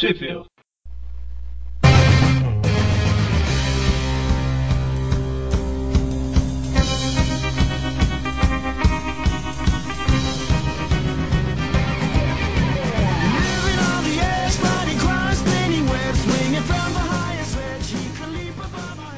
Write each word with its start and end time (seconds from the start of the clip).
Tweepville. 0.00 0.46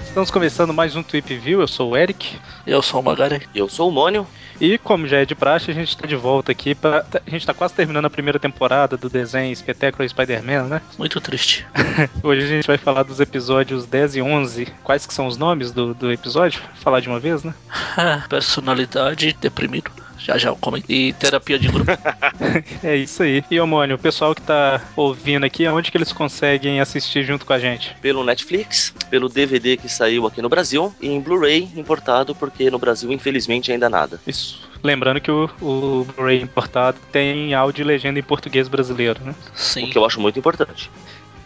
Estamos 0.09 0.33
começando 0.33 0.75
mais 0.75 0.96
um 0.96 1.03
Tweep 1.05 1.39
View. 1.39 1.61
Eu 1.61 1.69
sou 1.69 1.93
o 1.93 1.96
Eric. 1.96 2.41
Eu 2.67 2.83
sou 2.83 2.99
o 2.99 3.05
Magari. 3.05 3.49
Eu 3.55 3.69
sou 3.69 3.89
o 3.89 3.93
Mônio. 3.93 4.27
E 4.63 4.79
como 4.79 5.09
já 5.09 5.19
é 5.19 5.25
de 5.25 5.35
praxe, 5.35 5.73
a 5.73 5.75
gente 5.75 5.89
está 5.89 6.07
de 6.07 6.15
volta 6.15 6.53
aqui. 6.53 6.73
Pra... 6.73 7.05
A 7.15 7.29
gente 7.29 7.41
está 7.41 7.53
quase 7.53 7.75
terminando 7.75 8.05
a 8.05 8.11
primeira 8.11 8.39
temporada 8.39 8.97
do 8.97 9.11
desenho 9.11 9.53
Espetáculo 9.53 10.09
Spider-Man, 10.09 10.69
né? 10.69 10.83
Muito 10.97 11.20
triste. 11.20 11.66
Hoje 12.23 12.45
a 12.45 12.47
gente 12.47 12.69
vai 12.69 12.79
falar 12.79 13.03
dos 13.03 13.19
episódios 13.19 13.87
10 13.87 14.15
e 14.15 14.23
11. 14.23 14.69
Quais 14.84 15.05
que 15.05 15.12
são 15.12 15.27
os 15.27 15.37
nomes 15.37 15.73
do, 15.73 15.93
do 15.93 16.12
episódio? 16.12 16.62
Falar 16.77 17.01
de 17.01 17.09
uma 17.09 17.19
vez, 17.19 17.43
né? 17.43 17.53
Personalidade, 18.30 19.37
deprimido. 19.41 19.91
Já 20.25 20.39
já 20.39 20.51
eu 20.51 20.57
comento. 20.57 20.91
E 20.91 21.12
terapia 21.15 21.59
de 21.59 21.69
grupo. 21.69 21.91
é 22.83 22.97
isso 22.97 23.23
aí. 23.23 23.45
E, 23.51 23.61
Omônio, 23.61 23.97
o 23.97 23.99
pessoal 23.99 24.35
que 24.35 24.43
tá 24.43 24.81
ouvindo 24.97 25.45
aqui, 25.45 25.67
aonde 25.67 25.91
que 25.91 25.97
eles 25.97 26.12
conseguem 26.12 26.81
assistir 26.81 27.25
junto 27.25 27.45
com 27.45 27.53
a 27.53 27.59
gente? 27.59 27.95
Pelo 28.01 28.23
Netflix, 28.23 28.95
pelo 29.11 29.29
DVD 29.29 29.77
que 29.77 29.89
saiu 29.89 30.27
aqui 30.27 30.41
no 30.41 30.48
Brasil 30.48 30.95
e 31.01 31.09
em 31.09 31.21
Blu-ray 31.21 31.69
importado, 31.77 32.35
porque 32.35 32.71
no 32.71 32.79
Brasil, 32.79 33.12
infelizmente, 33.12 33.73
ainda 33.73 33.91
nada. 33.91 34.21
Isso. 34.27 34.71
Lembrando 34.83 35.21
que 35.21 35.31
o, 35.31 35.51
o 35.61 36.05
Blu-ray 36.05 36.41
importado 36.41 36.98
tem 37.11 37.53
áudio 37.55 37.83
e 37.83 37.84
legenda 37.84 38.19
em 38.19 38.23
português 38.23 38.69
brasileiro, 38.69 39.20
né? 39.25 39.34
Sim. 39.55 39.84
O 39.84 39.91
que 39.91 39.98
eu 39.98 40.05
acho 40.05 40.20
muito 40.20 40.39
importante. 40.39 40.89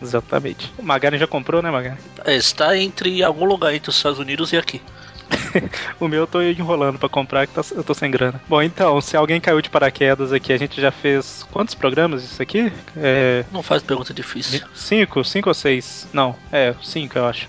Exatamente. 0.03 0.73
O 0.79 0.83
Magari 0.83 1.17
já 1.17 1.27
comprou, 1.27 1.63
né, 1.63 1.71
Magari? 1.71 1.97
Está 2.27 2.77
entre 2.77 3.23
algum 3.23 3.47
lugar 3.47 3.75
entre 3.75 3.89
os 3.89 3.97
Estados 3.97 4.19
Unidos 4.19 4.53
e 4.53 4.59
aqui. 4.59 4.83
o 6.01 6.09
meu 6.09 6.21
eu 6.21 6.27
tô 6.27 6.43
enrolando 6.43 6.99
para 6.99 7.09
comprar, 7.09 7.47
que 7.47 7.55
tá, 7.55 7.63
eu 7.73 7.85
tô 7.85 7.95
sem 7.95 8.11
grana. 8.11 8.41
Bom, 8.49 8.63
então, 8.63 9.01
se 9.01 9.17
alguém 9.17 9.41
caiu 9.41 9.61
de 9.61 9.71
paraquedas 9.71 10.33
aqui, 10.33 10.53
a 10.53 10.57
gente 10.57 10.81
já 10.81 10.91
fez 10.91 11.47
quantos 11.51 11.75
programas 11.75 12.25
isso 12.25 12.43
aqui? 12.43 12.73
É... 12.97 13.45
Não 13.53 13.63
faz 13.63 13.83
pergunta 13.83 14.13
difícil. 14.13 14.67
Cinco? 14.75 15.25
Cinco 15.25 15.49
ou 15.49 15.55
seis? 15.55 16.07
Não, 16.13 16.37
é, 16.53 16.75
cinco 16.83 17.19
eu 17.19 17.27
acho. 17.27 17.49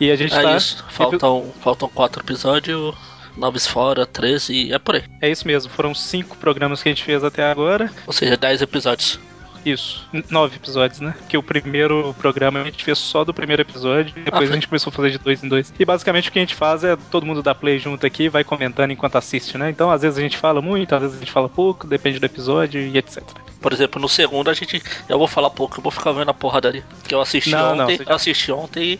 E 0.00 0.10
a 0.10 0.16
gente 0.16 0.34
é 0.34 0.42
tá. 0.42 0.56
Isso. 0.56 0.84
Faltam, 0.88 1.52
faltam 1.60 1.88
quatro 1.88 2.22
episódios. 2.22 2.94
Noves 3.36 3.68
fora, 3.68 4.04
13 4.04 4.52
e 4.52 4.72
é 4.72 4.78
por 4.80 4.96
aí. 4.96 5.04
É 5.20 5.30
isso 5.30 5.46
mesmo, 5.46 5.70
foram 5.70 5.94
cinco 5.94 6.36
programas 6.36 6.82
que 6.82 6.88
a 6.88 6.92
gente 6.92 7.04
fez 7.04 7.22
até 7.22 7.48
agora. 7.48 7.90
Ou 8.04 8.12
seja, 8.12 8.36
dez 8.36 8.60
episódios. 8.60 9.20
Isso, 9.64 10.08
nove 10.30 10.56
episódios, 10.56 11.00
né? 11.00 11.14
Que 11.28 11.36
o 11.36 11.42
primeiro 11.42 12.14
programa 12.18 12.60
a 12.60 12.64
gente 12.64 12.84
fez 12.84 12.98
só 12.98 13.24
do 13.24 13.34
primeiro 13.34 13.62
episódio, 13.62 14.14
e 14.16 14.20
depois 14.20 14.48
ah, 14.48 14.52
a 14.52 14.54
gente 14.54 14.68
começou 14.68 14.90
a 14.90 14.94
fazer 14.94 15.10
de 15.10 15.18
dois 15.18 15.42
em 15.42 15.48
dois. 15.48 15.72
E 15.78 15.84
basicamente 15.84 16.28
o 16.28 16.32
que 16.32 16.38
a 16.38 16.42
gente 16.42 16.54
faz 16.54 16.84
é 16.84 16.96
todo 17.10 17.26
mundo 17.26 17.42
dá 17.42 17.54
play 17.54 17.78
junto 17.78 18.06
aqui 18.06 18.24
e 18.24 18.28
vai 18.28 18.44
comentando 18.44 18.90
enquanto 18.90 19.16
assiste, 19.16 19.58
né? 19.58 19.70
Então 19.70 19.90
às 19.90 20.02
vezes 20.02 20.18
a 20.18 20.22
gente 20.22 20.36
fala 20.36 20.62
muito, 20.62 20.94
às 20.94 21.02
vezes 21.02 21.16
a 21.16 21.20
gente 21.20 21.32
fala 21.32 21.48
pouco, 21.48 21.86
depende 21.86 22.18
do 22.18 22.26
episódio 22.26 22.80
e 22.80 22.96
etc. 22.96 23.22
Por 23.60 23.72
exemplo, 23.72 24.00
no 24.00 24.08
segundo 24.08 24.50
a 24.50 24.54
gente. 24.54 24.82
Eu 25.08 25.18
vou 25.18 25.26
falar 25.26 25.50
pouco, 25.50 25.78
eu 25.78 25.82
vou 25.82 25.90
ficar 25.90 26.12
vendo 26.12 26.30
a 26.30 26.34
porradaria. 26.34 26.84
Que 27.06 27.14
eu 27.14 27.20
assisti 27.20 27.50
não, 27.50 27.72
ontem, 27.72 27.98
não, 27.98 28.04
eu 28.06 28.14
assisti 28.14 28.52
ontem 28.52 28.98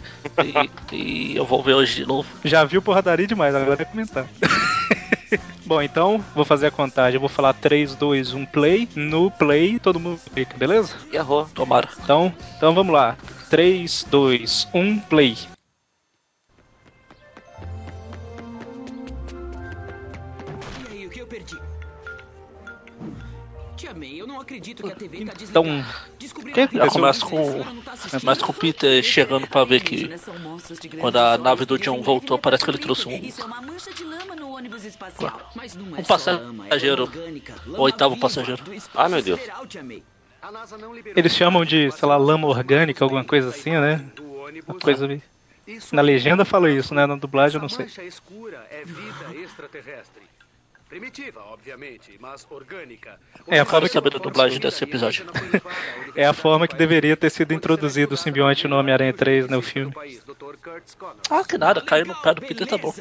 e, 0.93 0.93
e, 0.93 1.37
eu 1.37 1.45
vou 1.45 1.63
ver 1.63 1.75
hoje 1.75 1.97
de 1.97 2.07
novo. 2.07 2.29
Já 2.45 2.65
viu 2.65 2.83
porradaria 2.83 3.27
demais, 3.27 3.55
agora 3.55 3.83
é 3.83 3.85
comentar. 3.85 4.27
Bom, 5.69 5.83
então 5.83 6.25
vou 6.35 6.47
fazer 6.47 6.69
a 6.69 6.71
contagem. 6.71 7.17
Eu 7.17 7.21
vou 7.21 7.29
falar 7.29 7.53
3, 7.53 7.95
2, 7.95 8.33
1, 8.33 8.47
play. 8.47 8.89
No 8.97 9.31
play, 9.31 9.79
todo 9.79 10.01
mundo 10.01 10.19
clica, 10.33 10.57
beleza? 10.57 10.97
Errou, 11.13 11.47
tomara. 11.55 11.87
Então, 12.03 12.33
então 12.57 12.75
vamos 12.75 12.95
lá. 12.95 13.19
3, 13.51 14.07
2, 14.11 14.69
1, 14.73 14.99
play. 15.01 15.37
E 20.89 20.91
aí, 20.91 21.07
o 21.07 21.11
que 21.11 21.21
eu 21.21 21.27
perdi? 21.27 21.59
Tia 23.77 23.93
May, 23.93 24.23
eu 24.23 24.27
não 24.27 24.41
acredito 24.41 24.83
que 24.83 24.91
a 24.91 24.97
TV 24.97 25.27
tá 25.27 25.35
Então, 25.39 25.65
que 26.67 26.77
já 26.79 26.89
começa 26.89 27.27
com, 27.27 27.63
começa 28.19 28.45
com 28.45 28.53
o 28.53 28.55
Peter 28.55 29.03
chegando 29.03 29.47
pra 29.47 29.65
ver 29.65 29.83
que 29.83 30.11
quando 30.99 31.17
a 31.17 31.37
nave 31.37 31.67
do 31.67 31.79
John 31.79 32.01
voltou, 32.01 32.39
parece 32.39 32.65
que 32.65 32.71
ele 32.71 32.79
trouxe 32.79 33.07
um. 33.07 33.21
Um 35.99 36.03
passageiro. 36.03 37.11
O 37.67 37.81
oitavo 37.83 38.19
passageiro. 38.19 38.63
Ah, 38.95 39.09
meu 39.09 39.23
Deus. 39.23 39.41
Eles 41.17 41.35
chamam 41.35 41.65
de, 41.65 41.91
sei 41.93 42.09
lá, 42.09 42.17
lama 42.17 42.47
orgânica, 42.47 43.05
alguma 43.05 43.25
coisa 43.25 43.49
assim, 43.49 43.73
né? 43.73 44.05
Uma 44.67 44.79
coisa. 44.79 45.09
Na 45.93 46.03
legenda 46.03 46.45
fala 46.45 46.71
isso, 46.71 46.95
né? 46.95 47.07
Na 47.07 47.17
dublagem 47.17 47.57
eu 47.57 47.63
não 47.63 47.69
sei. 47.69 47.87
Primitiva, 50.89 51.43
obviamente, 51.51 52.17
mas 52.19 52.47
orgânica. 52.49 53.21
É 53.47 53.61
a 53.61 53.65
forma 53.67 53.87
que 53.89 53.93
saber 53.93 54.11
da 54.11 54.19
dublagem 54.19 54.59
desse 54.59 54.83
episódio. 54.83 55.27
é 56.17 56.25
a 56.25 56.33
forma 56.33 56.67
que 56.67 56.75
deveria 56.75 57.15
ter 57.15 57.29
sido 57.29 57.53
introduzido 57.53 58.15
o 58.15 58.17
simbionte 58.17 58.67
no 58.67 58.77
Homem-Aranha 58.77 59.13
3 59.13 59.49
no 59.49 59.61
filme. 59.61 59.93
Ah, 61.29 61.45
que 61.45 61.59
nada, 61.59 61.83
caiu 61.83 62.07
no 62.07 62.15
pé 62.15 62.33
do 62.33 62.41
Peter, 62.41 62.67
tá 62.67 62.79
bom. 62.79 62.95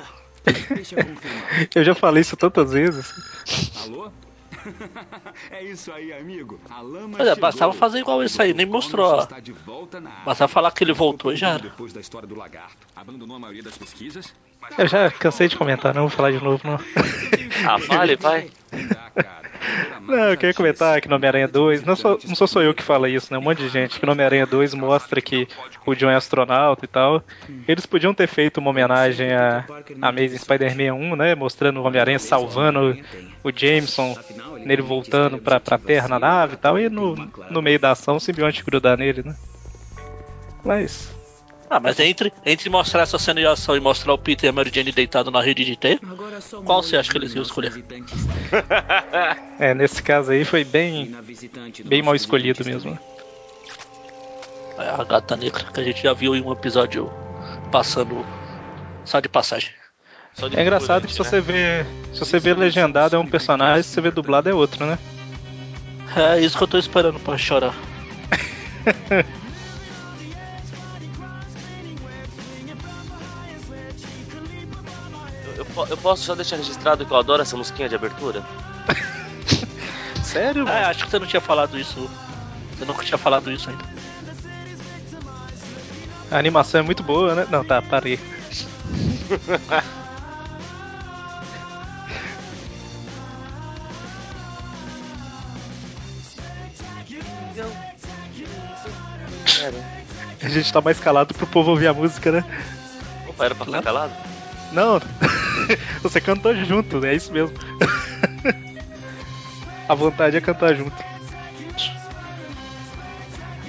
Eu 1.74 1.84
já 1.84 1.96
falei 1.96 2.22
isso 2.22 2.38
tantas 2.38 2.72
vezes. 2.72 3.14
Alô? 3.84 4.12
é 5.52 5.64
isso 5.64 5.92
aí, 5.92 6.12
amigo. 6.14 6.60
A 6.70 6.82
lama 6.82 7.18
Olha, 7.20 7.36
bastava 7.36 7.74
fazer 7.74 8.00
igual 8.00 8.24
isso 8.24 8.42
aí, 8.42 8.54
nem 8.54 8.66
mostrou. 8.66 9.28
Bastava 10.26 10.48
falar 10.48 10.72
que 10.72 10.84
ele 10.84 10.94
voltou 10.94 11.32
e 11.32 11.36
já 11.36 11.50
era. 11.50 11.60
Depois 11.60 11.94
da 11.94 12.02
história 12.02 12.28
do 12.28 12.36
lagarto, 12.36 12.88
abandonou 12.96 13.38
a 13.38 13.40
maioria 13.40 13.64
das 13.64 13.78
pesquisas. 13.78 14.34
Eu 14.78 14.88
já 14.88 15.10
cansei 15.12 15.48
de 15.48 15.56
comentar, 15.56 15.94
não 15.94 16.04
vou 16.04 16.10
falar 16.10 16.32
de 16.32 16.44
novo, 16.44 16.62
não. 16.66 16.80
ah, 17.66 17.78
vale, 17.88 18.16
vai. 18.16 18.50
Não, 20.02 20.30
eu 20.30 20.38
queria 20.38 20.54
comentar 20.54 21.02
que 21.02 21.08
no 21.08 21.16
Homem-Aranha 21.16 21.48
2, 21.48 21.84
não 21.84 21.96
sou, 21.96 22.20
não 22.26 22.36
sou 22.36 22.48
só 22.48 22.62
eu 22.62 22.74
que 22.74 22.84
fala 22.84 23.10
isso, 23.10 23.32
né? 23.32 23.38
Um 23.38 23.42
monte 23.42 23.60
de 23.60 23.70
gente 23.70 24.00
que 24.00 24.06
no 24.06 24.12
Homem-Aranha 24.14 24.46
2 24.46 24.74
mostra 24.74 25.20
que 25.20 25.48
o 25.86 25.94
John 25.96 26.10
é 26.10 26.16
astronauta 26.16 26.86
e 26.86 26.88
tal. 26.88 27.24
Eles 27.68 27.86
podiam 27.86 28.14
ter 28.14 28.28
feito 28.28 28.60
uma 28.60 28.70
homenagem 28.70 29.34
a, 29.34 29.66
Amazing 30.02 30.38
Spider-Man 30.38 30.94
1, 30.94 31.16
né? 31.16 31.36
Mostrando 31.36 31.82
o 31.82 31.84
Homem-Aranha 31.84 32.20
salvando 32.20 32.98
o 33.44 33.52
Jameson, 33.54 34.18
nele 34.66 34.82
voltando 34.82 35.38
pra, 35.38 35.60
pra 35.60 35.78
Terra 35.78 36.08
na 36.08 36.20
nave 36.20 36.54
e 36.54 36.58
tal, 36.58 36.80
e 36.80 36.90
no, 36.90 37.16
no 37.50 37.62
meio 37.62 37.80
da 37.80 37.92
ação 37.92 38.16
o 38.16 38.20
simbionte 38.20 38.64
grudar 38.64 38.98
nele, 38.98 39.24
né? 39.24 39.36
Mas 40.64 41.17
ah, 41.70 41.80
mas 41.80 42.00
entre, 42.00 42.32
entre 42.46 42.70
mostrar 42.70 43.02
essa 43.02 43.20
cena 43.20 43.42
de 43.42 43.48
ação 43.48 43.76
e 43.76 43.80
mostrar 43.80 44.14
o 44.14 44.18
Peter 44.18 44.48
e 44.48 44.50
a 44.50 44.54
Mary 44.54 44.72
Jane 44.74 44.92
deitado 44.92 45.30
na 45.30 45.42
rede 45.42 45.66
de 45.66 45.76
T, 45.76 46.00
qual 46.64 46.82
você 46.82 46.96
acha 46.96 47.12
que 47.12 47.18
eles 47.18 47.34
iam 47.34 47.42
escolher? 47.42 47.74
é, 49.60 49.74
nesse 49.74 50.02
caso 50.02 50.32
aí 50.32 50.46
foi 50.46 50.64
bem, 50.64 51.14
bem 51.86 52.02
mal 52.02 52.16
escolhido 52.16 52.64
mesmo. 52.64 52.98
É 54.78 54.90
a 54.90 55.04
gata 55.04 55.36
negra 55.36 55.64
que 55.66 55.80
a 55.80 55.84
gente 55.84 56.02
já 56.02 56.14
viu 56.14 56.36
em 56.36 56.42
um 56.42 56.54
episódio 56.54 57.12
passando 57.72 58.26
só 59.04 59.20
de 59.20 59.28
passagem. 59.28 59.72
De 60.50 60.56
é 60.56 60.62
engraçado 60.62 61.08
que 61.08 61.12
se 61.12 61.18
você 61.18 61.42
vê. 61.42 61.84
Se 62.14 62.20
você 62.20 62.38
vê 62.40 62.54
legendado 62.54 63.16
é 63.16 63.20
um 63.20 63.26
personagem, 63.26 63.82
se 63.82 63.90
você 63.90 64.02
vê 64.02 64.12
dublado 64.12 64.48
é 64.48 64.54
outro, 64.54 64.86
né? 64.86 65.00
É 66.16 66.40
isso 66.40 66.56
que 66.56 66.64
eu 66.64 66.68
tô 66.68 66.78
esperando 66.78 67.20
pra 67.20 67.38
chorar. 67.38 67.74
eu 75.90 75.98
posso 75.98 76.24
só 76.24 76.36
deixar 76.36 76.56
registrado 76.56 77.06
que 77.06 77.12
eu 77.12 77.18
adoro 77.18 77.42
essa 77.42 77.56
musiquinha 77.56 77.90
de 77.90 77.96
abertura? 77.96 78.44
Sério? 80.24 80.68
É, 80.68 80.86
acho 80.86 81.06
que 81.06 81.12
você 81.12 81.20
não 81.20 81.28
tinha 81.28 81.42
falado 81.42 81.78
isso. 81.80 82.10
Você 82.78 82.86
nunca 82.86 83.04
tinha 83.04 83.18
falado 83.18 83.52
isso 83.52 83.70
ainda. 83.70 83.84
A 86.30 86.38
animação 86.38 86.80
é 86.80 86.84
muito 86.84 87.04
boa, 87.04 87.36
né? 87.36 87.48
Não, 87.50 87.64
tá, 87.64 87.82
parei. 87.82 88.20
A 100.42 100.50
gente 100.50 100.72
tá 100.72 100.80
mais 100.80 101.00
calado 101.00 101.34
pro 101.34 101.48
povo 101.48 101.72
ouvir 101.72 101.88
a 101.88 101.94
música, 101.94 102.32
né? 102.32 102.46
Opa, 103.28 103.46
era 103.46 103.56
pra 103.56 103.66
ficar 103.66 103.82
calado? 103.82 104.14
Não, 104.72 105.00
você 106.04 106.20
cantou 106.20 106.54
junto, 106.56 107.04
é 107.06 107.16
isso 107.16 107.32
mesmo. 107.32 107.56
A 109.88 109.96
vontade 109.96 110.36
é 110.36 110.42
cantar 110.42 110.76
junto. 110.76 110.96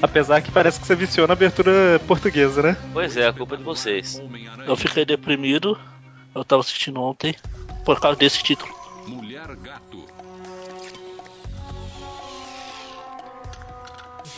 Apesar 0.00 0.40
que 0.40 0.50
parece 0.50 0.80
que 0.80 0.86
você 0.86 0.94
viciou 0.94 1.26
na 1.26 1.32
abertura 1.32 2.00
portuguesa, 2.06 2.62
né? 2.62 2.76
Pois 2.92 3.16
é, 3.16 3.26
a 3.26 3.32
culpa 3.32 3.54
é 3.54 3.58
de 3.58 3.64
vocês. 3.64 4.22
Eu 4.66 4.76
fiquei 4.76 5.04
deprimido, 5.04 5.78
eu 6.34 6.44
tava 6.44 6.60
assistindo 6.60 7.00
ontem, 7.00 7.34
por 7.84 8.00
causa 8.00 8.16
desse 8.16 8.42
título. 8.42 8.72
Mulher 9.06 9.56
Gato. 9.56 10.04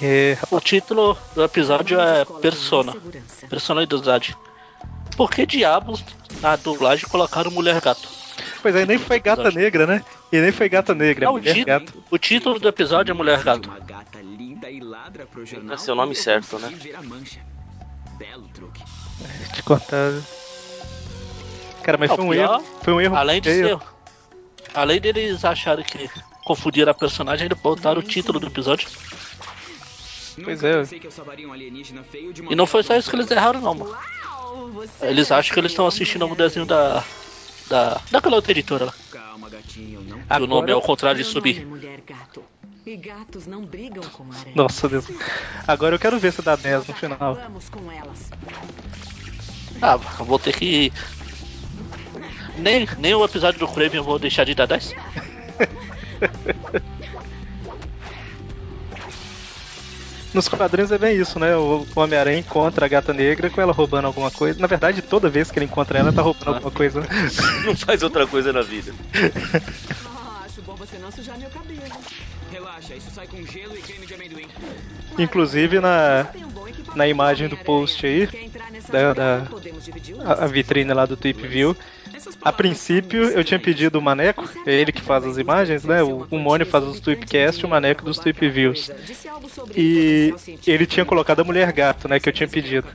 É... 0.03 0.39
O 0.51 0.61
título 0.61 1.17
do 1.35 1.45
episódio 1.45 2.01
é 2.01 2.25
Persona. 2.41 2.95
Personalidade. 3.51 4.35
Por 5.15 5.31
que 5.31 5.45
diabos 5.45 6.03
na 6.41 6.57
dublagem 6.57 7.09
colocaram 7.09 7.51
Mulher 7.51 7.81
Gato? 7.81 8.09
Pois 8.63 8.75
aí, 8.77 8.87
nem 8.87 8.99
foi 8.99 9.21
Gata 9.21 9.51
Negra, 9.51 9.87
né? 9.87 10.05
E 10.31 10.41
nem 10.41 10.53
foi 10.53 10.69
Gata 10.69 10.95
Negra, 10.95 11.27
Não, 11.27 11.39
é 11.39 11.41
Mulher 11.41 11.65
Gato. 11.65 12.05
O 12.11 12.19
título 12.19 12.59
do 12.59 12.69
episódio 12.69 13.13
é 13.13 13.15
Mulher 13.15 13.43
Gato. 13.43 13.71
É 15.71 15.77
seu 15.77 15.95
nome 15.95 16.15
certo, 16.15 16.59
né? 16.59 16.73
Te 19.55 19.63
contar. 19.63 20.13
Cara, 21.83 21.99
mas 21.99 22.13
foi 22.13 22.25
um 22.25 22.31
pior, 22.31 22.55
erro. 22.55 22.65
Foi 22.83 22.93
um 22.93 23.01
erro. 23.01 23.17
Além 23.17 23.41
de 23.41 23.51
ser. 23.51 23.79
Além 24.75 25.01
deles 25.01 25.45
acharem 25.45 25.85
que 25.85 26.09
confundiram 26.45 26.91
a 26.91 26.95
personagem, 26.95 27.45
ainda 27.45 27.55
botaram 27.55 28.01
o 28.01 28.03
título 28.03 28.39
do 28.39 28.47
episódio. 28.47 28.89
Pois 30.43 30.63
é. 30.63 30.83
E 32.49 32.55
não 32.55 32.67
foi 32.67 32.83
só 32.83 32.97
isso 32.97 33.11
que 33.11 33.17
eles 33.17 33.31
erraram, 33.31 33.61
não, 33.61 33.75
mano. 33.75 33.97
Eles 35.01 35.31
acham 35.31 35.55
que 35.55 35.61
eles 35.61 35.73
estão 35.73 35.87
assistindo 35.87 36.27
um 36.27 36.35
desenho 36.35 36.67
da. 36.67 37.05
da. 37.69 38.01
daquela 38.11 38.37
outra 38.37 38.53
editora 38.53 38.87
lá. 38.87 38.95
Calma, 39.11 39.49
gatinho, 39.49 40.01
não. 40.03 40.21
Agora... 40.29 40.45
O 40.45 40.47
nome 40.47 40.73
é 40.73 40.75
o 40.75 40.81
contrário 40.81 41.23
de 41.23 41.25
subir. 41.25 41.67
E 42.87 42.97
gatos 42.97 43.47
não 43.47 43.65
brigam 43.65 44.03
com 44.05 44.25
aranha. 44.25 44.53
Nossa 44.55 44.89
Deus. 44.89 45.07
Agora 45.67 45.95
eu 45.95 45.99
quero 45.99 46.19
ver 46.19 46.33
se 46.33 46.43
dá 46.43 46.57
10 46.57 46.87
no 46.87 46.95
final. 46.95 47.35
Vamos 47.35 47.69
com 47.69 47.93
elas. 47.93 48.31
Ah, 49.83 49.97
vou 49.97 50.39
ter 50.39 50.57
que. 50.57 50.93
Nem, 52.57 52.89
nem 52.99 53.15
o 53.15 53.25
episódio 53.25 53.61
do 53.61 53.69
Kraven 53.69 53.99
eu 53.99 54.05
vou 54.05 54.19
deixar 54.19 54.45
de 54.45 54.55
dar 54.55 54.67
10. 54.67 54.91
Nos 60.33 60.49
quadrinhos 60.49 60.93
é 60.93 60.99
bem 60.99 61.17
isso, 61.17 61.39
né? 61.39 61.57
O 61.57 61.87
Homem-Aranha 61.95 62.39
encontra 62.39 62.87
a 62.87 62.89
gata 62.89 63.13
negra 63.13 63.51
com 63.51 63.61
ela 63.61 63.73
roubando 63.73 64.07
alguma 64.07 64.31
coisa. 64.31 64.61
Na 64.61 64.69
verdade, 64.69 65.03
toda 65.03 65.29
vez 65.29 65.51
que 65.51 65.59
ele 65.59 65.67
encontra 65.67 65.99
ela, 65.99 66.13
tá 66.13 66.23
roubando 66.23 66.55
alguma 66.55 66.71
coisa. 66.71 67.03
Não 67.67 67.77
faz 67.77 68.03
outra 68.03 68.27
coisa 68.27 68.53
na 68.53 68.63
vida. 68.63 68.93
Ah, 70.07 70.43
acho 70.45 70.63
bom 70.63 70.77
você 70.77 70.99
não 70.99 71.11
sujar 71.11 71.37
meu 71.39 71.51
cabelo. 71.51 71.83
Relaxa, 72.51 72.95
isso 72.95 73.11
sai 73.11 73.27
com 73.27 73.45
gelo 73.45 73.77
e 73.77 73.83
creme 73.83 74.07
de 74.07 74.15
amendoim. 74.15 74.47
Inclusive 75.19 75.81
na, 75.81 76.29
na 76.95 77.09
imagem 77.09 77.49
do 77.49 77.57
post 77.57 78.07
aí, 78.07 78.29
da, 78.89 79.13
da 79.13 79.47
a, 80.25 80.45
a 80.45 80.47
vitrine 80.47 80.93
lá 80.93 81.07
do 81.07 81.17
Tip 81.17 81.47
View, 81.47 81.77
a 82.43 82.53
princípio 82.53 83.25
eu 83.25 83.45
tinha 83.45 83.59
pedido 83.59 83.99
o 83.99 84.03
Maneco, 84.03 84.49
é 84.67 84.75
ele 84.75 84.93
que 84.93 85.03
faz 85.03 85.25
as 85.25 85.39
imagens, 85.39 85.85
né? 85.85 86.03
O, 86.03 86.27
o 86.31 86.39
Mônio 86.39 86.67
faz 86.67 86.85
os 86.85 87.01
Tweepcast 87.01 87.61
e 87.61 87.67
o 87.67 87.69
Maneco 87.69 88.05
dos 88.05 88.19
Tweep 88.19 88.49
Views. 88.49 88.91
E 89.77 90.35
ele 90.67 90.87
tinha 90.87 91.05
colocado 91.05 91.41
a 91.41 91.45
Mulher 91.45 91.73
Gato, 91.73 92.09
né? 92.09 92.19
Que 92.19 92.29
eu 92.29 92.33
tinha 92.33 92.49
pedido. 92.49 92.89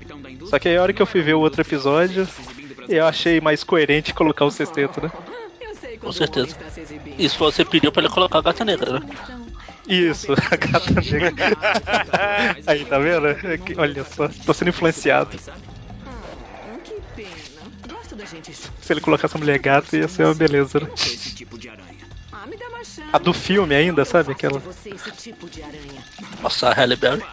Só 0.49 0.59
que 0.59 0.69
aí 0.69 0.77
a 0.77 0.81
hora 0.81 0.93
que 0.93 1.01
eu 1.01 1.05
fui 1.05 1.21
ver 1.21 1.35
o 1.35 1.39
outro 1.39 1.61
episódio, 1.61 2.27
eu 2.89 3.05
achei 3.05 3.39
mais 3.39 3.63
coerente 3.63 4.13
colocar 4.13 4.45
o 4.45 4.51
sexteto, 4.51 5.01
né? 5.01 5.11
Com 5.99 6.11
certeza. 6.11 6.55
Isso 7.17 7.37
você 7.37 7.63
pediu 7.63 7.91
pra 7.91 8.03
ele 8.03 8.13
colocar 8.13 8.39
a 8.39 8.41
gata 8.41 8.65
negra, 8.65 8.99
né? 8.99 9.07
Isso, 9.87 10.33
a 10.51 10.55
gata 10.55 11.01
negra. 11.01 11.57
aí, 12.65 12.85
tá 12.85 12.97
vendo? 12.99 13.27
Olha 13.77 14.03
só, 14.03 14.27
tô 14.45 14.53
sendo 14.53 14.69
influenciado 14.69 15.37
Se 18.53 18.93
ele 18.93 19.01
colocasse 19.01 19.35
a 19.35 19.39
mulher 19.39 19.59
gata, 19.59 19.97
ia 19.97 20.07
ser 20.07 20.25
uma 20.25 20.35
beleza, 20.35 20.79
né? 20.79 20.87
Tipo 20.89 21.57
ah, 22.31 22.47
a 23.13 23.17
do 23.17 23.33
filme 23.33 23.73
ainda, 23.73 24.05
sabe? 24.05 24.31
Aquela. 24.31 24.61
Tipo 25.17 25.49
Nossa, 26.41 26.69
a 26.69 26.73
Halle 26.73 26.95
Berry? 26.95 27.23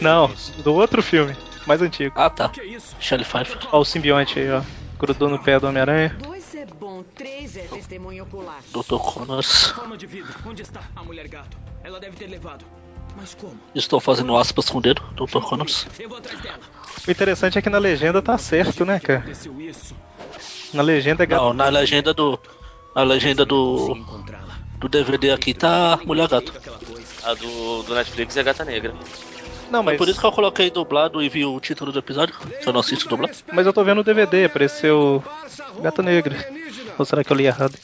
Não, 0.00 0.32
do 0.64 0.74
outro 0.74 1.02
filme, 1.02 1.36
mais 1.66 1.82
antigo. 1.82 2.14
Ah, 2.16 2.30
tá. 2.30 2.50
Shelly 2.98 3.24
Pfeiffer. 3.24 3.58
Ó, 3.70 3.80
o 3.80 3.84
simbionte 3.84 4.38
aí, 4.38 4.50
ó. 4.50 4.62
Grudou 4.98 5.28
no 5.28 5.38
pé 5.38 5.58
do 5.58 5.66
Homem-Aranha. 5.66 6.16
Dois 6.22 6.54
é 6.54 6.66
bom, 6.66 7.02
três 7.14 7.56
é 7.56 7.62
testemunho 7.62 8.24
ocular. 8.24 8.60
Dr. 8.72 8.98
Connors. 8.98 9.68
Forma 9.68 9.96
de 9.96 10.06
vida. 10.06 10.28
Onde 10.44 10.62
está 10.62 10.80
a 10.96 11.02
mulher 11.02 11.28
gato? 11.28 11.56
Ela 11.82 12.00
deve 12.00 12.16
ter 12.16 12.26
levado. 12.26 12.64
Mas 13.16 13.34
como? 13.34 13.58
Estou 13.74 14.00
fazendo 14.00 14.36
aspas 14.36 14.68
com 14.68 14.78
o 14.78 14.80
dedo, 14.80 15.02
Dr. 15.14 15.40
Connors. 15.40 15.86
O 17.06 17.10
interessante 17.10 17.58
é 17.58 17.62
que 17.62 17.70
na 17.70 17.78
legenda 17.78 18.20
tá 18.22 18.36
certo, 18.38 18.84
né, 18.84 18.98
cara? 19.00 19.24
Na 20.72 20.82
legenda 20.82 21.22
é 21.22 21.26
gato. 21.26 21.42
Não, 21.42 21.52
na 21.52 21.68
legenda 21.68 22.14
do. 22.14 22.38
Na 22.94 23.02
legenda 23.02 23.44
do. 23.44 23.96
Do 24.78 24.88
DVD 24.88 25.32
aqui 25.32 25.52
tá 25.52 25.98
Mulher 26.06 26.26
Gato. 26.26 26.54
A 27.22 27.34
do, 27.34 27.82
do 27.82 27.94
Netflix 27.94 28.36
é 28.36 28.42
Gata 28.42 28.64
Negra. 28.64 28.94
Não, 29.70 29.82
mas... 29.82 29.94
É 29.94 29.98
por 29.98 30.08
isso 30.08 30.18
que 30.18 30.26
eu 30.26 30.32
coloquei 30.32 30.70
dublado 30.70 31.22
e 31.22 31.28
vi 31.28 31.44
o 31.44 31.60
título 31.60 31.92
do 31.92 31.98
episódio, 31.98 32.34
que 32.34 32.66
eu 32.66 32.72
não 32.72 32.80
assisto 32.80 33.08
dublado. 33.08 33.36
Mas 33.52 33.66
eu 33.66 33.72
tô 33.74 33.84
vendo 33.84 34.00
o 34.00 34.04
DVD, 34.04 34.46
apareceu 34.46 35.22
Gata 35.82 36.02
Negra. 36.02 36.34
Ou 36.98 37.04
será 37.04 37.22
que 37.22 37.30
eu 37.30 37.36
li 37.36 37.44
errado? 37.44 37.74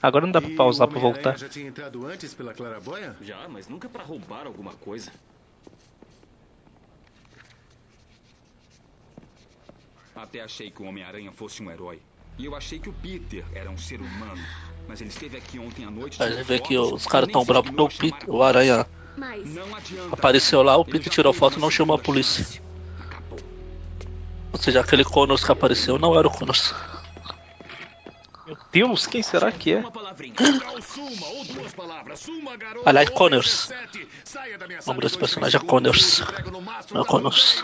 Agora 0.00 0.24
não 0.24 0.32
dá 0.32 0.40
pra 0.40 0.50
pausar 0.50 0.86
pra 0.86 1.00
voltar. 1.00 1.36
Já 1.36 1.48
tinha 1.48 1.66
entrado 1.66 2.06
antes 2.06 2.32
pela 2.32 2.54
Claraboia? 2.54 3.16
Já, 3.20 3.48
mas 3.48 3.68
nunca 3.68 3.88
pra 3.88 4.04
roubar 4.04 4.46
alguma 4.46 4.72
coisa. 4.74 5.10
Até 10.14 10.40
achei 10.40 10.70
que 10.70 10.82
o 10.82 10.86
Homem-Aranha 10.86 11.32
fosse 11.32 11.62
um 11.62 11.70
herói. 11.70 12.00
E 12.36 12.44
eu 12.44 12.54
achei 12.54 12.78
que 12.78 12.88
o 12.88 12.92
Peter 12.92 13.44
era 13.52 13.68
um 13.70 13.78
ser 13.78 14.00
humano. 14.00 14.42
Mas 14.86 15.00
ele 15.00 15.10
esteve 15.10 15.36
aqui 15.36 15.58
ontem 15.58 15.84
à 15.84 15.90
noite. 15.90 16.22
A 16.22 16.30
gente 16.30 16.44
vê 16.44 16.58
que 16.60 16.78
os 16.78 17.06
caras 17.06 17.30
tão 17.30 17.44
bravos 17.44 17.70
porque 17.70 17.82
o 17.82 18.12
Peter, 18.12 18.30
o 18.30 18.42
Aranha 18.42 18.86
apareceu 20.10 20.62
lá, 20.62 20.76
o 20.76 20.84
Peter 20.84 21.12
tirou 21.12 21.32
foto 21.32 21.58
e 21.58 21.60
não 21.60 21.70
chamou 21.70 21.96
a 21.96 21.98
polícia. 21.98 22.62
Ou 24.52 24.58
seja, 24.58 24.80
aquele 24.80 25.04
Connors 25.04 25.44
que 25.44 25.52
apareceu 25.52 25.98
não 25.98 26.16
era 26.18 26.26
o 26.26 26.30
Connors. 26.30 26.74
Meu 28.48 28.56
Deus, 28.72 29.06
quem 29.06 29.22
será 29.22 29.52
que 29.52 29.74
é? 29.74 29.84
Aliás, 32.86 33.10
Connors. 33.10 33.68
O 33.68 34.88
nome 34.88 35.02
desse 35.02 35.18
personagem 35.18 35.60
é 35.60 35.64
Connors. 35.66 36.22
Não 36.90 37.02
é 37.02 37.04
Connors. 37.04 37.62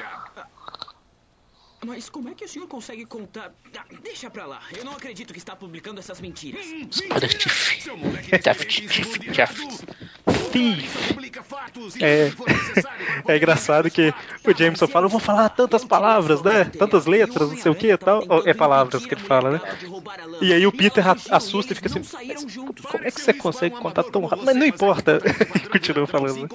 Mas 1.84 2.08
como 2.08 2.28
é 2.28 2.34
que 2.34 2.44
o 2.44 2.48
senhor 2.48 2.66
consegue 2.66 3.04
contar? 3.04 3.52
Ah, 3.76 3.84
deixa 4.02 4.30
pra 4.30 4.46
lá. 4.46 4.60
Eu 4.76 4.84
não 4.84 4.92
acredito 4.92 5.32
que 5.32 5.38
está 5.38 5.54
publicando 5.54 6.00
essas 6.00 6.20
mentiras. 6.20 6.64
Thief. 10.52 11.14
É, 12.00 12.32
é 13.32 13.36
engraçado 13.36 13.90
que 13.90 14.14
o 14.46 14.56
Jameson 14.56 14.86
fala, 14.86 15.06
eu 15.06 15.10
vou 15.10 15.20
falar 15.20 15.48
tantas 15.48 15.84
palavras, 15.84 16.42
né? 16.42 16.64
Tantas 16.64 17.06
letras, 17.06 17.50
não 17.50 17.56
sei 17.56 17.72
o 17.72 17.74
que 17.74 17.88
e 17.92 17.96
tal. 17.96 18.22
É 18.46 18.54
palavras 18.54 19.04
que 19.04 19.14
ele 19.14 19.20
fala, 19.20 19.52
né? 19.52 19.60
E 20.40 20.52
aí 20.52 20.66
o 20.66 20.72
Peter 20.72 21.04
assusta 21.30 21.72
e 21.72 21.76
fica 21.76 21.88
assim, 21.88 22.02
como 22.90 23.04
é 23.04 23.10
que 23.10 23.20
você 23.20 23.32
consegue 23.32 23.76
contar 23.76 24.04
tão 24.04 24.24
rápido? 24.24 24.46
Mas 24.46 24.56
não 24.56 24.66
importa. 24.66 25.20
Continua 25.70 26.06
falando. 26.06 26.48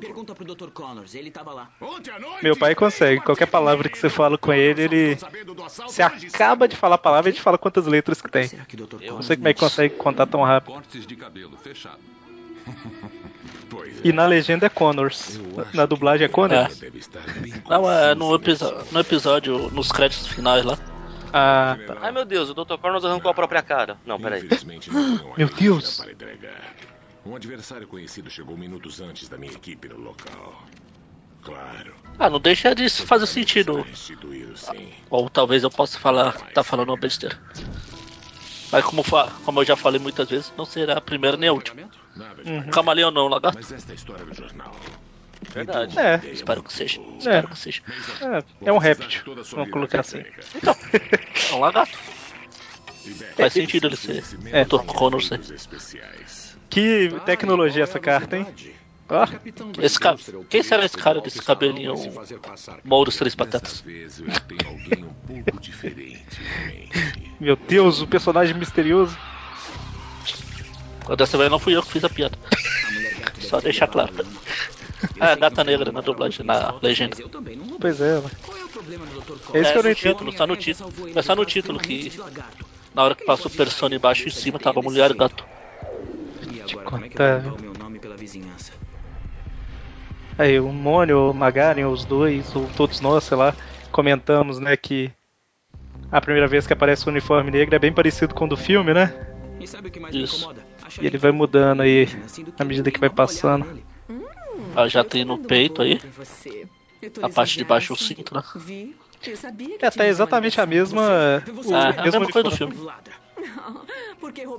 Pergunta 0.00 0.34
pro 0.34 0.44
Dr. 0.44 0.70
Connors, 0.70 1.14
ele 1.14 1.30
tava 1.30 1.52
lá. 1.52 1.70
Meu 2.42 2.56
pai 2.56 2.74
consegue. 2.74 3.20
Qualquer 3.20 3.41
palavra 3.46 3.88
que 3.88 3.98
você 3.98 4.08
fala 4.08 4.36
com 4.38 4.52
ele, 4.52 4.82
ele. 4.82 5.18
Você 5.86 6.02
acaba 6.02 6.66
de 6.66 6.76
falar 6.76 6.96
a 6.96 6.98
palavra 6.98 7.30
e 7.30 7.32
ele 7.32 7.40
fala 7.40 7.58
quantas 7.58 7.86
letras 7.86 8.20
que 8.20 8.30
tem. 8.30 8.50
Não 9.06 9.22
sei 9.22 9.36
como 9.36 9.48
é 9.48 9.54
que 9.54 9.60
consegue 9.60 9.94
contar 9.96 10.26
tão 10.26 10.42
rápido. 10.42 10.82
E 14.04 14.12
na 14.12 14.26
legenda 14.26 14.66
é 14.66 14.68
Connors. 14.68 15.40
Na 15.72 15.86
dublagem 15.86 16.26
é 16.26 16.28
Connors? 16.28 16.82
É. 16.82 16.90
Não, 17.68 17.90
é 17.90 18.14
no, 18.14 18.38
no 18.38 19.00
episódio, 19.00 19.70
nos 19.70 19.90
créditos 19.90 20.26
finais 20.26 20.64
lá. 20.64 20.78
Ah, 21.32 21.78
tá. 21.86 21.96
Ai 22.02 22.12
meu 22.12 22.24
Deus, 22.24 22.50
o 22.50 22.54
Dr. 22.54 22.76
Connors 22.76 23.04
arrancou 23.04 23.30
a 23.30 23.34
própria 23.34 23.62
cara. 23.62 23.96
Não, 24.04 24.20
peraí. 24.20 24.46
meu 25.38 25.48
Deus! 25.48 26.04
Um 27.24 27.34
adversário 27.34 27.86
conhecido 27.86 28.28
chegou 28.28 28.56
minutos 28.56 29.00
antes 29.00 29.28
da 29.28 29.38
minha 29.38 29.52
equipe 29.52 29.88
no 29.88 29.98
local. 29.98 30.62
Claro. 31.42 31.94
Ah, 32.18 32.30
não 32.30 32.40
deixa 32.40 32.74
de 32.74 32.88
fazer 32.88 33.26
sentido. 33.26 33.84
Ou 35.10 35.28
talvez 35.28 35.62
eu 35.62 35.70
possa 35.70 35.98
falar, 35.98 36.32
tá 36.52 36.62
falando 36.62 36.90
uma 36.90 36.96
besteira. 36.96 37.38
Mas 38.70 38.84
como, 38.84 39.02
como 39.44 39.60
eu 39.60 39.64
já 39.64 39.76
falei 39.76 40.00
muitas 40.00 40.30
vezes, 40.30 40.52
não 40.56 40.64
será 40.64 40.94
a 40.94 41.00
primeira 41.00 41.36
nem 41.36 41.48
a 41.48 41.52
última. 41.52 41.82
Uhum. 42.44 42.70
Camaleão 42.70 43.10
não, 43.10 43.28
lagarto. 43.28 43.58
Mas 43.58 43.72
esta 43.72 43.92
é 43.92 43.94
história 43.94 44.24
do 44.24 44.34
jornal. 44.34 44.74
Verdade. 45.50 45.98
É. 45.98 46.20
Espero 46.32 46.62
que 46.62 46.72
seja. 46.72 47.00
É. 47.00 47.18
Espero 47.18 47.48
que 47.48 47.58
seja. 47.58 47.82
É, 48.20 48.68
é 48.68 48.72
um 48.72 48.78
réptil. 48.78 49.22
Vamos 49.52 49.70
colocar 49.70 50.00
assim. 50.00 50.22
Então, 50.54 50.74
é 51.50 51.54
um 51.54 51.58
lagarto. 51.58 51.98
Faz 53.36 53.52
sentido 53.52 53.88
ele 53.88 53.96
ser. 53.96 54.22
É, 54.52 54.64
Dr. 54.64 54.84
Connors. 54.86 55.30
Né? 55.30 55.40
Que 56.70 57.10
tecnologia 57.26 57.82
essa 57.82 57.98
carta, 57.98 58.36
hein? 58.36 58.46
Ah, 59.14 59.28
esse 59.82 60.00
cara, 60.00 60.16
quem 60.48 60.62
será 60.62 60.86
esse 60.86 60.96
cara 60.96 61.20
desse 61.20 61.42
cabelinho 61.42 61.94
Mouros 62.82 63.14
Três 63.16 63.34
Patetas? 63.34 63.84
Meu 67.38 67.54
Deus, 67.56 68.00
o 68.00 68.06
personagem 68.06 68.56
misterioso. 68.56 69.18
Dessa 71.14 71.36
vez 71.36 71.50
não 71.50 71.58
fui 71.58 71.76
eu 71.76 71.82
que 71.82 71.92
fiz 71.92 72.04
a 72.04 72.08
piada. 72.08 72.38
Só 73.38 73.60
deixar 73.60 73.86
claro. 73.88 74.12
Ah, 75.18 75.34
gata 75.34 75.64
negra 75.64 75.90
na 75.90 76.00
dublagem, 76.00 76.46
na 76.46 76.78
legenda. 76.80 77.16
Pois 77.80 78.00
é, 78.00 78.14
mano. 78.14 78.30
É 79.52 79.60
isso 79.60 79.72
que 79.72 79.78
eu 79.78 79.82
não 79.82 79.90
entendo. 79.90 79.96
Título, 79.96 80.32
só 80.32 80.46
no 80.46 80.56
título. 80.56 80.92
É 81.12 81.22
só 81.22 81.34
no 81.34 81.44
título 81.44 81.78
que 81.80 82.12
na 82.94 83.02
hora 83.02 83.14
que 83.16 83.24
passa 83.24 83.48
o 83.48 83.50
persona 83.50 83.96
embaixo 83.96 84.24
e 84.24 84.28
em 84.28 84.30
cima 84.30 84.60
tava 84.60 84.80
mulher 84.80 85.10
e 85.10 85.14
gato. 85.14 85.44
Te 86.66 86.76
contar. 86.76 87.42
Aí, 90.38 90.58
o 90.58 90.72
Mônio, 90.72 91.30
o 91.30 91.34
Magaren, 91.34 91.86
os 91.86 92.04
dois, 92.04 92.54
ou 92.56 92.66
todos 92.68 93.00
nós, 93.00 93.24
sei 93.24 93.36
lá, 93.36 93.54
comentamos, 93.90 94.58
né, 94.58 94.76
que 94.76 95.12
a 96.10 96.20
primeira 96.20 96.48
vez 96.48 96.66
que 96.66 96.72
aparece 96.72 97.06
o 97.06 97.10
uniforme 97.10 97.50
negro 97.50 97.74
é 97.74 97.78
bem 97.78 97.92
parecido 97.92 98.34
com 98.34 98.44
o 98.44 98.48
do 98.48 98.56
filme, 98.56 98.92
né? 98.92 99.14
Isso. 100.12 100.48
E 101.00 101.06
ele 101.06 101.18
vai 101.18 101.30
mudando 101.30 101.82
aí 101.82 102.06
à 102.58 102.64
medida 102.64 102.90
que 102.90 102.98
vai 103.00 103.08
passando. 103.10 103.82
Ah, 104.74 104.88
já 104.88 105.04
tem 105.04 105.24
no 105.24 105.38
peito 105.38 105.82
aí. 105.82 106.00
A 107.22 107.28
parte 107.28 107.58
de 107.58 107.64
baixo 107.64 107.94
o 107.94 107.96
cinto, 107.96 108.34
né? 108.34 108.42
É, 109.80 109.90
tá 109.90 110.06
exatamente 110.06 110.60
a 110.60 110.66
mesma. 110.66 111.42
O, 111.64 111.74
é, 111.74 111.98
a 111.98 112.02
mesma 112.02 112.28
coisa 112.28 112.50
do 112.50 112.56
filme. 112.56 112.76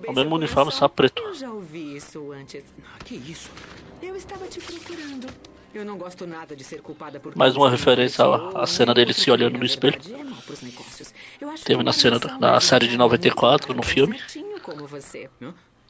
O 0.08 0.12
mesmo 0.12 0.36
uniforme, 0.36 0.72
só 0.74 0.90
preto. 0.90 1.24
Eu 1.24 1.34
já 1.34 1.50
ouvi 1.50 1.96
isso 1.96 2.34
antes. 2.34 2.66
Que 3.06 3.16
isso? 3.16 3.50
Eu 4.02 4.14
estava 4.16 4.46
te 4.46 4.60
procurando. 4.60 5.28
Eu 5.74 5.84
não 5.84 5.98
gosto 5.98 6.28
nada 6.28 6.56
de 6.56 6.64
ser 6.64 6.82
culpada 6.82 7.20
por 7.20 7.36
Mais 7.36 7.56
uma 7.56 7.70
referência 7.70 8.24
à, 8.56 8.68
cena 8.68 8.94
dele 8.94 9.12
se 9.12 9.32
olhando 9.32 9.58
no 9.58 9.66
espelho. 9.66 10.00
Teve 11.66 11.82
na 11.82 11.92
cena 11.92 12.20
da 12.20 12.60
série 12.60 12.88
de 12.88 12.96
94, 12.96 13.74
no 13.74 13.82
filme. 13.82 14.20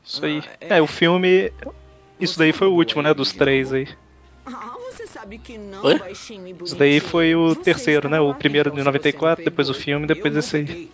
Isso 0.06 0.26
aí. 0.26 0.42
É, 0.62 0.82
o 0.82 0.88
filme. 0.88 1.52
Isso 2.20 2.40
daí 2.40 2.54
foi 2.54 2.68
o 2.68 2.74
último, 2.74 3.02
né? 3.02 3.14
Dos 3.14 3.34
três 3.34 3.74
aí. 3.74 3.88
Ah, 4.46 4.76
você 4.92 5.06
sabe 5.08 5.38
que 5.38 5.58
não, 5.58 5.84
Oi? 5.84 6.00
Isso 6.64 6.76
daí 6.76 7.00
foi 7.00 7.36
o 7.36 7.56
terceiro, 7.56 8.08
né? 8.08 8.20
O 8.20 8.34
primeiro 8.34 8.72
de 8.72 8.84
94, 8.84 9.44
depois 9.44 9.70
o 9.70 9.74
filme, 9.74 10.08
depois 10.08 10.36
esse 10.36 10.58
aí. 10.58 10.92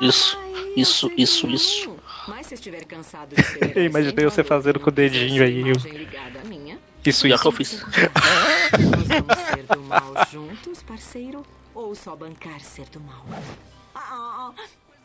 Isso, 0.00 0.38
isso, 0.76 1.10
isso, 1.16 1.48
isso. 1.48 1.96
Eu 3.74 3.84
imaginei 3.84 4.24
você 4.24 4.44
fazendo 4.44 4.78
com 4.78 4.88
o 4.88 4.92
dedinho 4.92 5.42
aí. 5.42 5.62
Isso, 7.04 7.26
isso. 7.26 7.42
que 7.42 7.48
eu 7.48 7.52
fiz. 7.52 7.82
Nós 7.82 9.08
vamos 9.08 9.38
ser 9.54 9.66
do 9.74 9.82
mal 9.82 10.14
juntos, 10.30 10.82
parceiro? 10.82 11.44
Ou 11.74 11.94
só 11.94 12.14
bancar 12.14 12.60
ser 12.60 12.86
do 12.90 13.00
mal? 13.00 13.24
Ah, 13.94 14.52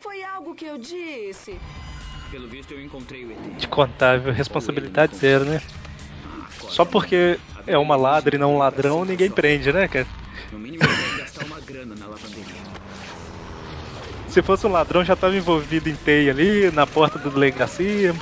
foi 0.00 0.22
algo 0.22 0.54
que 0.54 0.66
eu 0.66 0.78
disse. 0.78 1.58
Pelo 2.30 2.48
visto 2.48 2.72
eu 2.72 2.82
encontrei 2.82 3.24
o 3.24 3.32
ET. 3.32 3.56
De 3.56 3.68
contável, 3.68 4.32
responsabilidade 4.32 5.16
zero, 5.16 5.44
né? 5.44 5.62
Só 6.68 6.84
porque 6.84 7.38
é 7.66 7.78
uma 7.78 7.96
ladra 7.96 8.36
e 8.36 8.38
não 8.38 8.54
um 8.54 8.58
ladrão, 8.58 9.04
ninguém 9.04 9.30
prende, 9.30 9.72
né, 9.72 9.88
cara? 9.88 10.06
No 10.52 10.58
mínimo 10.58 10.82
gastar 11.18 11.44
uma 11.44 11.60
grana 11.60 11.94
na 11.94 12.06
lavanderia. 12.06 12.66
Se 14.28 14.42
fosse 14.42 14.66
um 14.66 14.72
ladrão, 14.72 15.04
já 15.04 15.16
tava 15.16 15.36
envolvido 15.36 15.88
em 15.88 15.96
teia 15.96 16.30
ali, 16.30 16.70
na 16.70 16.86
porta 16.86 17.18
da 17.18 17.30
delegacia. 17.30 18.14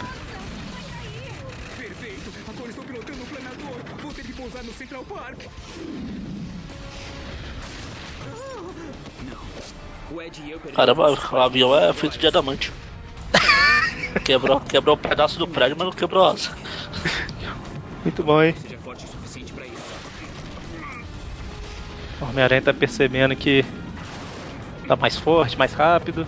Caramba, 10.75 11.13
o 11.33 11.37
avião 11.37 11.77
é 11.77 11.93
feito 11.93 12.19
de 12.19 12.27
adamante. 12.27 12.73
quebrou, 14.25 14.61
quebrou 14.61 14.97
um 14.97 14.99
pedaço 14.99 15.39
do 15.39 15.47
prédio, 15.47 15.77
mas 15.77 15.87
não 15.87 15.93
quebrou 15.93 16.27
asa. 16.27 16.57
Muito 18.03 18.23
bom, 18.23 18.43
hein? 18.43 18.55
O 22.21 22.25
Homem-Aranha 22.25 22.63
tá 22.63 22.73
percebendo 22.73 23.35
que 23.35 23.65
tá 24.87 24.97
mais 24.97 25.17
forte, 25.17 25.59
mais 25.59 25.73
rápido. 25.73 26.27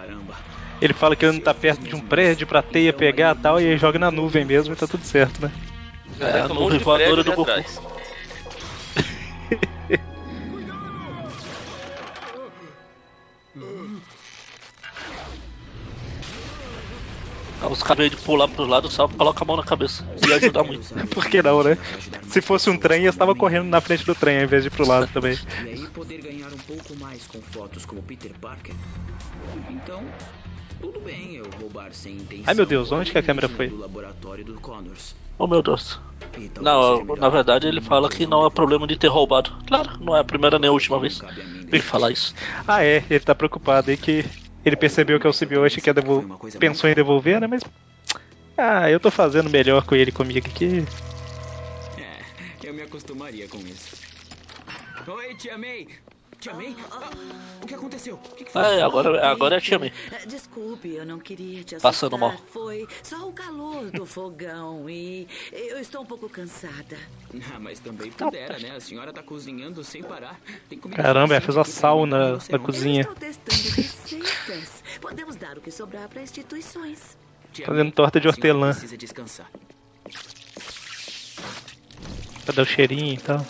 Caramba. 0.00 0.34
Ele 0.80 0.94
fala 0.94 1.14
que 1.14 1.24
ele 1.24 1.32
não 1.32 1.40
tá 1.40 1.52
perto 1.52 1.82
de 1.82 1.94
um 1.94 2.00
prédio 2.00 2.46
pra 2.46 2.62
teia 2.62 2.92
pegar 2.92 3.36
e 3.36 3.38
tal, 3.38 3.60
e 3.60 3.66
aí 3.66 3.76
joga 3.76 3.98
na 3.98 4.10
nuvem 4.10 4.44
mesmo 4.44 4.72
e 4.72 4.76
tá 4.76 4.86
tudo 4.86 5.04
certo, 5.04 5.42
né? 5.42 5.52
É, 6.18 6.40
a 6.40 6.48
nuvem 6.48 6.78
voadora 6.78 7.22
do 7.22 7.32
Goku. 7.32 7.50
Os 17.70 17.82
caras 17.82 18.10
de 18.10 18.16
pular 18.16 18.48
pro 18.48 18.66
lado, 18.66 18.90
só 18.90 19.06
coloca 19.06 19.44
a 19.44 19.46
mão 19.46 19.56
na 19.56 19.62
cabeça. 19.62 20.04
Ia 20.26 20.36
ajudar 20.42 20.64
muito. 20.64 20.92
Por 21.08 21.26
que 21.26 21.40
não, 21.40 21.62
né? 21.62 21.78
Se 22.28 22.40
fosse 22.40 22.68
um 22.68 22.76
trem, 22.76 23.04
eu 23.04 23.10
estava 23.10 23.34
correndo 23.34 23.66
na 23.66 23.80
frente 23.80 24.04
do 24.04 24.14
trem 24.14 24.38
ao 24.38 24.44
invés 24.44 24.64
de 24.64 24.68
ir 24.68 24.70
pro 24.70 24.86
lado 24.86 25.08
também. 25.14 25.38
E 25.64 25.68
aí 25.68 25.86
poder 25.88 26.20
ganhar 26.20 26.48
um 26.48 26.58
pouco 26.58 26.96
mais 26.96 27.26
com 27.26 27.40
fotos 27.40 27.86
como 27.86 28.02
Peter 28.02 28.32
Parker. 28.40 28.74
Então, 29.68 30.02
tudo 30.80 31.00
bem 31.00 31.36
eu 31.36 31.46
roubar 31.60 31.92
sem 31.92 32.14
intenção. 32.14 32.44
Ai 32.46 32.54
meu 32.54 32.66
Deus, 32.66 32.90
onde 32.90 33.12
que 33.12 33.18
a 33.18 33.22
câmera 33.22 33.48
foi? 33.48 33.72
Oh 35.38 35.46
meu 35.46 35.62
Deus. 35.62 36.00
Não, 36.60 37.04
na 37.16 37.28
verdade 37.28 37.66
ele 37.66 37.80
fala 37.80 38.08
que 38.08 38.26
não 38.26 38.46
é 38.46 38.50
problema 38.50 38.86
de 38.86 38.96
ter 38.96 39.08
roubado. 39.08 39.52
Claro, 39.66 39.98
não 40.00 40.16
é 40.16 40.20
a 40.20 40.24
primeira 40.24 40.58
nem 40.58 40.68
a 40.68 40.72
última 40.72 40.98
vez. 40.98 41.20
Vem 41.66 41.80
falar 41.80 42.10
isso. 42.10 42.34
Ah 42.66 42.84
é, 42.84 43.04
ele 43.08 43.20
tá 43.20 43.34
preocupado 43.34 43.90
aí 43.90 43.96
que 43.96 44.24
ele 44.64 44.76
percebeu 44.76 45.18
que 45.18 45.26
é 45.26 45.30
o 45.30 45.32
symbiote 45.32 45.80
que 45.80 45.92
devol... 45.92 46.24
pensou 46.58 46.90
em 46.90 46.94
devolver, 46.94 47.40
né? 47.40 47.46
Mas. 47.46 47.62
Ah, 48.56 48.90
eu 48.90 49.00
tô 49.00 49.10
fazendo 49.10 49.48
melhor 49.48 49.84
com 49.84 49.94
ele 49.94 50.12
comigo 50.12 50.46
aqui. 50.46 50.84
É, 51.96 52.66
eu 52.66 52.74
me 52.74 52.82
acostumaria 52.82 53.48
com 53.48 53.58
isso. 53.58 53.96
Oi, 55.08 55.34
Tia 55.36 55.56
May! 55.56 55.88
Tia 56.40 56.54
May? 56.54 56.74
Ah, 56.90 57.10
o 57.62 57.66
que 57.66 57.74
aconteceu? 57.74 58.14
O 58.14 58.34
que, 58.34 58.50
foi? 58.50 58.62
É, 58.62 58.82
agora, 58.82 59.30
agora 59.30 59.56
é 59.56 59.58
a 59.58 59.60
Tia 59.60 59.78
May. 59.78 59.92
Desculpe, 60.26 60.94
eu 60.94 61.04
não 61.04 61.18
queria 61.18 61.62
te 61.62 61.74
assustar. 61.74 61.92
Passando 61.92 62.16
mal. 62.16 62.32
Foi 62.50 62.88
só 63.02 63.28
o 63.28 63.32
calor 63.32 63.90
do 63.90 64.06
fogão 64.06 64.88
e 64.88 65.28
eu 65.52 65.78
estou 65.78 66.00
um 66.00 66.06
pouco 66.06 66.30
cansada. 66.30 66.96
Ah, 67.52 67.58
mas 67.60 67.78
também 67.78 68.10
pudera, 68.10 68.58
né? 68.58 68.70
A 68.74 68.80
senhora 68.80 69.12
tá 69.12 69.22
cozinhando 69.22 69.84
sem 69.84 70.02
parar. 70.02 70.40
Caramba, 70.96 71.34
ela 71.34 71.40
fez 71.42 71.56
uma 71.56 71.64
sauna 71.64 72.38
na 72.50 72.58
cozinha. 72.58 73.02
Eu 73.02 73.12
estou 73.12 73.14
testando 73.14 73.76
receitas. 73.76 74.82
Podemos 75.00 75.36
dar 75.36 75.58
o 75.58 75.60
que 75.60 75.70
sobrar 75.70 76.08
para 76.08 76.22
instituições. 76.22 77.18
Fazendo 77.66 77.92
torta 77.92 78.18
de 78.18 78.28
hortelã. 78.28 78.70
Precisa 78.70 78.96
descansar. 78.96 79.50
Cadê 82.46 82.62
o 82.62 82.64
cheirinho 82.64 83.12
e 83.12 83.18
tal? 83.18 83.44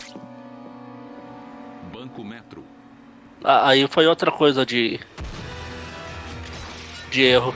Banco 1.93 2.25
Metro. 2.25 2.65
Ah, 3.43 3.69
aí 3.69 3.87
foi 3.89 4.07
outra 4.07 4.31
coisa 4.31 4.67
de. 4.67 5.01
de 7.11 7.23
erro. 7.23 7.55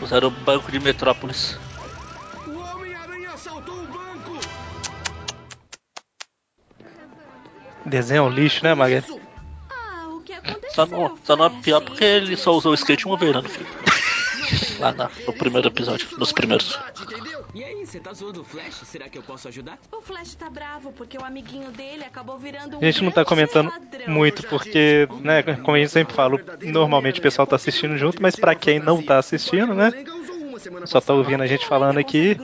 Usaram 0.00 0.28
o 0.28 0.30
banco 0.30 0.70
de 0.70 0.78
Metrópolis. 0.80 1.58
O 2.46 2.58
Homem-Aranha 2.58 3.30
assaltou 3.30 3.74
o 3.74 3.86
banco! 3.86 4.38
Desenho 7.84 8.18
é 8.18 8.22
um 8.22 8.28
lixo, 8.28 8.64
né, 8.64 8.74
Maga? 8.74 9.04
Ah, 9.70 10.08
o 10.08 10.20
que 10.20 10.32
aconteceu? 10.32 10.70
Só 10.70 10.86
não, 10.86 11.18
só 11.24 11.36
não 11.36 11.46
é 11.46 11.50
pior 11.62 11.80
porque 11.80 12.04
ele 12.04 12.36
só 12.36 12.52
usou 12.52 12.72
o 12.72 12.74
skate 12.74 13.06
uma 13.06 13.16
vez 13.16 13.34
né, 13.34 13.40
no 13.40 13.48
filme. 13.48 13.70
Lá 14.78 14.92
na, 14.92 15.10
no 15.26 15.32
primeiro 15.32 15.68
episódio, 15.68 16.08
nos 16.18 16.32
primeiros. 16.32 16.78
E 17.54 17.62
aí, 17.62 17.86
você 17.86 18.00
tá 18.00 18.12
zoando 18.12 18.40
o 18.40 18.44
Flash? 18.44 18.80
Será 18.84 19.08
que 19.08 19.18
eu 19.18 19.22
posso 19.22 19.48
ajudar? 19.48 19.78
O 19.92 20.00
Flash 20.00 20.34
tá 20.34 20.48
bravo 20.48 20.92
porque 20.92 21.18
o 21.18 21.24
amiguinho 21.24 21.70
dele 21.70 22.04
acabou 22.04 22.38
virando 22.38 22.76
um 22.76 22.80
A 22.80 22.84
gente 22.84 23.04
não 23.04 23.10
tá 23.10 23.24
comentando 23.24 23.68
ladrão. 23.68 24.08
muito 24.08 24.46
porque, 24.48 25.06
né, 25.20 25.42
como 25.42 25.76
a 25.76 25.80
gente 25.80 25.90
sempre 25.90 26.14
fala, 26.14 26.40
normalmente 26.62 27.20
o 27.20 27.22
pessoal 27.22 27.46
tá 27.46 27.56
assistindo 27.56 27.96
junto, 27.96 28.22
mas 28.22 28.36
pra 28.36 28.54
quem 28.54 28.78
não 28.78 29.02
tá 29.02 29.18
assistindo, 29.18 29.74
né, 29.74 29.92
só 30.86 31.00
tá 31.00 31.12
ouvindo 31.12 31.42
a 31.42 31.46
gente 31.46 31.66
falando 31.66 31.98
aqui, 31.98 32.36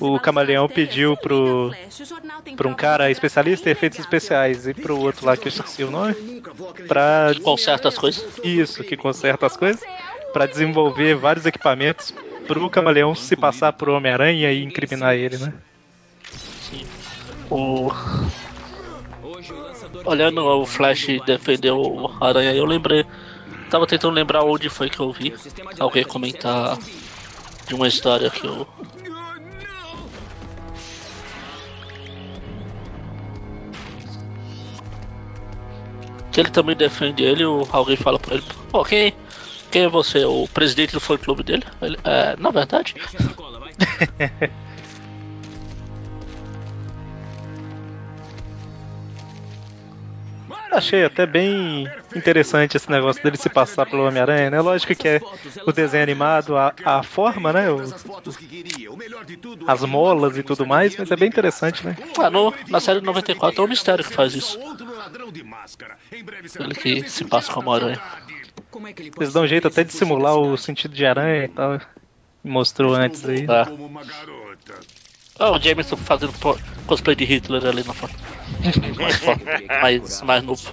o 0.00 0.18
Camaleão 0.20 0.68
pediu 0.68 1.16
pro, 1.16 1.72
pro 2.56 2.68
um 2.68 2.74
cara 2.74 3.10
especialista 3.10 3.68
em 3.68 3.72
efeitos 3.72 3.98
especiais 3.98 4.66
e 4.66 4.74
pro 4.74 4.98
outro 4.98 5.26
lá 5.26 5.36
que 5.36 5.46
eu 5.46 5.50
esqueci 5.50 5.82
o 5.82 5.90
nome, 5.90 6.14
pra... 6.86 7.32
Conserta 7.42 7.88
as 7.88 7.96
coisas. 7.98 8.24
Isso, 8.44 8.84
que 8.84 8.96
conserta 8.96 9.46
as 9.46 9.56
coisas, 9.56 9.82
para 10.32 10.46
desenvolver 10.46 11.16
vários 11.16 11.46
equipamentos 11.46 12.12
pro 12.46 12.70
Camaleão 12.70 13.14
se 13.14 13.36
passar 13.36 13.72
por 13.72 13.88
Homem-Aranha 13.88 14.50
e 14.52 14.62
incriminar 14.62 15.14
ele, 15.14 15.36
né? 15.38 15.52
Sim. 16.60 16.86
O... 17.50 17.90
Olhando 20.04 20.44
o 20.44 20.64
Flash 20.64 21.06
defender 21.26 21.72
o 21.72 22.10
Aranha, 22.20 22.54
eu 22.54 22.64
lembrei. 22.64 23.04
Tava 23.70 23.86
tentando 23.86 24.14
lembrar 24.14 24.44
onde 24.44 24.68
foi 24.70 24.88
que 24.88 25.00
eu 25.00 25.12
vi 25.12 25.34
alguém 25.78 26.04
comentar 26.04 26.78
de 27.66 27.74
uma 27.74 27.86
história 27.86 28.30
que 28.30 28.46
eu. 28.46 28.66
Que 36.32 36.40
ele 36.40 36.50
também 36.50 36.76
defende 36.76 37.22
ele, 37.22 37.44
ou 37.44 37.68
alguém 37.70 37.96
fala 37.96 38.18
pra 38.18 38.36
ele, 38.36 38.44
ok, 38.72 39.14
quem, 39.70 39.84
é 39.84 39.88
você? 39.88 40.24
O 40.24 40.48
presidente 40.48 40.92
do 40.92 41.00
fã 41.00 41.16
clube 41.16 41.42
dele? 41.42 41.64
Ele, 41.80 41.98
é, 42.04 42.36
na 42.36 42.50
verdade. 42.50 42.94
Achei 50.70 51.02
até 51.02 51.26
bem 51.26 51.90
interessante 52.14 52.76
esse 52.76 52.90
negócio 52.90 53.22
dele 53.22 53.36
se 53.36 53.48
passar 53.48 53.86
pelo 53.86 54.06
Homem-Aranha, 54.06 54.50
né? 54.50 54.60
Lógico 54.60 54.94
que 54.94 55.08
é 55.08 55.20
o 55.66 55.72
desenho 55.72 56.02
animado, 56.02 56.56
a, 56.56 56.74
a 56.84 57.02
forma, 57.02 57.52
né? 57.52 57.70
O, 57.70 57.80
as 59.66 59.84
molas 59.84 60.36
e 60.36 60.42
tudo 60.42 60.66
mais, 60.66 60.96
mas 60.96 61.10
é 61.10 61.16
bem 61.16 61.28
interessante, 61.28 61.84
né? 61.84 61.96
Ah, 62.18 62.28
no, 62.30 62.52
na 62.68 62.80
série 62.80 63.00
94 63.00 63.62
é 63.62 63.64
o 63.64 63.68
Mistério 63.68 64.04
que 64.04 64.12
faz 64.12 64.34
isso. 64.34 64.58
Ele 66.60 66.74
que 66.74 67.08
se 67.08 67.24
passa 67.24 67.52
como 67.52 67.72
aranha. 67.72 68.00
Eles 69.16 69.32
dão 69.32 69.44
um 69.44 69.46
jeito 69.46 69.68
até 69.68 69.82
de 69.84 69.92
simular 69.92 70.36
o 70.36 70.56
sentido 70.56 70.94
de 70.94 71.04
aranha 71.06 71.44
e 71.44 71.48
tal. 71.48 71.80
Mostrou 72.44 72.94
antes 72.94 73.24
aí. 73.28 73.46
Ah. 73.48 73.66
Ah, 75.38 75.52
o 75.52 75.58
Jameson 75.60 75.96
fazendo 75.96 76.32
cosplay 76.86 77.14
de 77.14 77.24
Hitler 77.24 77.64
ali 77.64 77.84
na 77.84 77.94
foto. 77.94 78.14
mais, 78.96 79.20
mais, 79.80 80.22
mais 80.22 80.42
novo. 80.42 80.72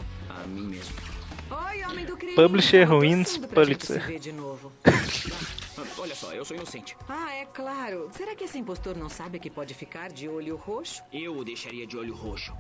Publisher 2.36 2.84
Ruins 2.84 3.38
Pulitzer. 3.38 4.04
Olha 5.98 6.16
só, 6.16 6.34
eu 6.34 6.46
sou 6.46 6.56
inocente. 6.56 6.96
Ah, 7.08 7.34
é 7.34 7.46
claro. 7.46 8.10
Será 8.12 8.36
que 8.36 8.44
esse 8.44 8.58
impostor 8.58 8.96
não 8.98 9.10
sabe 9.10 9.40
que 9.40 9.50
pode 9.50 9.74
ficar 9.74 10.10
de 10.10 10.28
olho 10.28 10.56
roxo? 10.56 11.04
Eu 11.12 11.38
o 11.38 11.44
deixaria 11.44 11.86
de 11.86 11.98
olho 11.98 12.16
roxo. 12.16 12.54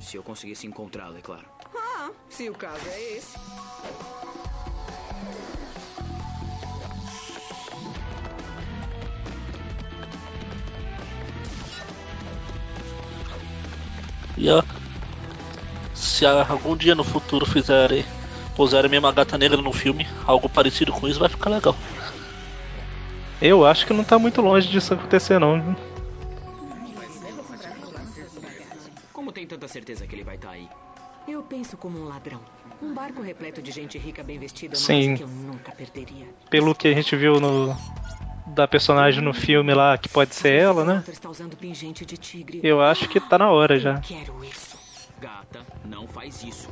Se 0.00 0.16
eu 0.16 0.22
conseguisse 0.22 0.66
encontrá-lo, 0.66 1.18
é 1.18 1.20
claro. 1.20 1.44
Ah, 1.76 2.10
se 2.28 2.48
o 2.48 2.54
caso 2.54 2.86
é 2.88 3.16
esse. 3.16 3.36
E 14.36 14.48
ó, 14.48 14.62
se 15.92 16.24
algum 16.24 16.76
dia 16.76 16.94
no 16.94 17.02
futuro 17.02 17.44
fizerem 17.44 18.04
posarem 18.54 18.86
a 18.86 18.90
mesma 18.90 19.12
gata 19.12 19.36
negra 19.36 19.60
no 19.60 19.72
filme, 19.72 20.06
algo 20.26 20.48
parecido 20.48 20.92
com 20.92 21.08
isso, 21.08 21.18
vai 21.18 21.28
ficar 21.28 21.50
legal. 21.50 21.76
Eu 23.40 23.66
acho 23.66 23.86
que 23.86 23.92
não 23.92 24.02
tá 24.04 24.18
muito 24.18 24.40
longe 24.40 24.68
disso 24.68 24.94
acontecer 24.94 25.38
não. 25.38 25.76
Como 29.28 29.34
tem 29.34 29.46
tanta 29.46 29.68
certeza 29.68 30.06
que 30.06 30.14
ele 30.14 30.24
vai 30.24 30.36
estar 30.36 30.48
tá 30.48 30.54
aí? 30.54 30.66
Eu 31.28 31.42
penso 31.42 31.76
como 31.76 31.98
um 31.98 32.08
ladrão. 32.08 32.40
Um 32.80 32.94
barco 32.94 33.20
repleto 33.20 33.60
de 33.60 33.70
gente 33.70 33.98
rica 33.98 34.22
bem 34.22 34.38
vestida 34.38 34.74
é 34.74 34.78
Sim. 34.78 35.16
que 35.16 35.22
eu 35.22 35.28
nunca 35.28 35.70
perderia. 35.70 36.24
Pelo 36.48 36.74
que 36.74 36.88
a 36.88 36.94
gente 36.94 37.14
viu 37.14 37.38
no 37.38 37.76
da 38.46 38.66
personagem 38.66 39.22
no 39.22 39.34
filme 39.34 39.74
lá, 39.74 39.98
que 39.98 40.08
pode 40.08 40.34
ser 40.34 40.54
ela, 40.54 40.82
né? 40.82 41.04
Está 41.06 41.28
usando 41.28 41.58
pingente 41.58 42.06
de 42.06 42.16
tigre. 42.16 42.62
Eu 42.64 42.80
acho 42.80 43.06
que 43.06 43.20
tá 43.20 43.36
na 43.36 43.50
hora 43.50 43.78
já. 43.78 43.98
Quero 44.00 44.42
isso. 44.42 44.78
Gata, 45.20 45.60
não 45.84 46.08
faz 46.08 46.42
isso. 46.42 46.70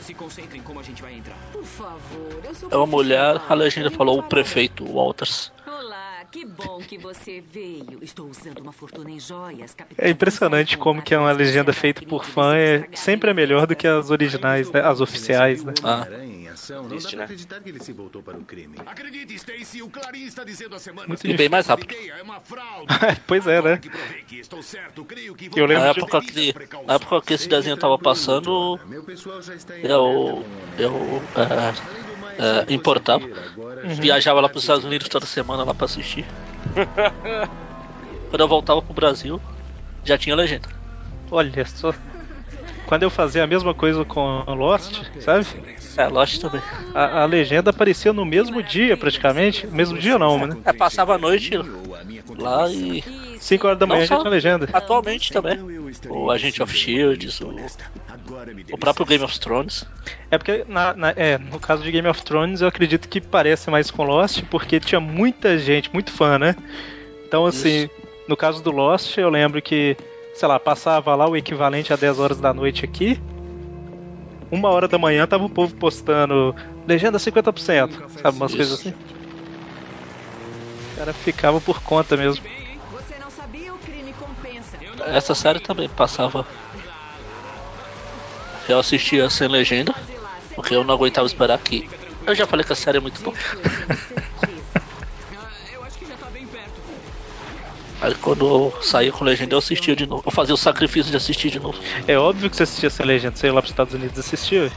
Se 0.00 0.12
concentre 0.12 0.58
em 0.58 0.62
como 0.62 0.80
a 0.80 0.82
gente 0.82 1.00
vai 1.00 1.14
entrar. 1.14 1.38
Por 1.52 1.62
favor, 1.62 2.42
eu 2.42 2.52
sou 2.56 2.68
É 2.68 2.76
uma 2.76 2.86
mulher, 2.86 3.40
a 3.48 3.54
legenda 3.54 3.92
falou 3.92 4.18
o 4.18 4.24
prefeito 4.24 4.84
Walters. 4.84 5.52
Que 6.32 6.46
bom 6.46 6.78
que 6.78 6.96
você 6.96 7.42
veio. 7.46 7.98
Estou 8.00 8.26
usando 8.26 8.60
uma 8.60 8.72
fortuna 8.72 9.10
em 9.10 9.20
joias, 9.20 9.74
capitão. 9.74 10.02
É 10.02 10.08
impressionante 10.08 10.78
como 10.78 11.02
que 11.02 11.12
é 11.14 11.18
uma 11.18 11.30
legenda 11.30 11.74
feita 11.74 12.00
por 12.06 12.24
fã 12.24 12.56
é 12.56 12.88
sempre 12.94 13.30
é 13.30 13.34
melhor 13.34 13.66
do 13.66 13.76
que 13.76 13.86
as 13.86 14.08
originais, 14.10 14.70
né? 14.72 14.80
As 14.80 15.02
oficiais, 15.02 15.62
né? 15.62 15.74
Ah. 15.84 16.06
Triste, 16.88 17.16
né? 17.16 17.24
acreditar 17.24 17.60
que 17.60 17.68
ele 17.68 17.82
se 17.82 17.92
voltou 17.92 18.22
para 18.22 18.38
o 18.38 18.44
crime. 18.44 18.76
Acredite, 18.86 19.34
Stacy, 19.34 19.82
o 19.82 19.90
Clarim 19.90 20.24
está 20.24 20.42
dizendo 20.42 20.74
há 20.74 20.78
semanas 20.78 21.08
Muito 21.08 21.26
E 21.26 21.36
bem 21.36 21.50
mais 21.50 21.66
rápido. 21.66 21.94
é 21.94 22.22
pois 23.26 23.46
é, 23.46 23.60
né? 23.60 23.80
Eu 25.54 25.66
lembro 25.66 25.82
Na 25.82 25.90
época 25.90 26.20
que, 26.22 26.54
na 26.86 26.94
época 26.94 27.20
que 27.22 27.34
esse 27.34 27.48
desenho 27.48 27.76
tava 27.76 27.98
passando, 27.98 28.80
eu, 29.82 30.44
eu 30.78 31.22
é, 31.36 32.11
é, 32.38 32.72
importava. 32.72 33.24
Viajava 33.84 34.40
lá 34.40 34.48
pros 34.48 34.62
Estados 34.62 34.84
Unidos 34.84 35.08
toda 35.08 35.26
semana 35.26 35.64
lá 35.64 35.74
pra 35.74 35.86
assistir. 35.86 36.24
Quando 38.30 38.40
eu 38.40 38.48
voltava 38.48 38.80
pro 38.80 38.94
Brasil, 38.94 39.40
já 40.04 40.16
tinha 40.16 40.34
legenda. 40.34 40.68
Olha 41.30 41.64
só. 41.66 41.94
Quando 42.86 43.04
eu 43.04 43.10
fazia 43.10 43.44
a 43.44 43.46
mesma 43.46 43.72
coisa 43.72 44.04
com 44.04 44.42
Lost, 44.48 45.02
sabe? 45.20 45.46
É, 45.96 46.06
Lost 46.08 46.40
também. 46.40 46.60
A, 46.94 47.22
a 47.22 47.24
legenda 47.24 47.70
aparecia 47.70 48.12
no 48.12 48.24
mesmo 48.24 48.62
dia, 48.62 48.96
praticamente. 48.96 49.66
No 49.66 49.72
mesmo 49.72 49.98
dia 49.98 50.18
não, 50.18 50.46
né? 50.46 50.56
É, 50.64 50.72
passava 50.72 51.14
a 51.14 51.18
noite 51.18 51.52
lá 52.38 52.68
e 52.70 53.02
5 53.40 53.66
horas 53.66 53.78
da 53.78 53.86
manhã 53.86 54.06
já 54.06 54.18
tinha 54.18 54.30
legenda. 54.30 54.68
atualmente 54.72 55.32
também. 55.32 55.58
O 56.08 56.30
Agent 56.30 56.60
of 56.60 56.74
Shields, 56.74 57.40
o, 57.40 57.54
o 58.72 58.78
próprio 58.78 59.06
Game 59.06 59.24
of 59.24 59.38
Thrones. 59.40 59.84
É 60.30 60.38
porque, 60.38 60.64
na, 60.68 60.94
na- 60.94 61.12
é, 61.16 61.38
no 61.38 61.58
caso 61.60 61.82
de 61.82 61.90
Game 61.92 62.08
of 62.08 62.22
Thrones, 62.22 62.60
eu 62.60 62.68
acredito 62.68 63.08
que 63.08 63.20
parece 63.20 63.70
mais 63.70 63.90
com 63.90 64.04
Lost, 64.04 64.42
porque 64.50 64.80
tinha 64.80 65.00
muita 65.00 65.58
gente, 65.58 65.90
muito 65.92 66.10
fã, 66.10 66.38
né? 66.38 66.54
Então, 67.26 67.44
assim, 67.46 67.88
no 68.28 68.36
caso 68.36 68.62
do 68.62 68.70
Lost, 68.70 69.16
eu 69.18 69.28
lembro 69.28 69.60
que, 69.60 69.96
sei 70.34 70.48
lá, 70.48 70.58
passava 70.58 71.14
lá 71.14 71.28
o 71.28 71.36
equivalente 71.36 71.92
a 71.92 71.96
10 71.96 72.18
horas 72.18 72.38
da 72.40 72.52
noite 72.54 72.84
aqui. 72.84 73.20
Uma 74.50 74.68
hora 74.68 74.86
da 74.86 74.98
manhã 74.98 75.26
tava 75.26 75.44
o 75.44 75.50
povo 75.50 75.74
postando 75.74 76.54
legenda 76.86 77.18
50%, 77.18 77.90
sabe? 78.22 78.36
Umas 78.36 78.50
Isso. 78.50 78.56
coisas 78.56 78.80
assim. 78.80 78.94
O 80.92 80.96
cara 80.96 81.12
ficava 81.14 81.60
por 81.60 81.82
conta 81.82 82.16
mesmo. 82.16 82.44
Essa 85.06 85.34
série 85.34 85.58
também 85.58 85.88
passava. 85.88 86.46
Eu 88.68 88.78
assistia 88.78 89.28
sem 89.28 89.48
legenda, 89.48 89.94
porque 90.54 90.74
eu 90.74 90.84
não 90.84 90.94
aguentava 90.94 91.26
esperar 91.26 91.58
que. 91.58 91.88
Eu 92.26 92.34
já 92.34 92.46
falei 92.46 92.64
que 92.64 92.72
a 92.72 92.76
série 92.76 92.98
é 92.98 93.00
muito 93.00 93.20
boa. 93.20 93.36
Eu 95.72 95.82
acho 95.84 95.98
que 95.98 96.06
já 96.06 96.16
tá 96.16 96.26
bem 96.26 96.46
perto. 96.46 96.80
Aí 98.00 98.14
quando 98.16 98.46
eu 98.46 98.82
saía 98.82 99.12
com 99.12 99.24
legenda 99.24 99.54
eu 99.54 99.58
assistia 99.58 99.96
de 99.96 100.06
novo. 100.06 100.22
Eu 100.24 100.30
fazia 100.30 100.54
o 100.54 100.58
sacrifício 100.58 101.10
de 101.10 101.16
assistir 101.16 101.50
de 101.50 101.58
novo. 101.58 101.78
É 102.06 102.16
óbvio 102.16 102.48
que 102.48 102.56
você 102.56 102.62
assistia 102.62 102.90
sem 102.90 103.04
legenda, 103.04 103.36
você 103.36 103.46
ia 103.46 103.52
lá 103.52 103.60
pros 103.60 103.72
Estados 103.72 103.94
Unidos 103.94 104.18
assistir, 104.18 104.72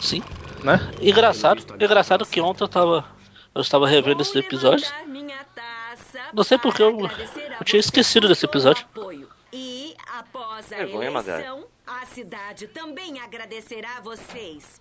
Sim. 0.00 0.22
né? 0.62 0.80
Engraçado, 1.00 1.64
engraçado 1.74 2.24
que 2.24 2.40
ontem 2.40 2.62
eu 2.62 2.68
tava. 2.68 3.04
Eu 3.54 3.62
estava 3.62 3.88
revendo 3.88 4.22
esse 4.22 4.38
episódio. 4.38 4.86
Não 6.32 6.44
sei 6.44 6.58
porque 6.58 6.82
eu, 6.82 6.96
eu 7.00 7.64
tinha 7.64 7.80
esquecido 7.80 8.28
desse 8.28 8.44
episódio. 8.44 8.86
Vergonha, 10.68 11.10
Magali. 11.10 11.44
A 12.02 12.06
cidade 12.06 12.68
também 12.68 13.20
agradecerá 13.20 13.96
a 13.98 14.00
vocês. 14.00 14.80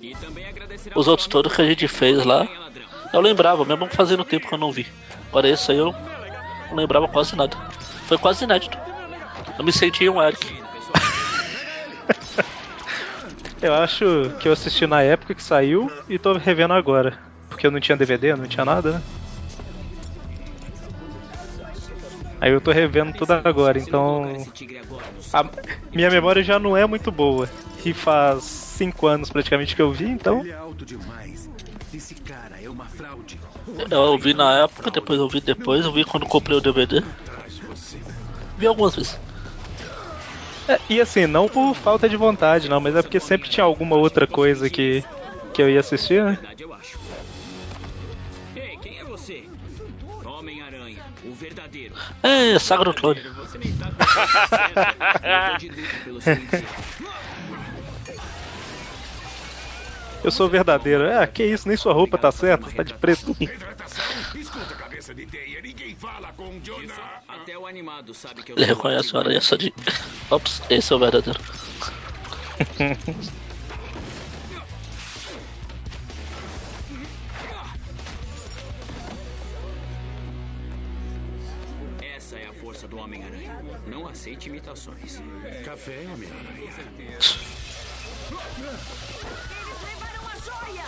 E 0.00 0.14
também 0.16 0.46
agradecer 0.46 0.92
Os 0.94 1.08
outros 1.08 1.26
todos 1.26 1.54
que 1.54 1.62
a 1.62 1.64
gente 1.64 1.88
fez 1.88 2.24
lá, 2.24 2.46
eu 3.12 3.20
lembrava, 3.20 3.64
mesmo 3.64 3.86
fazendo 3.86 4.24
tempo 4.24 4.46
que 4.46 4.54
eu 4.54 4.58
não 4.58 4.70
vi. 4.70 4.86
Agora 5.28 5.48
esse 5.48 5.72
aí 5.72 5.78
eu 5.78 5.94
não 6.68 6.76
lembrava 6.76 7.08
quase 7.08 7.34
nada. 7.34 7.56
Foi 8.06 8.18
quase 8.18 8.44
inédito. 8.44 8.76
Eu 9.58 9.64
me 9.64 9.72
senti 9.72 10.08
um 10.08 10.22
Eric. 10.22 10.60
Eu 13.62 13.74
acho 13.74 14.32
que 14.40 14.48
eu 14.48 14.54
assisti 14.54 14.86
na 14.86 15.02
época 15.02 15.34
que 15.34 15.42
saiu 15.42 15.92
e 16.08 16.18
tô 16.18 16.32
revendo 16.32 16.72
agora. 16.72 17.18
Porque 17.46 17.66
eu 17.66 17.70
não 17.70 17.78
tinha 17.78 17.94
DVD, 17.94 18.34
não 18.34 18.46
tinha 18.46 18.64
nada, 18.64 18.92
né? 18.92 19.02
Aí 22.40 22.52
eu 22.52 22.60
tô 22.60 22.70
revendo 22.72 23.12
tudo 23.12 23.32
agora, 23.32 23.78
então. 23.78 24.34
A 25.32 25.48
minha 25.94 26.10
memória 26.10 26.42
já 26.42 26.58
não 26.58 26.76
é 26.76 26.86
muito 26.86 27.10
boa. 27.10 27.48
E 27.84 27.94
faz 27.94 28.44
cinco 28.44 29.06
anos 29.06 29.30
praticamente 29.30 29.74
que 29.76 29.82
eu 29.82 29.92
vi, 29.92 30.06
então. 30.06 30.40
Ele 30.40 30.50
é 30.50 30.54
alto 30.54 30.84
demais. 30.84 31.48
Esse 31.92 32.14
cara 32.14 32.60
é 32.60 32.68
uma 32.68 32.86
fraude. 32.86 33.38
Eu 33.90 34.18
vi 34.18 34.34
na 34.34 34.60
época, 34.60 34.90
depois 34.90 35.18
eu 35.18 35.28
vi 35.28 35.40
depois, 35.40 35.84
eu 35.84 35.92
vi 35.92 36.04
quando 36.04 36.26
comprei 36.26 36.56
o 36.56 36.60
DVD. 36.60 37.02
Vi 38.56 38.66
algumas 38.66 38.94
vezes. 38.94 39.18
É, 40.68 40.78
e 40.88 41.00
assim, 41.00 41.26
não 41.26 41.48
por 41.48 41.74
falta 41.74 42.08
de 42.08 42.16
vontade, 42.16 42.68
não, 42.68 42.80
mas 42.80 42.94
é 42.94 43.02
porque 43.02 43.18
sempre 43.18 43.48
tinha 43.48 43.64
alguma 43.64 43.96
outra 43.96 44.26
coisa 44.26 44.70
que, 44.70 45.02
que 45.52 45.60
eu 45.60 45.68
ia 45.68 45.80
assistir, 45.80 46.22
né? 46.22 46.38
verdadeiro. 51.70 51.94
É, 52.22 52.58
Clone. 52.94 53.20
Você 53.20 53.58
tá. 53.78 53.90
Eu 55.22 55.58
luta 55.68 56.04
pelo 56.04 56.20
seu 56.20 56.34
incêndio. 56.34 56.68
Eu 60.22 60.30
sou 60.30 60.48
verdadeiro. 60.48 61.10
Ah, 61.10 61.26
que 61.26 61.42
isso, 61.42 61.66
nem 61.66 61.76
sua 61.76 61.94
roupa 61.94 62.18
tá 62.18 62.30
certa, 62.30 62.70
tá 62.70 62.82
de 62.82 62.92
preto. 62.94 63.34
Hidratação? 63.40 64.04
Escuta, 64.38 64.74
cabeça 64.74 65.14
de 65.14 65.24
teia. 65.26 65.62
Ninguém 65.62 65.94
fala 65.94 66.32
com 66.32 66.48
o 66.48 66.60
Jonah. 66.60 67.22
Até 67.26 67.56
o 67.56 67.66
animado 67.66 68.12
sabe 68.12 68.42
que 68.42 68.52
eu 68.52 68.56
Ele 68.56 68.66
reconhece 68.66 69.08
igual 69.08 69.24
aranha 69.24 69.40
só 69.40 69.56
de. 69.56 69.72
Ops, 70.30 70.62
esse 70.68 70.92
é 70.92 70.96
o 70.96 70.98
verdadeiro. 70.98 71.40
do 82.90 82.98
Homem-Aranha. 82.98 83.62
Não 83.86 84.06
aceite 84.06 84.48
imitações. 84.48 85.22
Café, 85.64 86.06
Homem-Aranha. 86.12 86.70
Levaram 89.84 90.28
as 90.34 90.44
joias! 90.44 90.86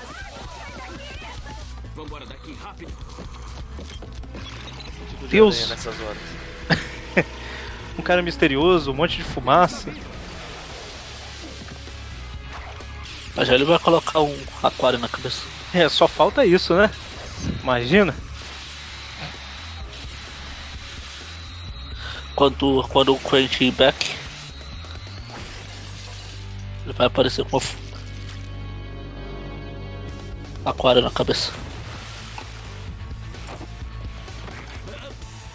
Vambora 1.95 2.27
daqui, 2.27 2.53
rápido. 2.55 2.93
Tipo 5.09 5.23
de 5.23 5.29
Deus. 5.29 5.69
nessas 5.71 5.95
horas. 6.01 6.23
Um 7.99 8.01
cara 8.03 8.23
misterioso, 8.23 8.91
um 8.91 8.95
monte 8.95 9.19
de 9.19 9.23
fumaça. 9.23 9.93
Mas 13.37 13.47
já 13.47 13.55
ele 13.55 13.67
vai 13.67 13.79
colocar 13.79 14.23
um 14.23 14.35
aquário 14.63 14.99
na 14.99 15.09
cabeça. 15.09 15.43
É, 15.75 15.87
só 15.91 16.09
falta 16.09 16.45
isso, 16.47 16.75
né? 16.75 16.91
Imagina. 17.63 18.15
Quando, 22.43 22.83
quando 22.89 23.15
o 23.15 23.21
Quentin 23.21 23.71
back, 23.71 24.17
ele 26.83 26.93
vai 26.93 27.07
aparecer 27.07 27.45
com 27.45 27.61
aquário 30.65 31.01
na 31.01 31.11
cabeça. 31.13 31.53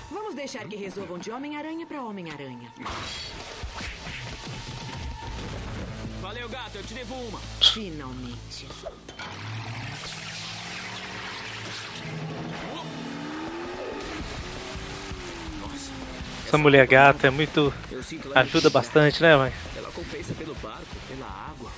Vamos 0.09 0.33
deixar 0.33 0.65
que 0.65 0.77
resolvam 0.77 1.17
de 1.17 1.29
Homem-Aranha 1.29 1.85
pra 1.85 2.01
Homem-Aranha. 2.01 2.71
Valeu, 6.21 6.47
gato. 6.47 6.77
Eu 6.77 6.83
te 6.85 6.93
devo 6.93 7.15
uma. 7.15 7.41
Finalmente. 7.59 8.65
Essa 16.47 16.57
mulher 16.57 16.87
gata 16.87 17.27
é 17.27 17.29
muito. 17.29 17.73
Ajuda 18.35 18.69
bastante, 18.69 19.21
né, 19.21 19.35
mãe? 19.35 19.53
Ela 19.75 19.91
compensa 19.91 20.33
pelo 20.33 20.55
barco, 20.55 20.85
pela 21.05 21.27
água. 21.27 21.69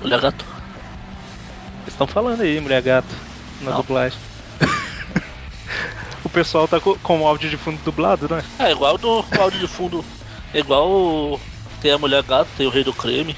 Olha 0.00 0.18
gato. 0.20 0.44
Vocês 0.44 1.94
estão 1.94 2.06
falando 2.06 2.40
aí, 2.42 2.58
mulher 2.60 2.82
gato, 2.82 3.14
na 3.60 3.70
Não. 3.70 3.76
dublagem. 3.76 4.18
o 6.24 6.28
pessoal 6.28 6.66
tá 6.66 6.80
co- 6.80 6.98
com 6.98 7.20
o 7.20 7.26
áudio 7.26 7.48
de 7.48 7.56
fundo 7.56 7.80
dublado, 7.84 8.26
né? 8.28 8.42
É 8.58 8.72
igual 8.72 8.98
do 8.98 9.20
o 9.20 9.40
áudio 9.40 9.60
de 9.60 9.68
fundo. 9.68 10.04
É 10.52 10.58
igual 10.58 10.88
o- 10.90 11.40
tem 11.80 11.92
a 11.92 11.98
mulher 11.98 12.22
gato, 12.24 12.50
tem 12.56 12.66
o 12.66 12.70
rei 12.70 12.82
do 12.84 12.92
creme. 12.92 13.36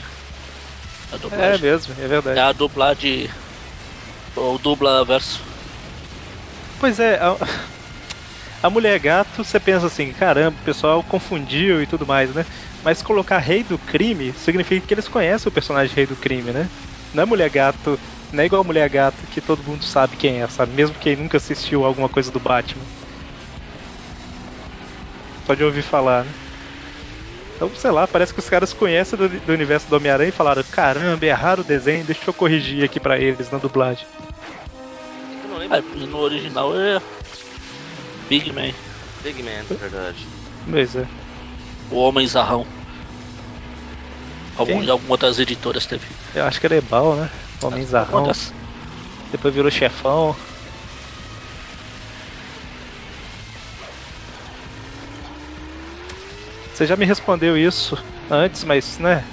A 1.13 1.17
É 1.17 1.19
dublagem. 1.19 1.61
mesmo, 1.61 1.93
é 1.99 2.09
verdade. 2.09 2.39
É 2.39 2.43
a 2.43 2.53
dublagem. 2.53 3.29
O 4.37 4.59
dubla 4.59 5.05
verso. 5.05 5.43
Pois 6.79 6.99
é, 6.99 7.17
a, 7.17 7.37
a 8.65 8.71
mulher 8.71 8.99
gato, 8.99 9.45
você 9.45 9.61
pensa 9.61 9.89
assim, 9.89 10.11
caramba, 10.15 10.57
o 10.59 10.65
pessoal 10.65 11.03
confundiu 11.03 11.83
e 11.83 11.87
tudo 11.87 12.07
mais, 12.07 12.35
né? 12.35 12.47
Mas 12.83 13.03
colocar 13.03 13.37
rei 13.37 13.63
do 13.63 13.79
crime 13.79 14.33
significa 14.33 14.87
que 14.87 14.95
eles 14.95 15.07
conhecem 15.07 15.51
o 15.51 15.53
personagem 15.53 15.95
rei 15.95 16.07
do 16.07 16.17
crime, 16.17 16.51
né? 16.51 16.71
Não 17.13 17.25
é 17.25 17.27
mulher 17.27 17.51
gato, 17.51 18.01
não 18.33 18.43
é 18.43 18.47
igual 18.47 18.63
a 18.63 18.65
mulher 18.65 18.89
gato 18.89 19.27
que 19.27 19.43
todo 19.43 19.63
mundo 19.63 19.85
sabe 19.85 20.17
quem 20.17 20.41
é, 20.41 20.49
sabe? 20.49 20.73
Mesmo 20.73 20.97
quem 20.99 21.15
nunca 21.15 21.37
assistiu 21.37 21.85
alguma 21.85 22.09
coisa 22.09 22.33
do 22.33 22.41
Batman. 22.41 22.87
Só 25.47 25.53
de 25.53 25.63
ouvir 25.63 25.83
falar, 25.83 26.25
né? 26.25 26.33
Então, 27.57 27.71
sei 27.75 27.91
lá, 27.91 28.09
parece 28.09 28.33
que 28.33 28.41
os 28.41 28.49
caras 28.49 28.73
conhecem 28.73 29.19
do, 29.19 29.29
do 29.29 29.53
universo 29.53 29.91
do 29.91 29.97
Homem-Aranha 29.97 30.31
e 30.31 30.33
falaram: 30.33 30.65
caramba, 30.71 31.27
erraram 31.27 31.63
o 31.63 31.67
desenho, 31.67 32.03
deixa 32.03 32.31
eu 32.31 32.33
corrigir 32.33 32.83
aqui 32.83 32.99
pra 32.99 33.19
eles 33.19 33.51
na 33.51 33.59
dublagem. 33.59 34.07
É, 35.71 36.07
no 36.07 36.17
original 36.17 36.75
é. 36.75 36.99
Big 38.29 38.53
Man, 38.53 38.73
Big 39.23 39.43
Man, 39.43 39.51
é 39.71 39.75
verdade. 39.75 40.27
Pois 40.69 40.97
é. 40.97 41.07
o 41.91 41.97
Homem 41.97 42.27
Zarrão. 42.27 42.67
Algum, 44.57 44.89
alguma 44.91 45.11
outras 45.11 45.39
editoras 45.39 45.85
teve. 45.85 46.07
Eu 46.35 46.45
acho 46.45 46.61
que 46.61 46.67
era 46.67 46.77
Ebal, 46.77 47.17
né? 47.17 47.31
Homem 47.63 47.83
Alguma 47.83 47.85
Zarrão. 47.85 48.23
dessas. 48.25 48.55
Depois 49.31 49.55
virou 49.55 49.71
chefão. 49.71 50.37
Você 56.73 56.87
já 56.87 56.97
me 56.97 57.05
respondeu 57.05 57.57
isso 57.57 57.97
antes, 58.31 58.65
mas, 58.65 58.99
né? 58.99 59.25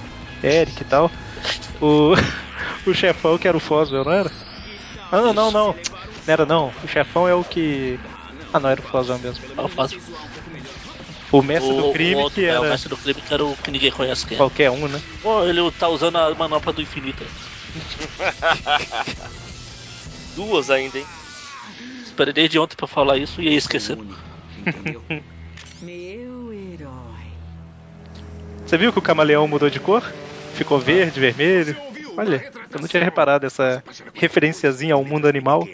Eric 0.44 0.82
e 0.82 0.86
tal. 0.86 1.12
O, 1.80 2.14
o 2.90 2.94
chefão 2.94 3.38
que 3.38 3.48
era 3.48 3.58
o 3.58 3.60
Foswell, 3.60 4.04
não 4.06 4.12
era? 4.12 4.32
Ah, 5.12 5.22
não, 5.22 5.34
não, 5.34 5.52
não. 5.52 5.68
Não 5.74 6.34
era 6.34 6.46
não. 6.46 6.72
O 6.84 6.88
chefão 6.88 7.28
é 7.28 7.34
o 7.34 7.44
que. 7.44 8.00
Ah, 8.54 8.60
não, 8.60 8.70
era 8.70 8.82
o 8.82 8.84
Foswell 8.84 9.20
mesmo. 9.20 9.46
Ela 9.58 9.70
faz. 9.70 9.98
O 11.32 11.42
mestre 11.42 11.72
o, 11.72 11.82
do 11.82 11.94
crime 11.94 12.16
o 12.16 12.20
outro, 12.20 12.42
que 12.42 12.46
é, 12.46 12.60
o 12.60 12.64
era 12.64 12.72
mestre 12.72 12.90
do 12.90 12.98
crime 12.98 13.22
que 13.22 13.34
era 13.34 13.46
o 13.46 13.56
que 13.56 13.72
ninguém 13.72 13.92
conhece 13.92 14.26
quem 14.26 14.36
é. 14.36 14.38
qualquer 14.38 14.70
um, 14.70 14.88
né? 14.88 15.02
Pô, 15.22 15.46
ele 15.46 15.72
tá 15.72 15.88
usando 15.88 16.18
a 16.18 16.36
manopla 16.36 16.74
do 16.74 16.82
infinito. 16.82 17.24
Duas 20.36 20.70
ainda, 20.70 20.98
hein? 20.98 21.06
Esperei 22.04 22.34
desde 22.34 22.60
ontem 22.60 22.76
pra 22.76 22.88
falar 22.88 23.18
isso 23.18 23.42
e 23.42 23.50
ia 23.50 23.58
esquecer. 23.58 23.98
Entendeu? 24.60 25.02
Meu 25.82 26.54
herói. 26.54 27.32
Você 28.66 28.78
viu 28.78 28.92
que 28.92 29.00
o 29.00 29.02
camaleão 29.02 29.48
mudou 29.48 29.70
de 29.70 29.80
cor? 29.80 30.04
Ficou 30.54 30.80
verde, 30.80 31.20
vermelho. 31.20 31.76
Olha, 32.18 32.52
eu 32.70 32.80
não 32.80 32.88
tinha 32.88 33.04
reparado 33.04 33.46
essa 33.46 33.84
referenciazinha 34.14 34.94
ao 34.94 35.04
mundo 35.04 35.28
animal. 35.28 35.68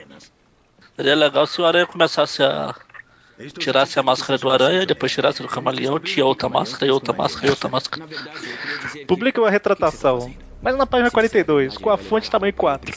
Seria 0.98 1.16
legal 1.16 1.48
se 1.48 1.62
o 1.62 1.66
aranha 1.66 1.86
começasse 1.86 2.44
a. 2.44 2.76
Tirasse 3.60 4.00
a 4.00 4.04
máscara 4.04 4.40
do 4.40 4.50
aranha, 4.50 4.84
depois 4.84 5.12
tirasse 5.12 5.44
do 5.44 5.48
camaleão, 5.48 6.00
tinha 6.00 6.26
outra 6.26 6.50
máscara 6.50 6.88
e 6.88 6.90
outra 6.90 7.14
máscara 7.14 7.46
e 7.46 7.50
outra 7.52 7.70
máscara. 7.70 8.00
Na 8.04 8.08
verdade, 8.08 8.50
eu 8.50 8.58
queria 8.58 8.78
dizer 8.80 9.00
que- 9.00 9.06
Publica 9.06 9.40
uma 9.40 9.52
retratação. 9.52 10.34
Mas 10.60 10.76
na 10.76 10.88
página 10.88 11.12
Se 11.12 11.16
disser 11.16 11.42
a 11.42 11.46
42, 11.46 11.62
verdade, 11.74 11.84
com 11.84 11.90
a 11.92 11.98
fonte 12.00 12.32
tamanho 12.32 12.52
culpa. 12.54 12.80
Eu 12.84 12.84
4. 12.84 12.96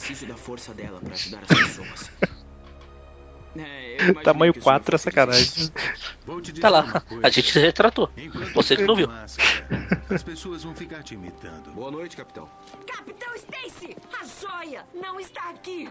É, 3.57 4.13
Tamanho 4.23 4.53
que 4.53 4.59
o 4.59 4.63
senhor 4.63 4.75
4 4.79 4.95
é 4.95 4.97
sacanagem. 4.97 5.71
Vou 6.25 6.39
te 6.39 6.51
dizer 6.51 6.61
Tá 6.61 6.69
lá, 6.69 7.03
a 7.21 7.29
gente 7.29 7.51
se 7.51 7.59
retratou. 7.59 8.09
Enquanto 8.15 8.53
Você 8.53 8.75
que 8.77 8.83
não 8.83 8.95
viu. 8.95 9.07
máscara, 9.07 9.87
as 10.09 10.23
pessoas 10.23 10.63
vão 10.63 10.73
ficar 10.73 11.03
te 11.03 11.15
imitando. 11.15 11.71
Boa 11.73 11.91
noite, 11.91 12.15
capitão. 12.15 12.47
Capitão 12.87 13.33
Stacy! 13.35 13.97
A 14.13 14.25
joia 14.41 14.85
não 14.93 15.19
está 15.19 15.49
aqui! 15.49 15.89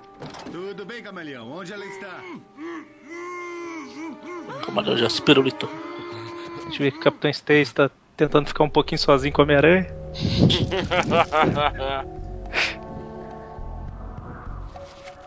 Tudo 0.51 0.87
bem, 0.87 1.03
camaleão? 1.03 1.51
Onde 1.53 1.73
ela 1.73 1.85
está? 1.85 2.20
O 4.49 4.66
camaleão 4.66 4.96
já 4.96 5.11
se 5.11 5.20
pirulitou. 5.20 5.68
Deixa 6.64 6.83
eu 6.83 6.85
ver 6.85 6.92
que 6.92 6.99
o 6.99 7.03
Capitão 7.03 7.31
Stacy 7.31 7.75
tá 7.75 7.90
tentando 8.16 8.46
ficar 8.49 8.64
um 8.64 8.70
pouquinho 8.70 8.99
sozinho 8.99 9.35
com 9.35 9.42
Homem-Aranha. 9.42 9.87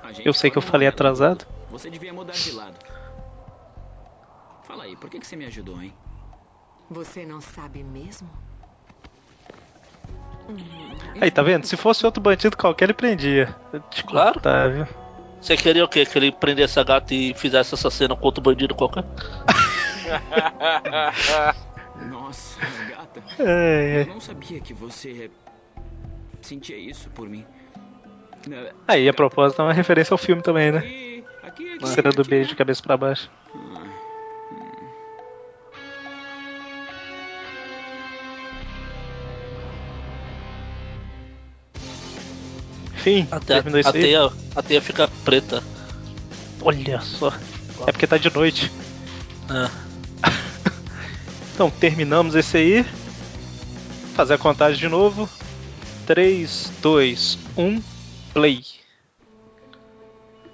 A 0.03 0.11
gente 0.13 0.25
Eu 0.27 0.33
sei 0.33 0.49
que 0.49 0.57
eu 0.57 0.61
falei 0.61 0.87
atrasado. 0.87 1.45
Você 1.73 1.89
devia 1.89 2.13
mudar 2.13 2.33
de 2.33 2.51
lado. 2.51 2.77
Fala 4.61 4.83
aí, 4.83 4.95
por 4.95 5.09
que, 5.09 5.19
que 5.19 5.25
você 5.25 5.35
me 5.35 5.45
ajudou, 5.45 5.81
hein? 5.81 5.91
Você 6.87 7.25
não 7.25 7.41
sabe 7.41 7.83
mesmo? 7.83 8.29
Aí, 11.19 11.31
tá 11.31 11.41
vendo? 11.41 11.65
Se 11.65 11.75
fosse 11.75 12.05
outro 12.05 12.21
bandido 12.21 12.55
qualquer, 12.55 12.85
ele 12.85 12.93
prendia. 12.93 13.55
Eu 13.73 13.79
te 13.89 14.03
Claro. 14.03 14.35
contar, 14.35 14.69
viu? 14.69 14.85
Você 15.41 15.57
queria 15.57 15.83
o 15.83 15.87
quê? 15.87 16.05
Que 16.05 16.15
ele 16.19 16.31
prendesse 16.31 16.79
a 16.79 16.83
gata 16.83 17.11
e 17.11 17.33
fizesse 17.33 17.73
essa 17.73 17.89
cena 17.89 18.15
com 18.15 18.23
outro 18.23 18.43
bandido 18.43 18.75
qualquer? 18.75 19.03
Nossa, 22.07 22.59
gata. 22.87 23.23
É, 23.39 23.97
Eu 23.97 24.01
é. 24.01 24.05
não 24.05 24.19
sabia 24.19 24.59
que 24.59 24.75
você 24.75 25.31
sentia 26.39 26.77
isso 26.77 27.09
por 27.09 27.27
mim. 27.27 27.43
Aí, 28.87 29.09
a 29.09 29.13
propósito, 29.13 29.59
é 29.59 29.65
uma 29.65 29.73
referência 29.73 30.13
ao 30.13 30.19
filme 30.19 30.43
também, 30.43 30.71
né? 30.71 31.12
Aqui, 31.53 31.69
aqui, 31.69 31.85
aqui. 31.85 31.87
Cena 31.87 32.09
do 32.09 32.23
beijo 32.23 32.49
de 32.49 32.55
cabeça 32.55 32.81
pra 32.81 32.97
baixo. 32.97 33.29
Enfim, 42.95 43.27
Até, 43.29 43.55
terminou 43.55 43.79
isso 43.79 43.89
a, 43.89 43.93
aí. 43.93 44.01
teia, 44.01 44.31
a 44.55 44.61
teia 44.63 44.81
fica 44.81 45.07
preta. 45.23 45.63
Olha 46.61 47.01
só. 47.01 47.31
É 47.85 47.91
porque 47.91 48.07
tá 48.07 48.17
de 48.17 48.33
noite. 48.33 48.71
É. 49.49 49.93
Então, 51.53 51.69
terminamos 51.69 52.33
esse 52.33 52.57
aí. 52.57 52.85
Fazer 54.15 54.33
a 54.33 54.37
contagem 54.39 54.79
de 54.79 54.87
novo. 54.87 55.29
3, 56.07 56.71
2, 56.81 57.37
1, 57.55 57.79
play. 58.33 58.63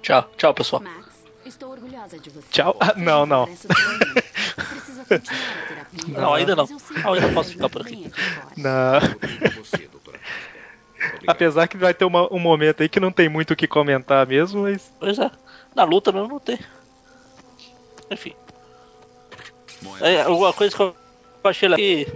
Tchau, 0.02 0.30
tchau 0.36 0.54
pessoal. 0.54 0.82
Max, 0.82 1.06
estou 1.44 1.70
orgulhosa 1.70 2.16
Tchau. 2.50 2.76
Ah, 2.80 2.94
não, 2.98 3.26
não. 3.26 3.48
Não, 6.06 6.34
ainda 6.34 6.54
não. 6.54 6.68
Ah, 7.04 7.12
ainda 7.12 7.28
posso 7.32 7.50
ficar 7.50 7.68
por 7.68 7.82
aqui. 7.82 8.12
Não. 8.56 9.00
Apesar 11.26 11.66
que 11.66 11.76
vai 11.76 11.92
ter 11.92 12.04
uma, 12.04 12.32
um 12.32 12.38
momento 12.38 12.82
aí 12.82 12.88
que 12.88 13.00
não 13.00 13.10
tem 13.10 13.28
muito 13.28 13.52
o 13.52 13.56
que 13.56 13.66
comentar 13.66 14.24
mesmo, 14.24 14.62
mas. 14.62 14.92
Pois 15.00 15.18
é. 15.18 15.28
Na 15.74 15.82
luta 15.82 16.12
mesmo 16.12 16.28
não 16.28 16.38
tem. 16.38 16.60
Enfim. 18.08 18.34
É, 20.00 20.28
uma 20.28 20.52
coisa 20.52 20.76
que 20.76 20.82
eu 20.82 20.94
achei 21.42 21.68
lá 21.68 21.76
que 21.76 22.06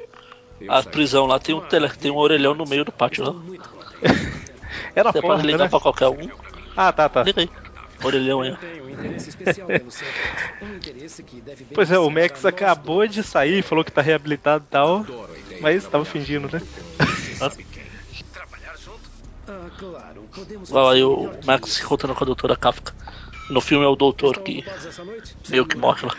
a 0.68 0.83
prisão 0.83 1.27
lá 1.27 1.40
tem 1.40 1.55
um, 1.55 1.61
tele, 1.61 1.88
tem 1.88 2.11
um 2.12 2.16
orelhão 2.16 2.55
no 2.55 2.64
meio 2.64 2.85
do 2.85 2.92
pátio 2.92 3.25
lá. 3.25 3.35
Era 4.94 5.11
Você 5.11 5.20
porta, 5.20 5.37
pode 5.37 5.47
ligar 5.47 5.64
né? 5.64 5.68
pra 5.68 5.81
qualquer 5.81 6.09
um. 6.09 6.31
Ah, 6.77 6.92
tá, 6.92 7.09
tá. 7.09 7.23
Liga 7.23 7.40
aí. 7.40 7.51
Orelhão 8.05 8.40
aí. 8.43 8.51
Pois 11.75 11.90
é, 11.90 11.99
o 11.99 12.11
Max 12.11 12.45
acabou 12.49 13.07
de 13.07 13.23
sair, 13.23 13.62
falou 13.62 13.85
que 13.85 13.93
tá 13.93 14.01
reabilitado 14.03 14.64
e 14.64 14.71
tal, 14.71 15.05
mas 15.61 15.83
tava 15.88 16.05
fingindo, 16.05 16.49
né? 16.53 16.61
Vai 20.71 20.97
aí 20.97 21.03
o 21.05 21.31
Max 21.47 21.71
se 21.73 21.83
encontrando 21.83 22.14
com 22.14 22.25
a 22.25 22.27
doutora 22.27 22.57
Kafka. 22.57 22.93
No 23.51 23.61
filme 23.61 23.85
é 23.85 23.88
o 23.88 23.95
doutor 23.97 24.38
que 24.43 24.64
meio 25.51 25.67
que 25.67 25.77
morre 25.77 26.07
lá. 26.07 26.14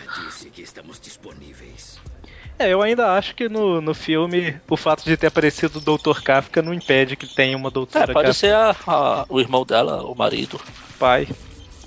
É, 2.58 2.72
eu 2.72 2.80
ainda 2.80 3.12
acho 3.14 3.34
que 3.34 3.48
no, 3.48 3.80
no 3.80 3.92
filme 3.94 4.58
o 4.70 4.76
fato 4.76 5.04
de 5.04 5.16
ter 5.16 5.26
aparecido 5.26 5.78
o 5.78 5.98
Dr. 5.98 6.22
Kafka 6.22 6.62
não 6.62 6.72
impede 6.72 7.16
que 7.16 7.26
tenha 7.26 7.56
uma 7.56 7.68
É, 7.68 7.72
doutora 7.72 8.12
pode 8.12 8.28
Kafka. 8.28 8.32
ser 8.34 8.54
a- 8.54 8.76
a- 8.86 9.26
o 9.28 9.40
irmão 9.40 9.64
dela, 9.66 10.04
o 10.04 10.14
marido, 10.14 10.58
pai, 10.98 11.28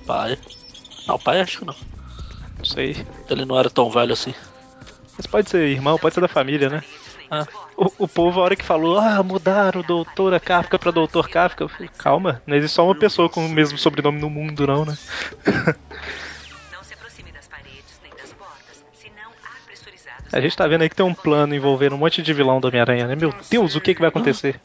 pai. 0.10 0.39
Não, 1.08 1.19
pai 1.19 1.39
acho 1.39 1.60
que 1.60 1.65
não. 1.65 1.76
não 2.58 2.65
sei. 2.65 3.06
Ele 3.30 3.45
não 3.45 3.60
era 3.60 3.69
tão 3.69 3.91
velho 3.91 4.12
assim. 4.12 4.34
Mas 5.15 5.28
pode 5.28 5.48
ser 5.48 5.67
irmão, 5.67 6.00
pode 6.00 6.15
ser 6.15 6.22
da 6.22 6.28
família, 6.28 6.67
né? 6.67 6.84
Ah, 7.30 7.45
O, 7.78 7.91
o 8.00 8.08
povo, 8.08 8.39
a 8.39 8.43
hora 8.43 8.56
que 8.56 8.65
falou, 8.65 8.98
ah, 8.98 9.22
mudaram 9.22 9.84
doutora 9.84 10.39
Kafka 10.39 10.80
pra 10.80 10.89
doutor 10.89 11.30
Kafka, 11.30 11.63
eu 11.63 11.69
falei, 11.69 11.89
calma, 11.95 12.41
não 12.48 12.58
existe 12.58 12.74
só 12.74 12.84
uma 12.86 12.95
pessoa 12.95 13.30
com 13.30 13.45
o 13.45 13.50
mesmo 13.50 13.78
sobrenome 13.78 14.19
no 14.19 14.32
mundo, 14.32 14.65
não, 14.65 14.84
né? 14.84 14.98
Não 16.74 16.84
se 16.84 16.95
aproxime 16.95 17.32
das 17.32 17.48
paredes 17.48 18.00
nem 18.02 18.12
das 18.13 18.34
portas, 18.34 18.84
senão 19.00 19.30
ar 19.43 19.62
pressurizado. 19.67 20.24
A 20.34 20.41
gente 20.41 20.58
tá 20.58 20.65
vendo 20.65 20.82
aí 20.82 20.89
que 20.89 20.95
tem 20.95 21.06
um 21.06 21.13
plano 21.13 21.54
envolvendo 21.54 21.93
um 21.93 22.00
monte 22.00 22.24
de 22.24 22.34
vilão 22.34 22.60
do 22.60 22.67
Homem-Aranha, 22.67 23.06
né? 23.06 23.15
Meu 23.15 23.32
Deus, 23.48 23.76
o 23.76 23.82
que, 23.82 23.93
que 23.93 24.02
vai 24.02 24.10
acontecer? 24.10 24.60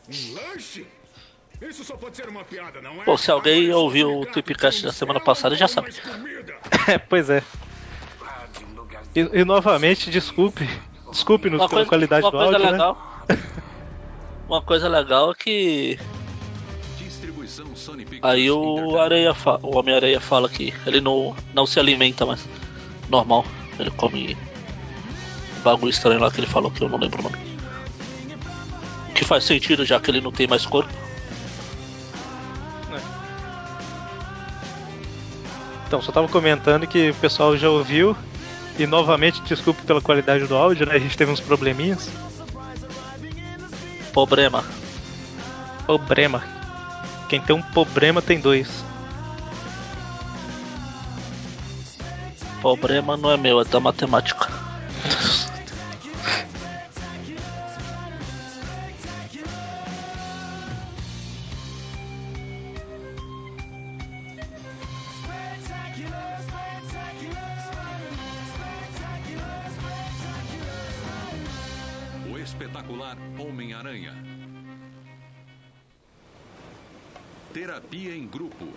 Piada, 2.49 2.81
não 2.81 3.01
é? 3.03 3.05
Pô, 3.05 3.17
se 3.19 3.31
alguém 3.31 3.73
ouviu 3.73 4.21
o 4.21 4.27
Tripcast 4.27 4.85
da 4.85 4.93
semana 4.93 5.21
passada 5.21 5.55
já 5.57 5.69
sabe. 5.69 5.93
É, 6.87 6.99
pois 6.99 7.31
é. 7.31 7.43
E, 9.15 9.21
e 9.41 9.45
novamente, 9.45 10.11
desculpe. 10.11 10.69
Desculpe-nos 11.11 11.59
pela 11.59 11.69
coisa, 11.69 11.89
qualidade 11.89 12.25
uma 12.25 12.31
do 12.31 12.37
coisa 12.39 12.57
áudio, 12.57 12.71
legal. 12.73 13.27
Uma 14.47 14.61
coisa 14.61 14.89
legal 14.89 15.31
é 15.31 15.35
que 15.35 15.99
aí 18.21 18.51
o 18.51 18.99
Areia 19.01 19.33
fa- 19.33 19.59
o 19.63 19.79
Homem-Areia 19.79 20.21
fala 20.21 20.49
que 20.51 20.75
ele 20.87 21.01
não, 21.01 21.35
não 21.55 21.65
se 21.67 21.81
alimenta 21.81 22.27
mais. 22.27 22.47
Normal. 23.09 23.47
Ele 23.79 23.91
come 23.93 24.37
bagulho 25.63 25.89
estranho 25.91 26.21
lá 26.21 26.31
que 26.31 26.41
ele 26.41 26.47
falou 26.47 26.71
que 26.71 26.83
eu 26.83 26.89
não 26.91 26.99
lembro 26.99 27.21
o 27.21 27.23
nome. 27.23 27.39
Que 29.15 29.25
faz 29.25 29.45
sentido 29.45 29.85
já 29.87 29.99
que 29.99 30.11
ele 30.11 30.21
não 30.21 30.31
tem 30.31 30.47
mais 30.47 30.67
corpo. 30.67 30.93
Então, 35.87 36.01
só 36.03 36.11
tava 36.11 36.29
comentando 36.29 36.87
que 36.87 37.11
o 37.11 37.15
pessoal 37.15 37.57
já 37.57 37.69
ouviu. 37.69 38.17
E 38.79 38.87
novamente, 38.87 39.41
desculpe 39.43 39.83
pela 39.83 40.01
qualidade 40.01 40.47
do 40.47 40.57
áudio, 40.57 40.87
né? 40.87 40.95
A 40.95 40.99
gente 40.99 41.17
teve 41.17 41.31
uns 41.31 41.41
probleminhas. 41.41 42.11
Problema. 44.13 44.65
Problema. 45.87 46.43
Quem 47.29 47.41
tem 47.41 47.55
um 47.55 47.63
problema 47.63 48.21
tem 48.21 48.41
dois. 48.41 48.85
Problema 52.61 53.17
não 53.17 53.31
é 53.31 53.37
meu, 53.37 53.61
é 53.61 53.65
da 53.65 53.79
matemática. 53.79 54.49
Terapia 77.55 78.17
em 78.17 78.27
grupo. 78.27 78.75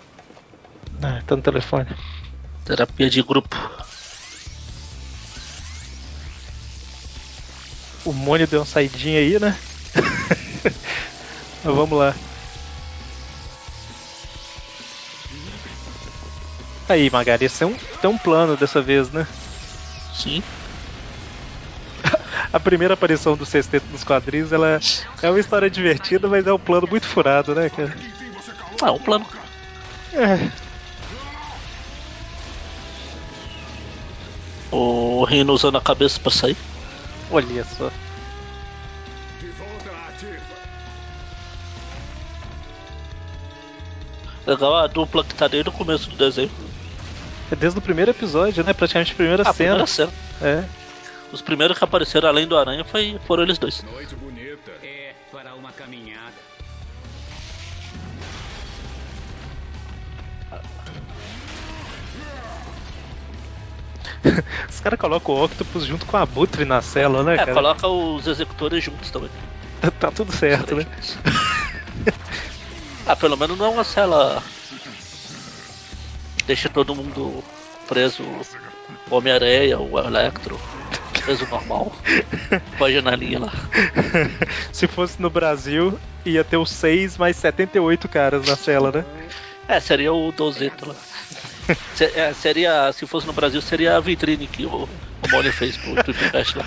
Ah, 1.02 1.20
tá 1.26 1.36
no 1.36 1.42
telefone. 1.42 1.88
Terapia 2.64 3.10
de 3.10 3.24
grupo. 3.24 3.58
O 8.06 8.14
Mônio 8.14 8.46
deu 8.46 8.60
uma 8.60 8.66
saidinha 8.68 9.18
aí, 9.20 9.40
né? 9.40 9.58
Mas 11.64 11.76
vamos 11.76 11.98
lá. 11.98 12.14
Aí, 16.88 17.10
Magari, 17.10 17.46
esse 17.46 17.64
é 17.64 17.66
um, 17.66 17.74
tem 18.00 18.12
um 18.12 18.18
plano 18.20 18.56
dessa 18.56 18.80
vez, 18.80 19.10
né? 19.10 19.26
Sim. 20.14 20.44
A 22.54 22.60
primeira 22.60 22.94
aparição 22.94 23.36
do 23.36 23.44
sexteto 23.44 23.88
nos 23.92 24.04
quadrinhos, 24.04 24.52
ela 24.52 24.80
é 25.24 25.30
uma 25.32 25.40
história 25.40 25.68
divertida, 25.68 26.28
mas 26.28 26.46
é 26.46 26.54
um 26.54 26.60
plano 26.60 26.88
muito 26.88 27.08
furado, 27.08 27.56
né, 27.56 27.72
cara? 27.72 28.17
Ah, 28.82 28.92
um 28.92 29.00
plano. 29.00 29.26
É, 30.14 30.50
O 34.72 35.24
Rino 35.24 35.54
usando 35.54 35.78
a 35.78 35.82
cabeça 35.82 36.20
pra 36.20 36.32
sair. 36.32 36.58
olha 37.32 37.64
só. 37.64 37.90
De 39.40 39.48
volta 39.50 39.90
à 39.92 40.08
ativa. 40.10 40.42
Legal 44.46 44.76
a 44.76 44.88
dupla 44.88 45.24
que 45.24 45.34
tá 45.36 45.48
desde 45.48 45.70
o 45.70 45.74
começo 45.74 46.10
do 46.10 46.16
desenho. 46.18 46.52
É 47.52 47.56
desde 47.56 47.80
o 47.80 47.82
primeiro 47.82 48.12
episódio, 48.12 48.64
né? 48.64 48.74
Praticamente 48.74 49.14
a 49.14 49.16
primeira 49.16 49.42
A 49.44 49.54
cena. 49.54 49.56
primeira 49.56 49.88
cena. 49.88 50.12
É. 50.42 50.64
Os 51.32 51.42
primeiros 51.42 51.78
que 51.78 51.84
apareceram 51.84 52.28
além 52.28 52.46
do 52.48 52.58
Aranha 52.58 52.84
foi, 52.84 53.18
foram 53.26 53.44
eles 53.44 53.58
dois. 53.58 53.84
Noite 53.84 54.16
bonita. 54.16 54.37
Os 64.70 64.80
caras 64.80 65.00
colocam 65.00 65.36
o 65.36 65.44
Octopus 65.44 65.86
junto 65.86 66.06
com 66.06 66.18
a 66.18 66.22
Abutre 66.22 66.66
na 66.66 66.82
cela, 66.82 67.24
né, 67.24 67.34
É, 67.36 67.38
cara? 67.38 67.54
coloca 67.54 67.88
os 67.88 68.28
executores 68.28 68.84
juntos 68.84 69.10
também. 69.12 69.30
Tá, 69.82 69.92
tá 69.92 70.12
tudo 70.12 70.32
certo, 70.32 70.76
né? 70.76 70.86
Ah, 73.06 73.16
pelo 73.16 73.38
menos 73.38 73.58
não 73.58 73.66
é 73.66 73.70
uma 73.70 73.84
cela. 73.84 74.44
Deixa 76.46 76.68
todo 76.70 76.96
mundo 76.96 77.44
preso. 77.88 78.24
O 79.10 79.16
Homem-Aranha, 79.16 79.80
o 79.80 79.98
Electro. 80.00 80.60
Preso 81.24 81.46
normal. 81.48 81.92
Com 82.78 82.86
a 82.86 82.92
janelinha 82.92 83.40
lá. 83.40 83.52
Se 84.72 84.88
fosse 84.88 85.22
no 85.22 85.30
Brasil, 85.30 85.98
ia 86.26 86.44
ter 86.44 86.58
os 86.58 86.70
6 86.70 87.18
mais 87.18 87.36
78 87.38 88.08
caras 88.08 88.46
na 88.48 88.56
cela, 88.56 88.92
né? 88.92 89.06
É, 89.68 89.80
seria 89.80 90.14
o 90.14 90.32
Dozeto 90.32 90.88
lá. 90.88 90.96
Se- 91.94 92.12
é, 92.16 92.34
seria, 92.34 92.92
se 92.94 93.06
fosse 93.06 93.28
no 93.28 93.34
Brasil, 93.34 93.62
seria 93.62 93.96
a 93.98 94.00
vitrine 94.00 94.48
que 94.48 94.66
o, 94.66 94.84
o 94.84 95.28
Mônio 95.32 95.52
fez 95.52 95.76
pro 95.78 95.96
Tripcast 96.04 96.58
lá. 96.58 96.66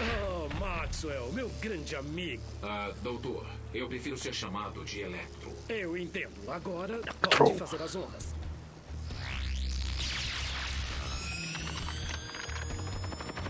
Oh, 0.00 0.48
Maxwell, 0.60 1.32
meu 1.32 1.48
grande 1.60 1.96
amigo. 1.96 2.42
Ah, 2.62 2.92
doutor, 3.02 3.46
eu 3.72 3.88
prefiro 3.88 4.16
ser 4.16 4.32
chamado 4.32 4.84
de 4.84 5.00
Electro. 5.00 5.52
Eu 5.68 5.96
entendo. 5.96 6.50
Agora 6.50 7.00
Troll. 7.30 7.50
pode 7.50 7.58
fazer 7.58 7.82
as 7.82 7.96
honras. 7.96 8.34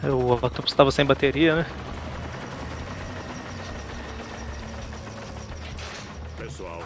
O 0.03 0.33
Octopus 0.35 0.73
tava 0.75 0.91
sem 0.91 1.05
bateria, 1.05 1.57
né? 1.57 1.67
Pessoal, 6.37 6.83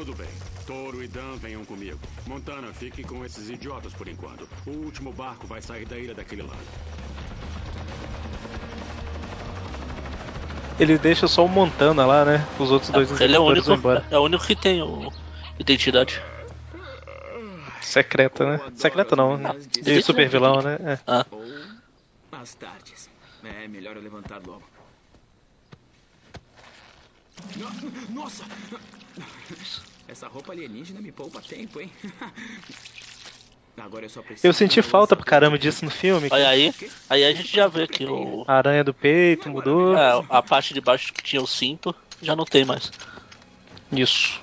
tudo 0.00 0.14
bem. 0.14 0.28
Toro 0.66 1.02
e 1.02 1.08
Dan 1.08 1.36
venham 1.36 1.62
comigo. 1.66 1.98
Montana, 2.26 2.72
fique 2.72 3.04
com 3.04 3.22
esses 3.22 3.50
idiotas 3.50 3.92
por 3.92 4.08
enquanto. 4.08 4.48
O 4.66 4.70
último 4.70 5.12
barco 5.12 5.46
vai 5.46 5.60
sair 5.60 5.84
da 5.84 5.98
ilha 5.98 6.14
daquele 6.14 6.40
lado. 6.40 6.56
Ele 10.78 10.96
deixa 10.96 11.28
só 11.28 11.44
o 11.44 11.48
Montana 11.48 12.06
lá, 12.06 12.24
né? 12.24 12.46
Os 12.58 12.70
outros 12.70 12.90
dois 12.90 13.20
Ele 13.20 13.36
é 13.36 13.38
o 13.38 13.44
único, 13.44 13.66
vão 13.66 13.76
embora. 13.76 14.06
é 14.10 14.18
o 14.18 14.22
único 14.22 14.46
que 14.46 14.56
tem 14.56 14.80
o 14.80 15.12
identidade. 15.58 16.22
Secreta, 17.82 18.46
né? 18.56 18.72
Secreta 18.76 19.14
não, 19.14 19.38
de 19.82 20.00
super 20.00 20.26
vilão, 20.30 20.62
né? 20.62 20.78
É. 20.82 20.98
Ah, 21.06 21.26
às 22.32 22.54
tardes. 22.54 23.10
É 23.44 23.68
melhor 23.68 23.96
eu 23.96 24.02
levantar 24.02 24.40
logo. 24.46 24.62
No- 27.56 28.22
Nossa! 28.22 28.44
Essa 30.10 30.26
roupa 30.26 30.52
alienígena 30.52 31.00
me 31.00 31.12
poupa 31.12 31.40
tempo, 31.40 31.80
hein? 31.80 31.88
Agora 33.78 34.04
eu 34.04 34.10
só 34.10 34.20
preciso. 34.22 34.46
Eu 34.48 34.52
senti 34.52 34.82
falta 34.82 35.14
pra 35.14 35.24
caramba 35.24 35.56
disso 35.56 35.84
no 35.84 35.90
filme. 35.90 36.28
aí, 36.32 36.42
aí, 36.44 36.74
aí 37.08 37.24
a 37.24 37.32
gente 37.32 37.54
já 37.56 37.68
vê 37.68 37.86
que 37.86 38.04
o, 38.04 38.44
A 38.46 38.54
aranha 38.54 38.82
do 38.82 38.92
peito 38.92 39.48
mudou. 39.48 39.96
é, 39.96 40.24
a 40.28 40.42
parte 40.42 40.74
de 40.74 40.80
baixo 40.80 41.12
que 41.12 41.22
tinha 41.22 41.40
o 41.40 41.46
cinto 41.46 41.94
já 42.20 42.34
não 42.34 42.44
tem 42.44 42.64
mais. 42.64 42.92
Isso. 43.92 44.40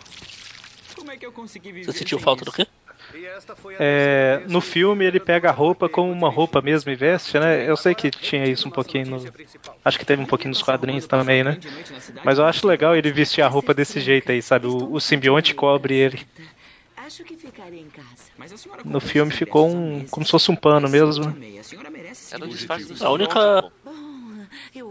Como 0.96 1.12
é 1.12 1.18
que 1.18 1.26
eu 1.26 1.32
consegui 1.34 1.72
viver 1.74 1.92
Você 1.92 2.00
sentiu 2.00 2.18
falta 2.18 2.44
isso? 2.44 2.52
do 2.52 2.56
quê? 2.56 2.66
É, 3.80 4.44
no 4.48 4.60
filme 4.62 5.06
ele 5.06 5.20
pega 5.20 5.50
a 5.50 5.52
roupa 5.52 5.88
como 5.88 6.12
uma 6.12 6.30
roupa 6.30 6.62
mesmo 6.62 6.92
e 6.92 6.96
veste, 6.96 7.40
né? 7.40 7.70
Eu 7.70 7.78
sei 7.78 7.96
que 7.96 8.10
tinha 8.12 8.46
isso 8.46 8.68
um 8.68 8.72
pouquinho 8.72 9.08
no. 9.08 9.34
Acho 9.84 10.00
que 10.00 10.06
teve 10.06 10.22
um 10.22 10.26
pouquinho 10.26 10.50
nos 10.50 10.62
quadrinhos 10.62 11.08
também, 11.08 11.44
né? 11.44 11.58
Mas 12.24 12.40
eu 12.40 12.46
acho 12.46 12.68
legal 12.68 12.96
ele 12.96 13.12
vestir 13.12 13.42
a 13.42 13.48
roupa 13.48 13.74
desse 13.74 14.00
jeito 14.00 14.32
aí, 14.32 14.42
sabe? 14.42 14.68
O, 14.68 14.94
o 14.94 15.00
simbionte 15.00 15.54
cobre 15.54 15.96
ele. 15.96 16.28
Acho 17.08 17.24
que 17.24 17.38
ficarei 17.38 17.80
em 17.80 17.90
casa. 17.90 18.32
Mas 18.38 18.52
a 18.52 18.58
senhora 18.58 18.82
No 18.84 19.00
filme 19.00 19.32
ficou 19.32 19.70
um. 19.70 20.06
como 20.12 20.26
se 20.26 20.32
fosse 20.32 20.52
um 20.52 20.56
pano 20.58 20.90
mesmo. 20.90 21.34
Merece 21.90 22.36
Era 22.36 22.46
sim. 22.46 22.52
disfarce 22.52 22.94
do 22.94 23.06
A 23.06 23.10
única, 23.10 23.72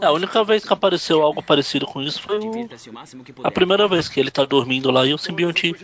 a 0.02 0.06
acho 0.06 0.12
única 0.12 0.44
vez 0.44 0.64
que 0.64 0.72
apareceu 0.72 1.22
algo 1.22 1.42
parecido 1.42 1.86
com 1.86 2.02
isso 2.02 2.20
foi 2.20 2.38
o, 2.38 2.68
a 3.42 3.50
primeira 3.50 3.88
vez 3.88 4.08
que 4.08 4.20
ele 4.20 4.30
tá 4.30 4.44
dormindo 4.44 4.90
lá 4.90 5.06
e 5.06 5.14
o 5.14 5.18
simbionte. 5.18 5.74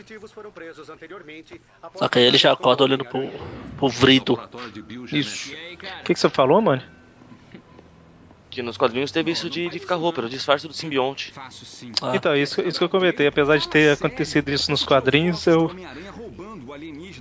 Só 1.95 2.09
que 2.09 2.19
aí 2.19 2.25
ele 2.25 2.39
já 2.39 2.53
acorda 2.53 2.85
olhando 2.85 3.05
pro, 3.05 3.29
pro 3.77 3.89
Vrido. 3.89 4.39
Isso. 5.13 5.53
O 5.53 6.05
que, 6.05 6.15
que 6.15 6.21
você 6.21 6.29
falou, 6.29 6.61
mano? 6.61 6.83
Que 8.51 8.63
nos 8.63 8.77
quadrinhos 8.77 9.11
teve 9.11 9.31
isso 9.31 9.49
de, 9.49 9.67
de 9.71 9.79
ficar 9.79 9.95
roupa, 9.95 10.21
era 10.21 10.27
o 10.27 10.31
disfarce 10.31 10.69
do 10.69 10.75
simbionte. 10.75 11.33
Ah, 12.03 12.15
Então, 12.15 12.37
isso, 12.37 12.61
isso 12.61 12.79
que 12.79 12.85
eu 12.85 12.89
comentei. 12.89 13.27
Apesar 13.27 13.57
de 13.57 13.67
ter 13.67 13.93
acontecido 13.93 14.51
isso 14.51 14.71
nos 14.71 14.85
quadrinhos, 14.85 15.47
eu, 15.47 15.75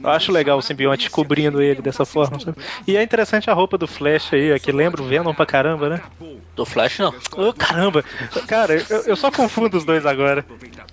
eu 0.03 0.09
acho 0.09 0.31
legal 0.31 0.57
o 0.57 0.61
simbionte 0.61 1.09
cobrindo 1.09 1.61
ele 1.61 1.81
dessa 1.81 2.05
forma. 2.05 2.39
sabe? 2.39 2.57
E 2.87 2.95
é 2.97 3.03
interessante 3.03 3.49
a 3.49 3.53
roupa 3.53 3.77
do 3.77 3.87
Flash 3.87 4.33
aí, 4.33 4.53
ó, 4.53 4.59
que 4.59 4.71
lembra 4.71 5.01
o 5.01 5.05
Venom 5.05 5.33
pra 5.33 5.45
caramba, 5.45 5.89
né? 5.89 6.01
do 6.55 6.65
Flash 6.65 6.99
não. 6.99 7.13
Ô, 7.37 7.53
caramba! 7.53 8.03
Cara, 8.47 8.75
eu, 8.89 9.01
eu 9.07 9.15
só 9.15 9.31
confundo 9.31 9.77
os 9.77 9.85
dois 9.85 10.05
agora. 10.05 10.45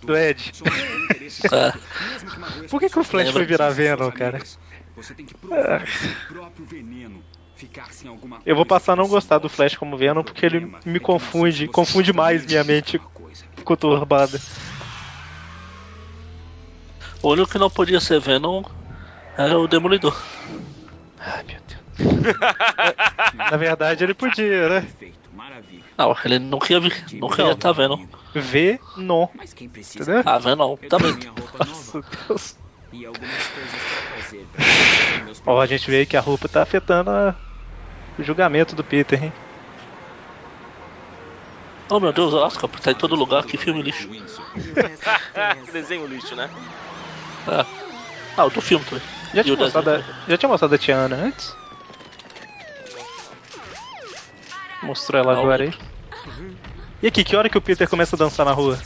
Do 0.03 0.17
Ed. 0.17 0.53
É, 1.53 1.73
Por 2.69 2.81
que, 2.81 2.89
que 2.89 2.99
o 2.99 3.05
Flash 3.05 3.31
foi 3.31 3.45
virar 3.45 3.71
Venom, 3.71 4.11
cara? 4.11 4.41
Eu 8.47 8.57
vou 8.57 8.67
passar 8.67 8.95
a 8.95 8.97
não 8.97 9.07
gostar 9.07 9.39
do 9.39 9.49
Flash 9.49 9.77
como 9.77 9.97
Venom 9.97 10.25
porque 10.25 10.47
ele 10.47 10.59
é 10.59 10.89
me 10.89 10.99
que 10.99 11.05
confunde, 11.05 11.69
confunde 11.69 12.13
mais 12.13 12.47
minha 12.47 12.65
mente 12.65 13.01
conturbada. 13.63 14.41
O 17.23 17.31
único 17.33 17.51
que 17.51 17.59
não 17.59 17.71
podia 17.71 18.01
ser 18.01 18.21
Venom 18.21 18.63
era 19.37 19.59
o 19.59 19.69
Demolidor. 19.69 20.17
Ai, 21.19 21.45
meu 21.45 21.57
Deus. 21.67 21.79
Na 23.35 23.57
verdade, 23.57 24.05
ele 24.05 24.15
podia, 24.15 24.69
né? 24.69 24.81
Perfeito, 24.83 25.29
maravilha. 25.33 25.85
Não, 25.97 26.17
ele 26.25 26.39
nunca 26.39 26.73
ia, 26.73 26.81
vir- 26.81 27.05
nunca 27.15 27.43
ia 27.43 27.53
estar 27.53 27.73
Venom. 27.73 28.07
Venom. 28.33 29.29
Mas 29.37 29.53
quem 29.53 29.69
precisa? 29.69 30.03
Entendeu? 30.05 30.23
Ah, 30.33 30.39
tenho 30.41 30.89
também. 30.89 31.13
Nossa, 31.67 32.03
Deus. 32.29 32.57
e 32.93 33.05
algumas 33.05 33.47
coisas 33.49 33.73
pra 33.73 34.23
fazer. 34.23 34.47
pra 34.49 35.25
meus 35.25 35.43
Ó, 35.45 35.61
a 35.61 35.67
gente 35.67 35.91
vê 35.91 36.07
que 36.07 36.17
a 36.17 36.21
roupa 36.21 36.49
tá 36.49 36.63
afetando 36.63 37.11
a- 37.11 37.35
o 38.17 38.23
julgamento 38.23 38.77
do 38.77 38.85
Peter, 38.85 39.23
hein? 39.25 39.33
Oh 41.91 41.99
meu 41.99 42.13
Deus, 42.13 42.35
Oscar, 42.35 42.69
tá 42.69 42.91
em 42.91 42.95
todo 42.95 43.15
lugar, 43.15 43.45
que 43.45 43.57
filme 43.57 43.83
lixo. 43.83 44.09
Desenho 45.73 46.07
lixo, 46.07 46.37
né? 46.37 46.51
É. 47.47 47.67
Ah, 48.37 48.45
o 48.47 48.51
do 48.51 48.61
filme 48.61 48.85
também. 48.85 49.03
Já 49.35 49.43
tinha, 49.43 49.57
mostrado 49.57 49.91
a, 49.91 50.03
já 50.29 50.39
tinha 50.39 50.49
mostrado 50.49 50.75
a 50.75 50.79
Tiana 50.79 51.17
antes? 51.17 51.57
Mostrou 54.83 55.21
ela 55.21 55.35
Não, 55.35 55.43
agora 55.43 55.65
aí. 55.65 55.75
E 57.03 57.07
aqui, 57.07 57.23
que 57.25 57.37
hora 57.37 57.49
que 57.49 57.59
o 57.59 57.61
Peter 57.61 57.89
começa 57.89 58.17
a 58.17 58.19
dançar 58.19 58.47
na 58.47 58.53
rua? 58.53 58.81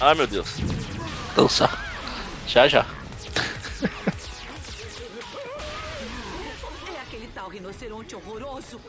Ah, 0.00 0.14
meu 0.14 0.26
Deus. 0.26 0.60
Dançar. 1.34 1.76
Já, 2.46 2.68
já. 2.68 2.84
É 6.94 7.00
aquele 7.00 7.28
tal 7.28 7.48
rinoceronte 7.48 8.14
horroroso. 8.14 8.80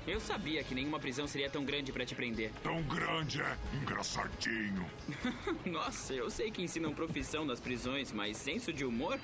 Eu 0.07 0.21
sabia 0.21 0.65
que 0.65 0.75
nenhuma 0.75 0.99
prisão 0.99 1.27
seria 1.27 1.49
tão 1.49 1.65
grande 1.65 1.93
pra 1.93 2.05
te 2.05 2.15
prender. 2.15 2.51
Tão 2.63 2.83
grande, 2.83 3.41
é? 3.41 3.57
Engraçadinho. 3.81 4.85
Nossa, 5.65 6.13
eu 6.13 6.31
sei 6.31 6.51
que 6.51 6.63
ensinam 6.63 6.93
profissão 6.93 7.45
nas 7.45 7.61
prisões, 7.61 8.11
mas 8.13 8.37
senso 8.37 8.73
de 8.73 8.85
humor? 8.85 9.19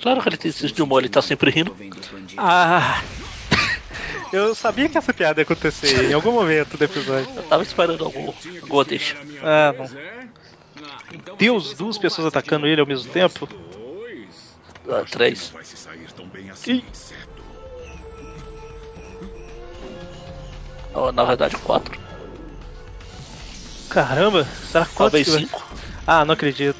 Claro 0.00 0.22
que 0.22 0.28
ele 0.28 0.36
tem 0.36 0.52
senso 0.52 0.74
de 0.74 0.82
humor, 0.82 1.00
ele 1.00 1.08
tá 1.08 1.22
sempre 1.22 1.50
rindo. 1.50 1.74
Ah! 2.36 3.02
Eu 4.32 4.54
sabia 4.54 4.88
que 4.88 4.98
essa 4.98 5.14
piada 5.14 5.40
ia 5.40 5.42
acontecer 5.42 6.10
em 6.10 6.12
algum 6.12 6.32
momento 6.32 6.76
do 6.76 6.84
episódio. 6.84 7.30
Eu 7.34 7.42
tava 7.44 7.62
esperando 7.62 8.04
algum, 8.04 8.32
alguma 8.62 8.84
deixa. 8.84 9.16
Ah, 9.42 9.72
não. 9.72 9.84
Ah, 10.84 11.02
então 11.12 11.36
Deus, 11.36 11.74
duas 11.74 11.96
pessoas 11.96 12.26
atacando 12.26 12.66
ele 12.66 12.80
ao 12.80 12.86
mesmo 12.86 13.10
tempo? 13.10 13.48
Ah, 14.90 15.04
três. 15.10 15.52
Assim, 16.52 16.82
Oh, 21.00 21.12
na 21.12 21.22
verdade, 21.24 21.56
quatro. 21.58 21.96
Caramba, 23.88 24.44
será 24.70 24.84
que 24.84 24.92
quantos 24.94 25.12
Talvez 25.24 25.28
vai- 25.28 25.38
cinco. 25.40 25.64
Ah, 26.06 26.24
não 26.24 26.34
acredito. 26.34 26.78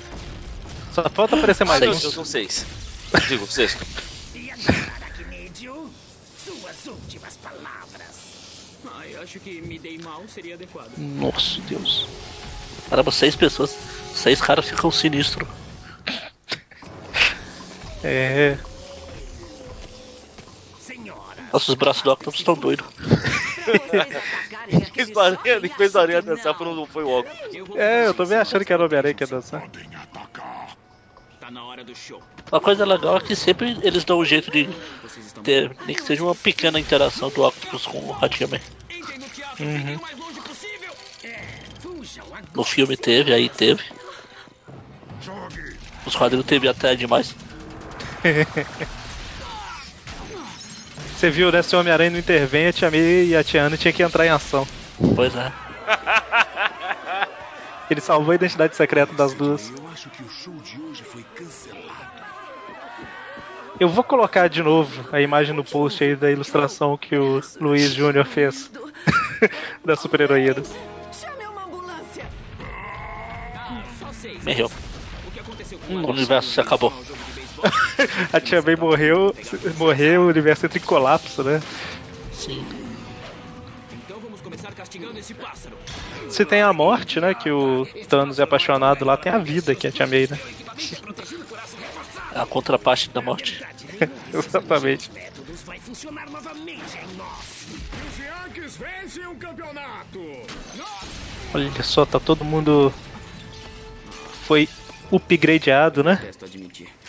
Só 0.92 1.08
falta 1.08 1.36
aparecer 1.36 1.64
mais 1.64 1.80
Meu 1.80 1.92
um. 1.92 1.98
Deus, 1.98 2.12
são 2.14 2.24
seis. 2.24 2.66
Digo, 3.28 3.46
sexto. 3.46 3.86
E 4.34 4.50
agora, 4.50 4.92
Aracnídeo? 4.96 5.88
Suas 6.44 6.86
últimas 6.86 7.36
palavras. 7.36 8.16
Ai, 8.96 9.14
acho 9.22 9.38
que 9.40 9.60
me 9.62 9.78
dei 9.78 9.98
mal 9.98 10.24
seria 10.26 10.54
adequado. 10.54 10.90
Nossa, 10.98 11.60
Deus. 11.62 12.06
Caramba, 12.90 13.12
seis 13.12 13.36
pessoas. 13.36 13.76
Seis 14.14 14.40
caras 14.40 14.66
ficam 14.68 14.90
sinistros. 14.90 15.48
É. 18.02 18.58
Senhora. 20.80 21.48
Nossos 21.52 21.74
braços 21.74 22.02
do 22.02 22.10
Octopus 22.10 22.40
estão 22.40 22.54
doidos. 22.54 22.86
Fez 25.76 25.94
o 25.94 25.98
aranha, 25.98 26.22
dançar 26.22 26.56
não. 26.58 26.86
foi, 26.86 27.04
o 27.04 27.08
óculos. 27.08 27.76
É, 27.76 28.08
eu 28.08 28.14
isso, 28.14 28.34
achando 28.34 28.64
que 28.64 28.72
era 28.72 28.82
o 28.82 28.86
Homem-Aranha 28.86 29.14
que 29.14 29.22
ia 29.22 29.26
dançar. 29.26 29.62
Tá 31.40 31.50
na 31.50 31.64
hora 31.64 31.84
do 31.84 31.94
show. 31.94 32.22
Uma 32.50 32.60
coisa 32.60 32.84
legal 32.84 33.16
é 33.16 33.20
que 33.20 33.36
sempre 33.36 33.78
eles 33.82 34.04
dão 34.04 34.18
um 34.18 34.24
jeito 34.24 34.50
de 34.50 34.68
ter, 35.44 35.74
nem 35.86 35.94
que 35.94 36.02
seja 36.02 36.22
uma 36.22 36.34
pequena 36.34 36.80
interação 36.80 37.30
do 37.30 37.42
Octopus 37.44 37.86
com 37.86 37.98
o 37.98 38.12
Ratinho 38.12 38.50
Man. 38.50 38.60
Entrem 38.90 39.18
no 39.18 39.28
teatro, 39.28 39.64
Uhum. 39.64 39.94
agora. 39.94 40.18
No 42.54 42.64
filme 42.64 42.96
teve, 42.96 43.32
aí 43.32 43.48
teve. 43.48 43.82
Os 46.06 46.16
quadrinhos 46.16 46.46
teve 46.46 46.68
até 46.68 46.94
demais. 46.94 47.34
Você 51.18 51.30
viu, 51.30 51.50
né? 51.50 51.62
Se 51.62 51.74
o 51.74 51.80
Homem-Aranha 51.80 52.10
não 52.10 52.18
intervém, 52.20 52.68
a 52.68 52.72
Tia 52.72 52.92
May 52.92 53.24
e 53.24 53.36
a 53.36 53.42
Tiana 53.42 53.76
tinha 53.76 53.92
que 53.92 54.04
entrar 54.04 54.24
em 54.24 54.28
ação. 54.28 54.64
Pois 55.16 55.34
é. 55.34 55.52
Ele 57.90 58.00
salvou 58.00 58.30
a 58.30 58.36
identidade 58.36 58.76
secreta 58.76 59.12
das 59.14 59.34
duas. 59.34 59.72
Eu 59.76 59.88
acho 59.92 60.08
que 60.10 60.22
o 60.22 60.28
show 60.28 60.54
de 60.54 60.80
hoje 60.80 61.02
foi 61.02 61.24
cancelado. 61.34 62.22
Eu 63.80 63.88
vou 63.88 64.04
colocar 64.04 64.46
de 64.46 64.62
novo 64.62 65.08
a 65.10 65.20
imagem 65.20 65.56
no 65.56 65.64
post 65.64 66.04
aí 66.04 66.14
da 66.14 66.30
ilustração 66.30 66.96
que 66.96 67.16
o 67.16 67.40
Luiz 67.60 67.92
Júnior 67.92 68.24
fez 68.24 68.70
das 69.84 69.98
super-heroínas. 69.98 70.72
Chame 71.12 71.44
uma 71.46 71.64
ambulância. 71.64 72.26
Ah, 73.56 73.82
só 73.98 74.12
seis. 74.12 74.44
Morreu. 74.44 74.70
O 75.90 76.10
universo 76.12 76.50
se 76.50 76.60
acabou. 76.60 76.92
A 78.32 78.40
Tia 78.40 78.62
May 78.62 78.76
morreu, 78.76 79.34
morreu, 79.76 80.22
o 80.22 80.28
universo 80.28 80.66
entra 80.66 80.78
em 80.78 80.82
colapso, 80.82 81.42
né? 81.42 81.60
Sim. 82.32 82.64
Então 83.92 84.20
vamos 84.20 84.40
começar 84.40 84.72
castigando 84.72 85.18
esse 85.18 85.34
pássaro. 85.34 85.76
Se 86.28 86.44
tem 86.44 86.62
a 86.62 86.72
morte, 86.72 87.20
né? 87.20 87.34
Que 87.34 87.50
o 87.50 87.86
Thanos 88.08 88.38
é 88.38 88.42
apaixonado 88.42 89.04
lá, 89.04 89.16
tem 89.16 89.32
a 89.32 89.38
vida 89.38 89.74
que 89.74 89.86
é 89.86 89.90
a 89.90 89.92
Tia 89.92 90.06
May, 90.06 90.28
né? 90.30 90.38
É 92.32 92.40
a 92.40 92.46
contraparte 92.46 93.10
da 93.10 93.20
morte. 93.20 93.64
Exatamente. 94.32 95.10
métodos 95.12 95.62
vai 95.62 95.80
funcionar 95.80 96.30
novamente 96.30 96.98
em 96.98 97.16
nós. 97.16 97.66
Os 98.08 98.18
Yankees 98.18 98.76
vencem 98.76 99.26
o 99.26 99.34
campeonato. 99.36 100.20
Olha 101.54 101.82
só, 101.82 102.04
tá 102.04 102.20
todo 102.20 102.44
mundo. 102.44 102.92
Foi 104.44 104.68
upgradeado, 105.10 106.04
né? 106.04 106.20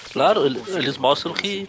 Claro, 0.10 0.46
ele- 0.46 0.62
eles 0.68 0.98
mostram 0.98 1.34
que 1.34 1.68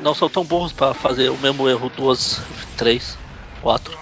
não 0.00 0.14
são 0.14 0.28
tão 0.28 0.44
burros 0.44 0.72
pra 0.72 0.94
fazer 0.94 1.30
o 1.30 1.38
mesmo 1.38 1.68
erro 1.68 1.88
duas, 1.90 2.40
três, 2.76 3.18
quatro 3.60 3.96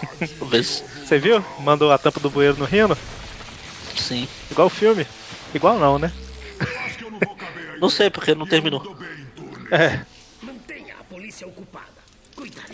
vezes. 0.50 0.84
Você 1.04 1.18
viu? 1.18 1.44
Mandou 1.58 1.90
a 1.90 1.98
tampa 1.98 2.20
do 2.20 2.30
bueiro 2.30 2.56
no 2.56 2.64
rino? 2.64 2.96
Sim. 3.96 4.28
Igual 4.50 4.66
o 4.66 4.70
filme. 4.70 5.06
Igual 5.54 5.78
não, 5.78 5.98
né? 5.98 6.12
Não 7.80 7.88
sei 7.88 8.10
porque 8.10 8.34
não 8.34 8.46
terminou. 8.46 8.82
É, 9.70 10.06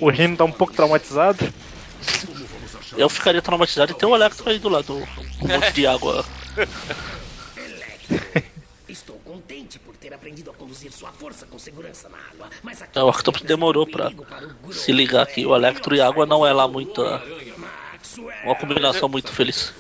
o 0.01 0.11
rino 0.11 0.37
tá 0.37 0.45
um 0.45 0.53
pouco 0.53 0.73
traumatizado. 0.75 1.53
Eu 2.97 3.09
ficaria 3.09 3.41
traumatizado 3.43 3.93
e 3.93 3.95
ter 3.95 4.07
o 4.07 4.15
Electro 4.15 4.49
aí 4.51 4.59
do 4.59 4.69
lado, 4.69 4.95
um 5.41 5.49
monte 5.49 5.73
de 5.73 5.87
água. 5.87 6.25
Contente 9.43 9.79
por 9.81 9.97
ter 9.97 10.15
aprendido 10.15 10.51
a 10.51 10.55
conduzir 10.55 10.93
sua 10.93 11.11
força 11.11 11.45
com 11.47 11.59
segurança 11.59 12.09
na 12.09 12.17
água. 12.17 12.49
Mas 12.63 12.81
aqui 12.81 12.97
É, 12.97 13.03
o 13.03 13.09
Octopus 13.09 13.43
demorou 13.43 13.85
pra 13.85 14.13
se 14.71 14.93
ligar 14.93 15.27
que 15.27 15.45
o 15.45 15.55
Electro 15.55 15.97
e 15.97 16.01
água 16.01 16.25
não 16.25 16.47
é 16.47 16.53
lá 16.53 16.69
muito. 16.69 17.03
Uma 18.45 18.55
combinação 18.55 19.09
muito 19.09 19.33
feliz. 19.33 19.75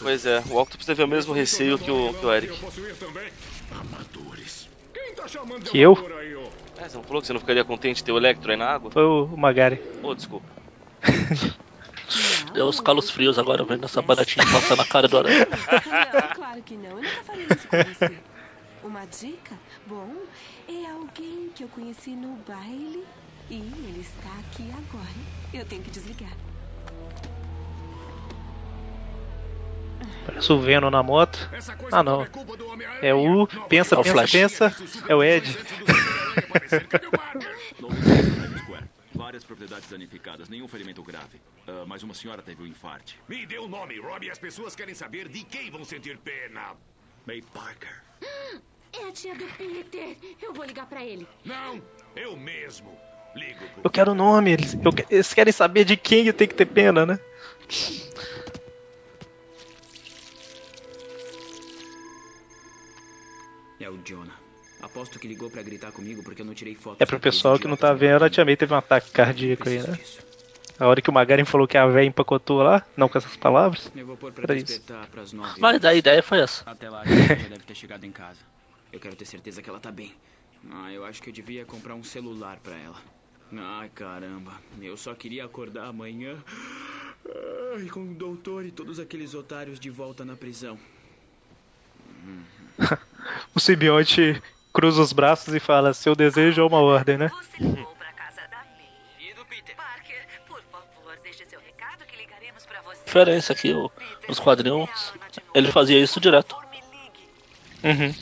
Pois 0.00 0.26
é, 0.26 0.42
o 0.50 0.56
Octopus 0.56 0.84
teve 0.84 1.02
o 1.04 1.08
mesmo 1.08 1.32
receio 1.32 1.78
que 1.78 1.90
o, 1.90 2.12
que 2.12 2.26
o 2.26 2.32
Eric. 2.34 2.58
Tá 5.16 5.26
Que 5.70 5.78
eu? 5.78 5.92
É, 6.76 6.88
você 6.88 6.96
não 6.96 7.04
falou 7.04 7.20
que 7.20 7.28
você 7.28 7.32
não 7.32 7.40
ficaria 7.40 7.64
contente 7.64 7.98
de 7.98 8.04
ter 8.04 8.12
o 8.12 8.18
Electro 8.18 8.50
aí 8.50 8.56
na 8.56 8.66
água? 8.66 8.90
Foi 8.90 9.04
o 9.04 9.26
o 9.26 9.36
Magari. 9.36 9.80
Ô, 10.02 10.12
desculpa. 10.12 10.46
Deu 12.52 12.66
os 12.66 12.80
calos 12.80 13.10
frios 13.10 13.38
agora 13.38 13.64
vendo 13.64 13.84
essa 13.84 14.02
baratinha 14.02 14.44
passar 14.46 14.76
na 14.76 14.84
cara 14.84 15.06
do 15.06 15.18
aranha. 15.18 15.46
Não, 16.12 16.34
claro 16.34 16.62
que 16.62 16.76
não. 16.76 16.90
Eu 16.90 16.96
nunca 16.96 17.24
faria 17.24 17.46
isso 17.46 17.68
com 17.68 17.76
você. 17.76 18.33
Uma 18.84 19.06
dica? 19.06 19.58
Bom, 19.86 20.14
é 20.68 20.86
alguém 20.90 21.48
que 21.54 21.64
eu 21.64 21.68
conheci 21.68 22.10
no 22.10 22.36
baile 22.46 23.04
e 23.50 23.54
ele 23.56 24.00
está 24.00 24.30
aqui 24.40 24.70
agora. 24.70 25.08
Eu 25.52 25.64
tenho 25.64 25.82
que 25.82 25.90
desligar. 25.90 26.32
Parece 30.26 30.52
o 30.52 30.60
Venom 30.60 30.90
na 30.90 31.02
moto. 31.02 31.48
Essa 31.52 31.74
coisa 31.76 31.98
Ah, 31.98 32.02
não. 32.02 32.22
é. 32.22 32.28
É 33.08 33.14
o. 33.14 33.46
Pensa, 33.68 33.94
É 33.94 33.98
o 33.98 34.02
pensa, 34.02 34.12
Flash. 34.12 34.32
pensa. 34.32 34.76
É 35.08 35.14
o 35.14 35.22
Ed. 35.22 35.56
Várias 39.14 39.44
propriedades 39.44 39.88
danificadas, 39.88 40.48
nenhum 40.48 40.66
ferimento 40.68 41.02
grave. 41.02 41.40
Ah, 41.66 41.84
mas 41.86 42.02
uma 42.02 42.14
senhora 42.14 42.42
teve 42.42 42.62
um 42.62 42.66
infarte. 42.66 43.18
Me 43.28 43.46
dê 43.46 43.58
o 43.58 43.68
nome, 43.68 43.98
Rob. 44.00 44.28
As 44.30 44.38
pessoas 44.38 44.74
querem 44.74 44.94
saber 44.94 45.28
de 45.28 45.42
quem 45.44 45.70
vão 45.70 45.84
sentir 45.84 46.18
pena. 46.18 46.74
May 47.26 47.40
Parker. 47.40 48.02
É 49.00 49.08
a 49.08 49.12
tia 49.12 49.34
do 49.34 49.44
Peter. 49.56 50.16
Eu 50.42 50.52
vou 50.52 50.64
ligar 50.64 50.86
pra 50.86 51.04
ele. 51.04 51.26
Não, 51.44 51.82
eu 52.14 52.36
mesmo. 52.36 52.96
Ligo 53.34 53.58
pro... 53.58 53.80
Eu 53.84 53.90
quero 53.90 54.12
o 54.12 54.14
nome. 54.14 54.52
Eles, 54.52 54.74
eu 54.74 54.92
eles 55.10 55.34
querem 55.34 55.52
saber 55.52 55.84
de 55.84 55.96
quem 55.96 56.32
tem 56.32 56.46
que 56.46 56.54
ter 56.54 56.66
pena, 56.66 57.04
né? 57.04 57.18
É 63.80 63.90
o 63.90 63.98
Jonah. 64.04 64.38
Aposto 64.82 65.18
que 65.18 65.26
ligou 65.26 65.50
pra 65.50 65.62
gritar 65.62 65.90
comigo 65.92 66.22
porque 66.22 66.42
eu 66.42 66.46
não 66.46 66.54
tirei 66.54 66.74
foto. 66.74 67.00
É 67.00 67.06
pro 67.06 67.18
pessoal 67.18 67.58
que 67.58 67.66
não 67.66 67.76
tá 67.76 67.92
vendo, 67.92 68.24
a 68.24 68.30
Tia 68.30 68.44
May 68.44 68.56
teve 68.56 68.72
um 68.72 68.76
ataque 68.76 69.10
cardíaco 69.10 69.68
aí, 69.68 69.78
né? 69.78 69.98
A 70.78 70.86
hora 70.86 71.00
que 71.00 71.08
o 71.08 71.12
Magaren 71.12 71.44
falou 71.44 71.66
que 71.68 71.76
a 71.78 71.86
véia 71.86 72.06
empacotou 72.06 72.62
lá, 72.62 72.84
não 72.96 73.08
com 73.08 73.16
essas 73.16 73.36
palavras. 73.36 73.90
Eu 73.94 74.06
vou 74.06 74.16
pôr 74.16 74.32
pra 74.32 74.44
Era 74.44 74.56
isso. 74.56 74.66
despertar 74.66 75.06
pras 75.06 75.32
nove. 75.32 75.60
Mas 75.60 75.84
a 75.84 75.94
ideia 75.94 76.22
foi 76.22 76.40
essa. 76.40 76.68
Até 76.68 76.90
lá, 76.90 77.02
a 77.02 77.06
gente 77.06 77.42
já 77.42 77.48
deve 77.48 77.64
ter 77.64 77.74
chegado 77.74 78.04
em 78.04 78.10
casa. 78.10 78.38
Eu 78.94 79.00
quero 79.00 79.16
ter 79.16 79.24
certeza 79.24 79.60
que 79.60 79.68
ela 79.68 79.80
tá 79.80 79.90
bem. 79.90 80.14
Ah, 80.70 80.92
eu 80.92 81.04
acho 81.04 81.20
que 81.20 81.28
eu 81.28 81.32
devia 81.34 81.64
comprar 81.64 81.94
um 81.96 82.04
celular 82.04 82.58
pra 82.62 82.76
ela. 82.78 82.96
Ai, 83.52 83.88
caramba. 83.88 84.52
Eu 84.80 84.96
só 84.96 85.12
queria 85.14 85.44
acordar 85.44 85.86
amanhã. 85.86 86.36
Ai, 87.76 87.86
com 87.88 88.02
o 88.12 88.14
doutor 88.14 88.64
e 88.64 88.70
todos 88.70 89.00
aqueles 89.00 89.34
otários 89.34 89.80
de 89.80 89.90
volta 89.90 90.24
na 90.24 90.36
prisão. 90.36 90.78
O 93.54 93.58
simbionte 93.60 94.40
cruza 94.72 95.00
os 95.02 95.12
braços 95.12 95.54
e 95.54 95.58
fala: 95.60 95.92
Seu 95.94 96.14
desejo 96.14 96.60
é 96.60 96.64
uma 96.64 96.80
ordem, 96.80 97.16
né? 97.16 97.28
Você 97.30 97.64
ligou 97.64 97.94
pra 97.96 98.12
casa 98.12 98.42
da 98.48 98.58
May. 98.58 99.30
E 99.30 99.34
do 99.34 99.44
Peter? 99.46 99.74
Parker, 99.74 100.26
por 100.46 100.60
favor, 100.70 101.18
deixe 101.22 101.46
seu 101.46 101.58
recado 101.60 102.04
que 102.06 102.16
ligaremos 102.16 102.66
pra 102.66 102.82
você. 102.82 103.02
Diferença 103.04 103.52
aqui, 103.54 103.72
o- 103.72 103.90
nos 104.28 104.38
quadrinhos, 104.38 105.12
ele 105.54 105.72
fazia 105.72 105.98
isso 105.98 106.20
direto. 106.20 106.54
Uhum. 107.82 108.14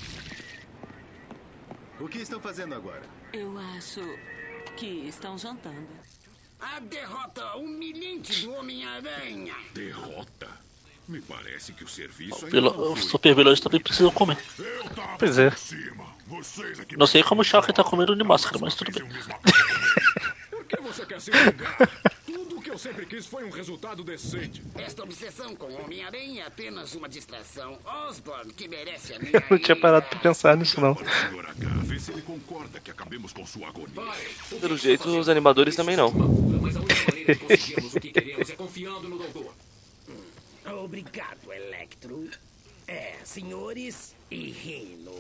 O 2.03 2.09
que 2.09 2.19
estão 2.19 2.41
fazendo 2.41 2.75
agora? 2.75 3.03
Eu 3.33 3.57
acho 3.77 4.01
que 4.77 5.07
estão 5.07 5.39
jantando. 5.39 5.87
A 6.59 6.81
derrota 6.81 7.55
humilhante 7.55 8.45
do 8.45 8.55
Homem-Aranha. 8.55 9.55
Derrota? 9.73 10.49
Me 11.07 11.21
parece 11.21 11.73
que 11.73 11.85
o 11.85 11.89
serviço 11.89 12.47
O 12.47 12.93
Os 12.93 13.05
super 13.05 13.35
vilões 13.37 13.61
também 13.61 13.81
precisam 13.81 14.11
comer. 14.11 14.37
Pois 15.17 15.39
é. 15.39 15.53
Não 16.97 17.07
sei 17.07 17.23
como 17.23 17.43
o 17.43 17.45
Shocker 17.45 17.73
tá 17.73 17.85
comendo 17.85 18.17
de 18.17 18.25
máscara, 18.25 18.59
mas 18.61 18.75
tudo 18.75 18.91
bem. 18.91 19.09
Por 20.51 20.65
que 20.65 20.81
você 20.81 21.07
quer 21.07 21.21
se 21.21 21.31
vingar? 21.31 21.77
Eu 22.73 22.79
sempre 22.79 23.05
quis 23.05 23.27
foi 23.27 23.45
um 23.45 23.51
resultado 23.51 24.03
decente. 24.03 24.63
Esta 24.77 25.03
obsessão 25.03 25.55
com 25.55 25.67
o 25.67 25.85
Homem-Aranha 25.85 26.45
é 26.45 26.47
apenas 26.47 26.95
uma 26.95 27.07
distração. 27.07 27.79
Osborn, 27.85 28.51
que 28.55 28.67
merece 28.67 29.13
a 29.13 29.19
minha 29.21 29.45
Não 29.51 29.59
tinha 29.59 29.77
parado 29.77 30.09
pra 30.09 30.19
pensar 30.19 30.57
nisso, 30.57 30.81
não. 30.81 30.93
Agora, 30.93 31.29
senhor 31.29 31.47
H, 31.51 31.69
vê 31.83 32.01
se 32.01 32.13
ele 32.13 32.23
concorda 32.23 32.81
que 32.81 32.91
acabemos 32.91 33.31
com 33.35 33.45
sua 33.45 33.69
agonia. 33.69 34.03
Pelo 34.59 34.79
jeito, 34.79 35.07
os 35.11 35.29
animadores 35.29 35.77
também 35.77 35.99
não. 35.99 36.11
Mas 36.11 36.75
a 36.75 36.81
única 36.81 37.05
maneira 37.09 37.35
de 37.35 37.41
conseguirmos 37.41 37.95
o 37.95 38.01
que 38.01 38.11
queremos 38.11 38.49
é 38.49 38.57
confiando 38.57 39.07
no 39.07 39.19
doutor. 39.19 39.55
Obrigado, 40.83 41.53
Electro. 41.53 42.31
É, 42.89 43.17
senhores 43.23 44.15
e 44.33 44.51
Rino. 44.51 45.13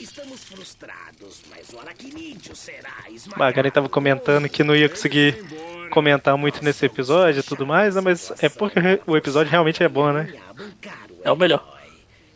Estamos 0.00 0.44
frustrados, 0.44 1.42
mas 1.48 1.70
o 1.72 1.78
aracnídeo 1.78 2.54
será 2.54 2.92
esmagado. 3.08 3.38
Magaren 3.38 3.70
tava 3.70 3.88
comentando 3.88 4.48
que 4.48 4.62
não 4.62 4.76
ia 4.76 4.88
conseguir 4.88 5.42
comentar 5.90 6.36
muito 6.36 6.62
nesse 6.62 6.84
episódio 6.84 7.40
e 7.40 7.42
tudo 7.42 7.66
mais, 7.66 7.94
né? 7.94 8.00
Mas 8.02 8.32
é 8.42 8.48
porque 8.48 8.78
o 9.06 9.16
episódio 9.16 9.50
realmente 9.50 9.82
é 9.82 9.88
bom, 9.88 10.12
né? 10.12 10.34
É 11.22 11.30
o 11.30 11.36
melhor. 11.36 11.80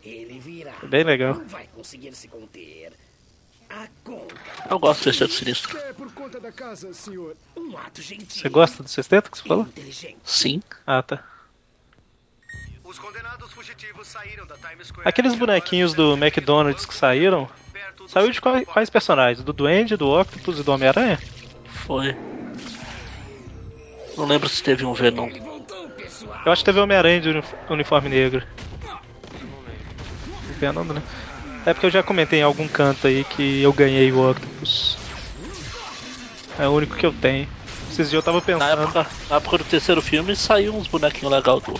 Ele 0.03 0.39
virá. 0.39 0.73
É 0.81 0.87
bem 0.87 1.03
legal. 1.03 1.35
Não 1.35 1.47
vai 1.47 1.67
conseguir 1.75 2.15
se 2.15 2.27
conter. 2.27 2.93
A 3.69 3.87
conta. 4.03 4.35
Eu 4.69 4.79
gosto 4.79 5.05
desse 5.05 5.19
Sexteto 5.19 5.33
Sinistro. 5.33 5.77
É 5.77 5.93
por 5.93 6.11
conta 6.13 6.39
da 6.39 6.51
casa, 6.51 6.93
senhor. 6.93 7.35
Um 7.55 7.77
ato 7.77 8.01
gentil. 8.01 8.41
Você 8.41 8.49
gosta 8.49 8.83
do 8.83 8.89
sexteto 8.89 9.29
que 9.29 9.37
você 9.37 9.47
falou? 9.47 9.67
Sim. 10.23 10.63
Ah, 10.85 11.03
tá. 11.03 11.23
Os 12.80 12.80
condenados 12.80 12.80
fugitivos 12.80 12.80
saíram 12.80 12.80
da 12.80 12.80
Times 12.80 12.80
Square. 12.80 12.80
Aqueles 15.05 15.35
bonequinhos 15.35 15.93
do 15.93 16.13
McDonald's 16.13 16.85
que 16.85 16.93
saíram, 16.93 17.49
saiu 18.07 18.29
de 18.31 18.41
quais, 18.41 18.65
quais 18.67 18.89
personagens? 18.89 19.43
Do 19.43 19.53
Duende, 19.53 19.95
do 19.95 20.09
Octopus 20.09 20.59
e 20.59 20.63
do 20.63 20.71
Homem-Aranha? 20.71 21.19
Foi. 21.65 22.15
Não 24.17 24.25
lembro 24.25 24.49
se 24.49 24.61
teve 24.61 24.85
um 24.85 24.93
Venom. 24.93 25.29
Eu 26.45 26.51
acho 26.51 26.61
que 26.61 26.65
teve 26.65 26.79
o 26.79 26.83
Homem-Aranha 26.83 27.21
de 27.21 27.29
uni- 27.29 27.43
uniforme 27.69 28.09
negro. 28.09 28.43
O 30.49 30.53
Venom, 30.59 30.83
né? 30.83 31.01
É 31.65 31.73
porque 31.73 31.85
eu 31.85 31.91
já 31.91 32.03
comentei 32.03 32.39
em 32.39 32.43
algum 32.43 32.67
canto 32.67 33.07
aí 33.07 33.23
que 33.23 33.61
eu 33.61 33.71
ganhei 33.71 34.11
o 34.11 34.29
Octopus. 34.29 34.97
É 36.57 36.67
o 36.67 36.71
único 36.71 36.95
que 36.95 37.05
eu 37.05 37.13
tenho. 37.13 37.47
Esses 37.87 38.09
dias 38.09 38.13
eu 38.13 38.23
tava 38.23 38.37
Na 38.39 38.43
pensando. 38.45 38.83
época, 38.83 39.07
na 39.29 39.35
época 39.37 39.57
do 39.59 39.63
terceiro 39.65 40.01
filme 40.01 40.35
saiu 40.35 40.73
uns 40.75 40.87
bonequinhos 40.87 41.31
legais 41.31 41.61
do. 41.61 41.79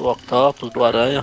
Do 0.00 0.08
Octopus, 0.08 0.70
do 0.70 0.82
Aranha, 0.82 1.22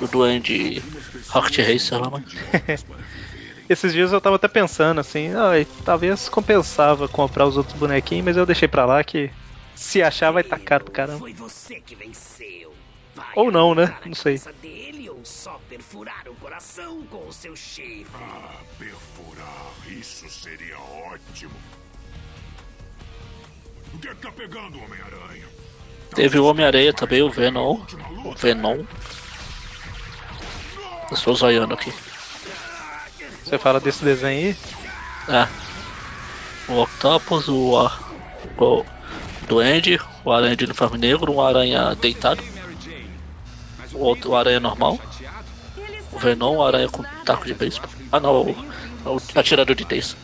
do 0.00 0.08
Duende 0.08 0.82
Rocket 1.28 1.58
Racer 1.58 2.00
lá, 2.00 2.10
mas. 2.10 2.84
Esses 3.70 3.92
dias 3.92 4.12
eu 4.12 4.20
tava 4.20 4.34
até 4.34 4.48
pensando 4.48 4.98
assim, 5.00 5.32
ai, 5.32 5.68
talvez 5.84 6.28
compensava 6.28 7.06
comprar 7.06 7.46
os 7.46 7.56
outros 7.56 7.78
bonequinhos, 7.78 8.24
mas 8.24 8.36
eu 8.36 8.44
deixei 8.44 8.66
pra 8.66 8.84
lá 8.84 9.04
que 9.04 9.30
se 9.76 10.02
achar 10.02 10.32
vai 10.32 10.42
tá 10.42 10.58
caro 10.58 10.82
pra 10.82 10.92
caramba. 10.92 11.20
Foi 11.20 11.32
você 11.32 11.76
que 11.76 11.94
venceu. 11.94 12.74
Vai 13.14 13.32
Ou 13.36 13.52
não, 13.52 13.72
né? 13.72 13.96
Não 14.04 14.14
sei. 14.14 14.40
dele 14.60 15.08
ou 15.08 15.24
só 15.24 15.60
perfurar 15.68 16.26
o 16.26 16.34
coração 16.34 17.06
com 17.06 17.28
o 17.28 17.32
seu 17.32 17.54
chifre. 17.54 18.04
Ah, 18.14 18.56
perfurar. 18.80 19.72
Isso 19.86 20.28
seria 20.28 20.76
ótimo. 20.80 21.54
Onde 23.94 24.08
é 24.08 24.14
que 24.16 24.22
tá 24.22 24.32
pegando 24.32 24.76
o 24.76 24.82
Homem-Aranha? 24.82 25.61
Teve 26.14 26.38
o 26.38 26.44
Homem-Aranha 26.46 26.92
também, 26.94 27.22
o 27.22 27.30
Venom. 27.30 27.84
O 28.24 28.34
Venom. 28.34 28.86
Eu 31.10 31.14
estou 31.14 31.34
zoiando 31.34 31.74
aqui. 31.74 31.92
Você 33.44 33.58
fala 33.58 33.80
desse 33.80 34.04
desenho 34.04 34.56
aí? 35.28 35.34
É. 35.34 35.48
O 36.66 36.80
Octopus, 36.82 37.48
o, 37.48 37.76
a- 37.76 38.00
o 38.58 38.84
Duende, 39.40 39.98
o 40.24 40.32
Aranha 40.32 40.56
de 40.56 40.64
uniforme 40.64 40.98
negro, 40.98 41.32
um 41.32 41.40
Aranha 41.40 41.94
deitado. 41.96 42.42
O 43.92 44.00
outro 44.00 44.30
o 44.32 44.36
Aranha 44.36 44.60
normal. 44.60 44.98
O 46.12 46.18
Venom, 46.18 46.56
o 46.58 46.62
Aranha 46.64 46.88
com 46.88 47.04
taco 47.24 47.44
de 47.46 47.54
beisebol. 47.54 47.90
Ah 48.10 48.20
não, 48.20 48.42
o, 48.42 48.52
o 49.14 49.18
atirador 49.34 49.74
de 49.74 49.84
teias. 49.84 50.16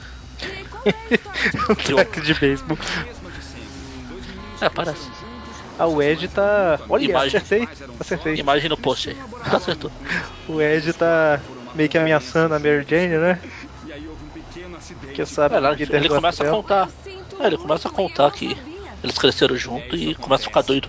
um 1.68 1.74
taco 1.94 2.20
de 2.20 2.34
beisebol. 2.34 2.78
É, 4.60 4.68
parece. 4.70 5.12
Ah, 5.78 5.86
o 5.86 6.02
Ed 6.02 6.26
tá. 6.28 6.80
Olha, 6.88 7.04
Imagem. 7.04 7.38
acertei. 7.38 7.68
Acertei. 8.00 8.34
Imagem 8.34 8.68
no 8.68 8.76
post 8.76 9.10
aí. 9.10 9.16
Acertou. 9.54 9.90
O 10.48 10.60
Ed 10.60 10.92
tá 10.92 11.40
meio 11.74 11.88
que 11.88 11.96
ameaçando 11.96 12.54
a 12.54 12.58
Mary 12.58 12.84
Jane, 12.88 13.18
né? 13.18 13.40
Que 15.14 15.24
sabe 15.24 15.54
É, 15.54 15.76
que 15.76 15.94
ele 15.94 16.08
começa 16.08 16.44
a 16.44 16.50
contar. 16.50 16.88
É, 17.40 17.46
ele 17.46 17.56
começa 17.56 17.88
a 17.88 17.90
contar 17.90 18.30
que 18.32 18.56
eles 19.02 19.18
cresceram 19.18 19.56
junto 19.56 19.94
e 19.94 20.14
começa 20.14 20.44
a 20.44 20.48
ficar 20.48 20.62
doido. 20.62 20.88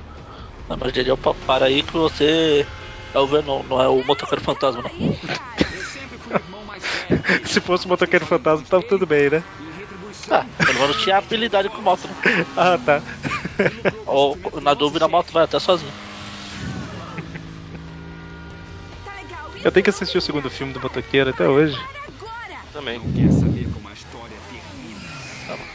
Não, 0.67 0.77
mas 0.77 0.95
ele, 0.95 1.11
opa, 1.11 1.33
para 1.45 1.65
aí 1.65 1.83
que 1.83 1.93
você 1.93 2.65
é 3.13 3.19
o 3.19 3.27
Venom, 3.27 3.63
não 3.63 3.81
é 3.81 3.87
o 3.87 4.03
motoqueiro 4.03 4.43
fantasma, 4.43 4.83
não. 4.83 4.89
Se 7.45 7.59
fosse 7.59 7.85
o 7.85 7.89
motoqueiro 7.89 8.25
fantasma, 8.25 8.65
tava 8.69 8.83
tudo 8.83 9.05
bem, 9.05 9.29
né? 9.29 9.43
Ah, 10.31 10.45
pelo 10.65 10.79
menos 10.79 10.97
tinha 10.97 11.17
habilidade 11.17 11.69
com 11.69 11.81
moto, 11.81 12.07
né? 12.07 12.15
Ah, 12.55 12.77
tá. 12.77 13.01
Ou, 14.05 14.37
na 14.61 14.73
dúvida, 14.73 15.05
a 15.05 15.07
moto 15.07 15.31
vai 15.31 15.43
até 15.43 15.59
sozinha. 15.59 15.93
Eu 19.63 19.71
tenho 19.71 19.83
que 19.83 19.89
assistir 19.89 20.17
o 20.17 20.21
segundo 20.21 20.49
filme 20.49 20.71
do 20.71 20.79
motoqueiro 20.79 21.29
até 21.29 21.47
hoje. 21.47 21.77
Também. 22.71 22.99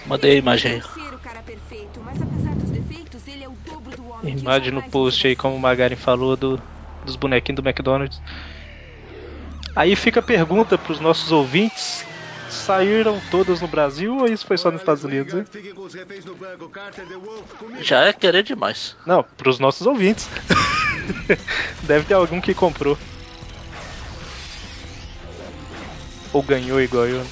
Mandei 0.06 0.32
a 0.32 0.34
imagem 0.36 0.72
aí. 0.72 0.82
Ser 0.82 1.14
o 1.14 1.18
cara 1.18 1.42
perfeito, 1.42 2.00
mas 2.02 2.20
apesar 2.20 2.54
dos 2.56 2.70
defeitos, 2.70 3.26
ele 3.26 3.44
é 3.44 3.48
Imagem 4.28 4.72
no 4.72 4.82
post 4.82 5.26
aí, 5.26 5.36
como 5.36 5.56
o 5.56 5.60
Magaren 5.60 5.96
falou, 5.96 6.36
do, 6.36 6.58
dos 7.04 7.16
bonequinhos 7.16 7.60
do 7.60 7.68
McDonald's. 7.68 8.22
Aí 9.76 9.96
fica 9.96 10.20
a 10.20 10.22
pergunta 10.22 10.78
pros 10.78 11.00
nossos 11.00 11.32
ouvintes: 11.32 12.06
saíram 12.54 13.20
todas 13.30 13.60
no 13.60 13.68
Brasil 13.68 14.16
ou 14.16 14.26
isso 14.26 14.46
foi 14.46 14.56
só 14.56 14.70
nos 14.70 14.80
Estados 14.80 15.04
Unidos? 15.04 15.34
hein? 15.34 15.44
Já 17.80 18.04
é 18.04 18.12
querer 18.12 18.42
demais. 18.42 18.96
Não, 19.06 19.22
pros 19.36 19.58
nossos 19.58 19.86
ouvintes. 19.86 20.28
Deve 21.82 22.06
ter 22.06 22.14
algum 22.14 22.40
que 22.40 22.54
comprou. 22.54 22.98
Ou 26.32 26.42
ganhou 26.42 26.80
igual 26.80 27.06
eu. 27.06 27.24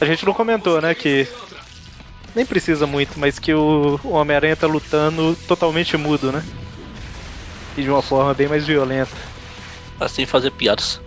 A 0.00 0.04
gente 0.04 0.24
não 0.26 0.34
comentou, 0.34 0.80
né, 0.80 0.94
que 0.94 1.28
nem 2.34 2.44
precisa 2.44 2.86
muito, 2.86 3.18
mas 3.18 3.38
que 3.38 3.54
o 3.54 4.00
o 4.02 4.10
Homem-Aranha 4.12 4.56
tá 4.56 4.66
lutando 4.66 5.36
totalmente 5.46 5.96
mudo, 5.96 6.32
né? 6.32 6.42
E 7.76 7.82
de 7.82 7.90
uma 7.90 8.02
forma 8.02 8.34
bem 8.34 8.48
mais 8.48 8.66
violenta. 8.66 9.16
Assim 9.98 10.26
fazer 10.26 10.50
piadas. 10.50 11.00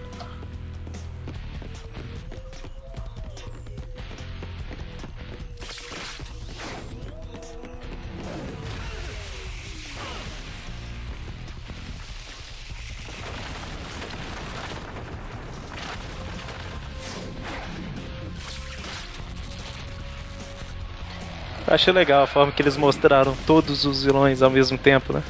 Achei 21.68 21.91
legal 21.91 22.24
a 22.24 22.28
forma 22.28 22.51
que 22.51 22.61
eles 22.61 22.78
mostraram 22.78 23.36
todos 23.45 23.86
os 23.86 24.03
vilões 24.03 24.41
ao 24.41 24.49
mesmo 24.49 24.78
tempo, 24.78 25.11
né? 25.11 25.22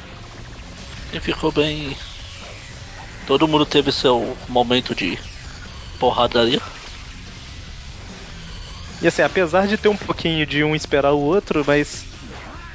E 1.12 1.20
ficou 1.20 1.52
bem. 1.52 1.96
Todo 3.24 3.48
mundo 3.48 3.64
teve 3.64 3.92
seu 3.92 4.36
momento 4.48 4.94
de 4.94 5.18
porradaria. 5.98 6.60
E 9.00 9.06
assim, 9.06 9.22
apesar 9.22 9.66
de 9.66 9.76
ter 9.76 9.88
um 9.88 9.96
pouquinho 9.96 10.46
de 10.46 10.64
um 10.64 10.74
esperar 10.74 11.12
o 11.12 11.20
outro, 11.20 11.64
mas 11.66 12.06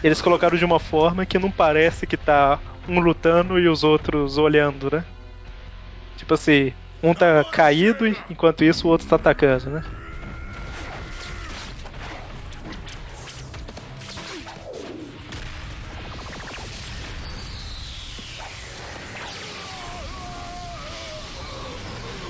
eles 0.04 0.22
colocaram 0.22 0.58
de 0.58 0.66
uma 0.66 0.80
forma 0.80 1.26
que 1.26 1.40
não 1.40 1.52
parece 1.52 2.06
que 2.06 2.18
tá 2.18 2.60
um 2.88 3.00
lutando 3.00 3.60
e 3.60 3.68
os 3.68 3.84
outros 3.84 4.38
olhando, 4.38 4.90
né? 4.92 5.04
Tipo 6.18 6.34
assim, 6.34 6.74
um 7.02 7.14
tá 7.14 7.44
caído 7.44 8.08
enquanto 8.30 8.64
isso 8.64 8.88
o 8.88 8.92
outro 8.92 9.08
tá 9.08 9.16
atacando, 9.16 9.70
né? 9.70 9.84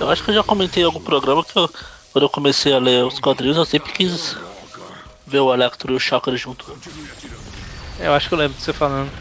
Eu 0.02 0.10
acho 0.10 0.22
que 0.24 0.30
eu 0.30 0.34
já 0.34 0.44
comentei 0.44 0.82
em 0.82 0.86
algum 0.86 1.00
programa 1.00 1.44
que 1.44 1.56
eu, 1.58 1.68
quando 2.12 2.24
eu 2.24 2.30
comecei 2.30 2.72
a 2.74 2.78
ler 2.78 3.04
os 3.04 3.18
quadrinhos 3.18 3.56
eu 3.56 3.64
sempre 3.64 3.92
quis 3.92 4.36
ver 5.26 5.40
o 5.40 5.52
Electro 5.54 5.92
e 5.92 5.96
o 5.96 6.00
Shocker 6.00 6.36
junto. 6.36 6.66
Eu 7.96 8.12
acho 8.12 8.28
que 8.28 8.34
eu 8.34 8.38
lembro 8.38 8.56
de 8.56 8.62
você 8.62 8.72
falando. 8.72 9.12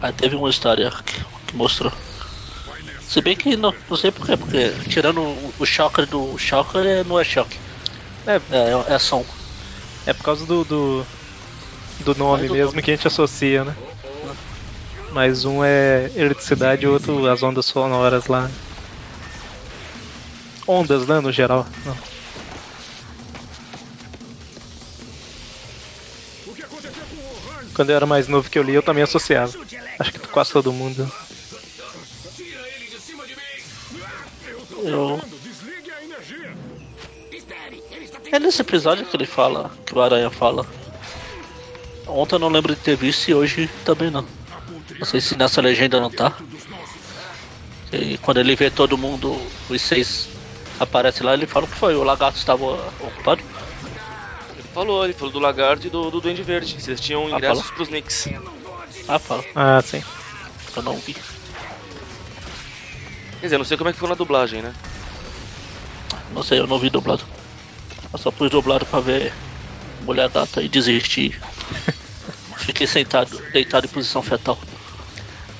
Aí 0.00 0.10
teve 0.12 0.36
uma 0.36 0.48
história 0.48 0.90
que, 1.04 1.18
que 1.46 1.54
mostrou. 1.54 1.92
Se 3.06 3.20
bem 3.22 3.36
que 3.36 3.56
não, 3.56 3.72
não 3.88 3.96
sei 3.96 4.10
porquê, 4.12 4.36
porque 4.36 4.72
tirando 4.88 5.22
o, 5.22 5.54
o 5.58 5.64
Shocker 5.66 6.06
do 6.06 6.36
Shocker 6.36 6.84
é- 6.86 7.04
não 7.04 7.18
é 7.18 7.24
choque. 7.24 7.60
É, 8.26 8.36
É, 8.50 8.94
é 8.94 8.98
som. 8.98 9.26
é 10.04 10.12
por 10.14 10.22
causa 10.24 10.46
do, 10.46 10.64
do, 10.64 11.08
do 12.00 12.14
nome 12.14 12.42
Mas 12.42 12.48
do 12.48 12.54
mesmo 12.54 12.72
nome. 12.72 12.82
que 12.82 12.90
a 12.90 12.94
gente 12.96 13.06
associa, 13.06 13.64
né? 13.64 13.78
Mas 15.08 15.44
um 15.44 15.64
é 15.64 16.12
eletricidade 16.14 16.84
e 16.84 16.88
o 16.88 16.92
outro 16.92 17.26
as 17.26 17.42
ondas 17.42 17.66
sonoras 17.66 18.26
lá. 18.28 18.56
Ondas, 20.66 21.06
né, 21.06 21.20
no 21.20 21.30
geral. 21.30 21.66
Não. 21.84 21.96
Quando 27.74 27.90
eu 27.90 27.96
era 27.96 28.06
mais 28.06 28.26
novo 28.26 28.48
que 28.48 28.58
eu 28.58 28.62
li, 28.62 28.74
eu 28.74 28.82
também 28.82 29.04
associava. 29.04 29.52
Acho 29.98 30.12
que 30.12 30.18
quase 30.28 30.50
todo 30.50 30.72
mundo. 30.72 31.10
Eu... 34.82 35.20
É 38.32 38.38
nesse 38.38 38.62
episódio 38.62 39.04
que 39.04 39.16
ele 39.16 39.26
fala, 39.26 39.70
que 39.84 39.94
o 39.94 40.00
Aranha 40.00 40.30
fala. 40.30 40.66
Ontem 42.06 42.36
eu 42.36 42.38
não 42.38 42.48
lembro 42.48 42.74
de 42.74 42.80
ter 42.80 42.96
visto 42.96 43.28
e 43.28 43.34
hoje 43.34 43.70
também 43.84 44.10
não. 44.10 44.26
Não 44.98 45.06
sei 45.06 45.20
se 45.20 45.36
nessa 45.36 45.60
legenda 45.60 46.00
não 46.00 46.10
tá. 46.10 46.36
E 47.92 48.16
quando 48.18 48.38
ele 48.38 48.56
vê 48.56 48.70
todo 48.70 48.96
mundo, 48.96 49.38
os 49.68 49.82
seis 49.82 50.28
aparece 50.80 51.22
lá, 51.22 51.34
ele 51.34 51.46
fala 51.46 51.66
que 51.66 51.76
foi, 51.76 51.94
o 51.94 52.02
lagarto 52.02 52.38
estava 52.38 52.92
ocupado. 52.98 53.42
Ele 54.54 54.68
falou, 54.72 55.04
ele 55.04 55.12
falou 55.12 55.32
do 55.32 55.38
Lagarto 55.38 55.86
e 55.86 55.90
do, 55.90 56.10
do 56.10 56.20
Duende 56.20 56.42
Verde. 56.42 56.80
Se 56.80 56.90
eles 56.90 57.00
tinham 57.00 57.26
Ah, 57.26 57.30
ingressos 57.32 57.64
falou? 57.64 57.74
pros 57.74 57.88
Knicks. 57.88 58.26
Ah, 59.08 59.18
fala. 59.18 59.44
Ah, 59.54 59.80
sim. 59.82 60.02
Eu 60.74 60.82
não 60.82 60.98
vi. 60.98 61.14
Quer 63.40 63.46
dizer, 63.46 63.58
não 63.58 63.64
sei 63.64 63.76
como 63.76 63.90
é 63.90 63.92
que 63.92 63.98
foi 63.98 64.08
na 64.08 64.14
dublagem, 64.14 64.62
né? 64.62 64.74
Não 66.30 66.42
sei, 66.42 66.58
eu 66.58 66.66
não 66.66 66.78
vi 66.78 66.90
dublado. 66.90 67.24
Eu 68.12 68.18
só 68.18 68.30
pus 68.30 68.50
dublado 68.50 68.86
pra 68.86 69.00
ver 69.00 69.32
Mulher 70.00 70.30
Gata 70.30 70.62
e 70.62 70.68
desistir. 70.68 71.38
Fiquei 72.58 72.86
sentado, 72.86 73.30
deitado 73.52 73.86
em 73.86 73.90
posição 73.90 74.22
fetal. 74.22 74.58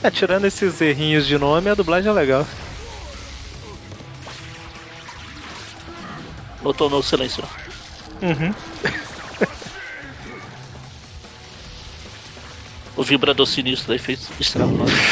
É, 0.02 0.10
tirando 0.10 0.46
esses 0.46 0.80
errinhos 0.80 1.26
de 1.26 1.38
nome, 1.38 1.70
a 1.70 1.74
dublagem 1.74 2.10
é 2.10 2.14
legal. 2.14 2.46
Notou 6.66 6.90
meu 6.90 7.02
silêncio. 7.02 7.42
Uhum. 8.22 8.54
O 12.96 13.02
vibrador 13.04 13.46
sinistro 13.46 13.88
daí 13.88 13.98
fez 13.98 14.32
estrago. 14.38 14.74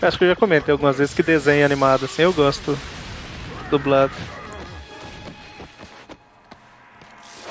Acho 0.00 0.18
que 0.18 0.24
eu 0.24 0.28
já 0.28 0.36
comentei 0.36 0.72
algumas 0.72 0.98
vezes 0.98 1.14
que 1.14 1.22
desenho 1.22 1.64
animado 1.64 2.04
assim 2.04 2.22
eu 2.22 2.34
gosto 2.34 2.82
dublado. 3.70 4.16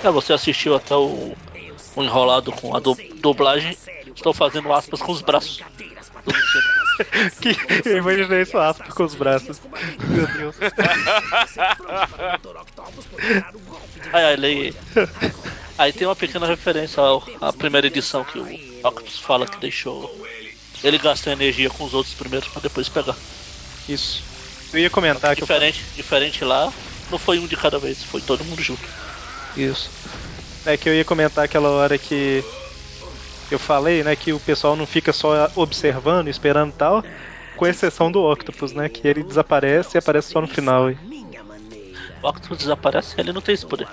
É, 0.02 0.12
você 0.12 0.34
assistiu 0.34 0.76
até 0.76 0.96
o, 0.96 1.38
o 1.96 2.04
enrolado 2.04 2.54
com 2.54 2.76
a 2.76 2.80
du- 2.80 3.02
dublagem 3.22 3.78
Estou 4.16 4.34
fazendo 4.34 4.74
aspas 4.74 5.02
com 5.02 5.12
os 5.14 5.22
braços. 5.22 5.68
que, 7.40 7.50
eu 7.90 7.98
imaginei 7.98 8.42
isso 8.42 8.58
aspas 8.58 8.94
com 8.94 9.04
os 9.04 9.16
braços. 9.16 9.62
Meu 10.10 10.28
Deus. 10.28 10.58
Aí, 14.14 14.24
aí, 14.46 14.74
aí 15.78 15.94
tem 15.94 16.08
uma 16.08 16.16
pequena 16.16 16.48
referência 16.48 17.02
ao- 17.02 17.24
à 17.42 17.52
primeira 17.54 17.88
edição 17.88 18.24
que 18.24 18.40
o 18.40 18.44
Octopus 18.84 19.20
fala 19.20 19.48
que 19.48 19.60
deixou. 19.60 20.10
Ele 20.84 20.98
gastou 20.98 21.34
energia 21.34 21.70
com 21.70 21.84
os 21.84 21.94
outros 21.94 22.14
primeiro 22.14 22.50
pra 22.52 22.62
depois 22.62 22.88
pegar. 22.90 23.18
Isso. 23.88 24.24
Eu 24.72 24.80
ia 24.80 24.90
comentar 24.90 25.36
que 25.36 25.42
eu 25.44 25.48
Diferente, 25.48 25.86
diferente 25.96 26.44
lá, 26.44 26.72
não 27.10 27.18
foi 27.18 27.40
um 27.40 27.48
de 27.48 27.56
cada 27.56 27.80
vez, 27.80 28.04
foi 28.04 28.22
todo 28.22 28.44
mundo 28.44 28.62
junto. 28.62 28.88
Isso. 29.56 29.92
É 30.66 30.78
que 30.78 30.90
eu 30.90 30.94
ia 30.96 31.06
comentar 31.06 31.46
aquela 31.46 31.70
hora 31.70 31.98
que 31.98 32.44
eu 33.50 33.60
falei, 33.60 34.04
né, 34.04 34.16
que 34.16 34.34
o 34.34 34.40
pessoal 34.40 34.76
não 34.76 34.86
fica 34.86 35.14
só 35.14 35.52
observando, 35.56 36.28
esperando 36.28 36.72
e 36.72 36.74
tal, 36.74 37.04
com 37.56 37.66
exceção 37.66 38.12
do 38.12 38.24
Octopus, 38.24 38.74
né, 38.74 38.90
que 38.90 39.08
ele 39.08 39.24
desaparece 39.24 39.98
e 39.98 40.00
aparece 40.00 40.32
só 40.32 40.42
no 40.42 40.48
final. 40.48 40.90
O 42.22 42.28
Octopus 42.28 42.58
desaparece, 42.58 43.20
ele 43.20 43.32
não 43.32 43.42
tem 43.42 43.54
esse 43.54 43.66
poder. 43.66 43.88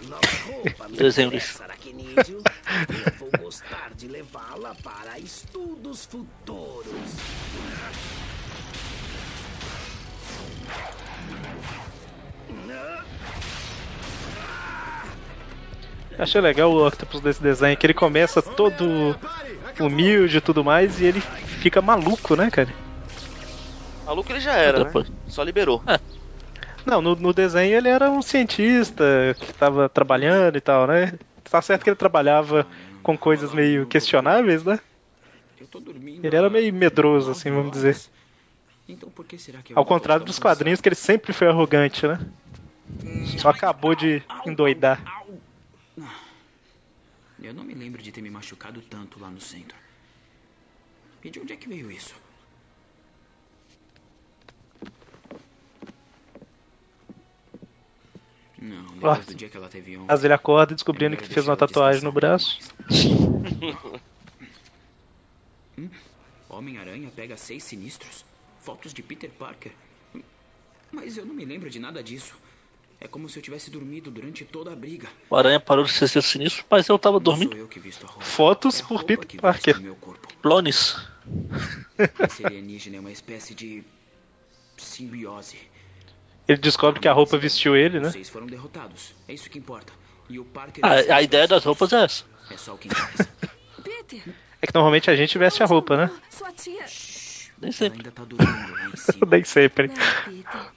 Desenho 0.91 1.31
lixo. 1.31 1.63
Aracnídeo, 1.63 2.43
eu 2.89 3.13
vou 3.19 3.31
gostar 3.39 3.91
de 3.97 4.09
levá-la 4.09 4.75
para 4.83 5.19
estudos 5.19 6.05
futuros. 6.05 6.85
Achei 16.19 16.41
legal 16.41 16.71
o 16.71 16.87
Octopus 16.87 17.21
desse 17.21 17.43
desenho, 17.43 17.77
que 17.77 17.87
ele 17.87 17.95
começa 17.95 18.41
todo 18.41 19.17
humilde 19.81 20.39
e 20.39 20.41
tudo 20.41 20.63
mais, 20.63 21.01
e 21.01 21.07
ele 21.07 21.21
fica 21.21 21.83
maluco, 21.83 22.37
né, 22.37 22.51
cara? 22.51 22.73
Maluco 24.07 24.31
ele 24.31 24.41
já 24.41 24.53
era, 24.53 24.85
né? 24.85 24.91
Só 25.27 25.43
liberou. 25.43 25.83
Não, 26.85 27.01
no, 27.01 27.17
no 27.17 27.33
desenho 27.33 27.77
ele 27.77 27.89
era 27.89 28.11
um 28.11 28.21
cientista 28.21 29.05
que 29.41 29.53
tava 29.55 29.89
trabalhando 29.89 30.57
e 30.57 30.61
tal, 30.61 30.87
né? 30.87 31.15
Tá 31.51 31.63
certo 31.63 31.83
que 31.83 31.91
ele 31.91 31.97
trabalhava 31.97 32.67
com 33.03 33.17
coisas 33.17 33.53
meio 33.55 33.87
questionáveis, 33.87 34.65
né? 34.65 34.79
Ele 36.23 36.37
era 36.37 36.51
meio 36.51 36.73
medroso, 36.75 37.31
assim, 37.31 37.51
vamos 37.51 37.73
dizer. 37.73 37.97
Então 38.89 39.09
por 39.09 39.25
que 39.25 39.39
será 39.39 39.61
que 39.63 39.73
eu 39.73 39.79
Ao 39.79 39.85
contrário 39.85 40.27
dos 40.27 40.39
quadrinhos, 40.39 40.81
que 40.81 40.89
ele 40.89 40.95
sempre 40.95 41.33
foi 41.33 41.49
arrogante, 41.49 42.07
né? 42.07 42.21
Só 43.39 43.49
acabou 43.49 43.95
de 43.95 44.23
endoidar. 44.47 45.01
Eu 47.43 47.53
não 47.53 47.65
me 47.65 47.75
lembro 47.75 48.03
de 48.03 48.11
ter 48.11 48.23
me 48.23 48.31
machucado 48.31 48.81
tanto 48.83 49.21
lá 49.21 49.31
no 49.31 49.41
centro. 49.41 49.77
E 51.23 51.31
de 51.31 51.41
onde 51.41 51.53
é 51.53 51.57
que 51.57 51.69
veio 51.69 51.91
isso? 51.91 52.15
Não, 58.61 58.85
depois 58.95 59.27
do 59.27 59.35
dia 59.35 59.49
que 59.49 59.57
ela 59.57 59.69
teve 59.69 59.97
ontem. 59.97 60.07
Mas 60.09 60.25
ele 60.25 60.33
acorda 60.33 60.75
descobrindo 60.75 61.17
que 61.17 61.27
fez 61.27 61.47
uma 61.47 61.57
tatuagem 61.57 62.03
no 62.03 62.13
braço. 62.13 62.59
Hum? 65.77 65.91
Homem-Aranha 66.49 67.11
pega 67.11 67.37
seis 67.37 67.65
sinistros? 67.65 68.25
Fotos 68.61 68.95
de 68.95 69.03
Peter 69.03 69.29
Parker? 69.29 69.73
Mas 70.93 71.17
eu 71.17 71.27
não 71.27 71.35
me 71.35 71.45
lembro 71.45 71.69
de 71.69 71.81
nada 71.81 72.01
disso. 72.01 72.39
É 73.05 73.09
como 73.09 73.29
se 73.29 73.39
eu 73.39 73.43
tivesse 73.43 73.71
dormido 73.71 74.11
durante 74.11 74.47
toda 74.47 74.73
a 74.73 74.75
briga. 74.75 75.07
O 75.29 75.37
Aranha 75.37 75.61
parou 75.61 75.85
de 75.85 75.93
ser 75.93 76.09
seu 76.09 76.23
sinistro, 76.23 76.65
mas 76.71 76.89
eu 76.89 76.99
tava 76.99 77.21
dormindo. 77.21 77.55
Eu 77.55 77.69
que 77.69 77.79
visto 77.79 78.07
a 78.07 78.09
roupa. 78.09 78.25
Fotos 78.25 78.81
por 78.81 79.05
Peter 79.05 79.39
Parker. 79.39 79.77
Clones. 80.41 80.97
Esse 82.19 82.45
alienígena 82.47 82.97
é 82.97 83.01
uma 83.01 83.13
espécie 83.13 83.55
de 83.55 83.85
simbiose. 84.79 85.59
Ele 86.49 86.59
descobre 86.59 86.99
que 86.99 87.07
a 87.07 87.13
roupa 87.13 87.37
vestiu 87.37 87.77
ele, 87.77 88.01
né? 88.01 88.11
Vocês 88.11 88.31
foram 88.31 88.47
derrotados. 88.47 89.15
É 89.29 89.35
isso 89.35 89.51
que 89.51 89.59
importa. 89.59 89.93
E 90.31 90.39
o 90.39 90.45
Parker 90.47 90.83
A, 90.83 91.17
a 91.17 91.23
ideia 91.23 91.47
das 91.47 91.63
roupas 91.63 91.93
é 91.93 92.05
essa. 92.05 92.25
é 92.51 92.57
só 92.57 92.73
o 92.75 92.79
que 92.79 92.89
interessa. 92.89 93.29
É 94.63 94.67
que 94.67 94.73
normalmente 94.75 95.11
a 95.11 95.17
gente 95.17 95.37
veste 95.37 95.63
a 95.63 95.67
roupa, 95.67 95.95
né? 95.95 96.11
Sua 96.31 96.51
tia. 96.53 96.87
Nem 97.61 97.71
sempre. 97.71 97.99
Ainda 97.99 98.11
tá 98.11 98.25
dormindo 98.25 98.73
lá 98.73 98.89
em 98.89 98.97
cima. 98.97 99.27
Nem 99.31 99.45
sempre. 99.45 99.89
Não, 99.89 99.95
Peter. 100.25 100.73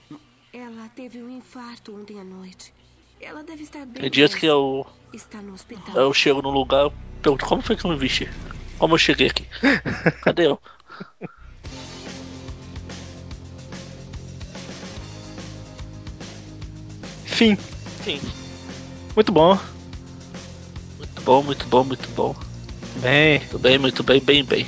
Ela 0.87 0.93
teve 0.95 1.21
um 1.21 1.29
infarto 1.29 1.93
ontem 1.93 2.17
à 2.17 2.23
noite. 2.23 2.73
Ela 3.19 3.43
deve 3.43 3.63
estar 3.63 3.85
bem. 3.85 4.03
Tem 4.03 4.09
dias 4.09 4.33
que 4.33 4.45
eu, 4.45 4.87
Está 5.11 5.41
no 5.41 5.53
hospital. 5.53 5.93
eu 5.97 6.13
chego 6.13 6.41
num 6.41 6.49
lugar, 6.49 6.83
eu 6.83 6.93
pergunto 7.21 7.45
como 7.45 7.61
foi 7.61 7.75
que 7.75 7.85
eu 7.85 7.91
me 7.91 7.97
vesti? 7.97 8.29
Como 8.79 8.93
eu 8.93 8.97
cheguei 8.97 9.27
aqui? 9.27 9.45
Cadê 10.23 10.47
eu? 10.47 10.57
Fim. 17.25 17.57
Fim. 17.57 18.21
Muito 19.13 19.31
bom. 19.33 19.59
Muito 20.97 21.21
bom, 21.21 21.43
muito 21.43 21.67
bom, 21.67 21.83
muito 21.83 22.09
bom. 22.11 22.33
Bem. 23.01 23.39
Muito 23.39 23.59
bem, 23.59 23.77
muito 23.77 24.03
bem, 24.03 24.21
bem, 24.21 24.41
bem. 24.41 24.65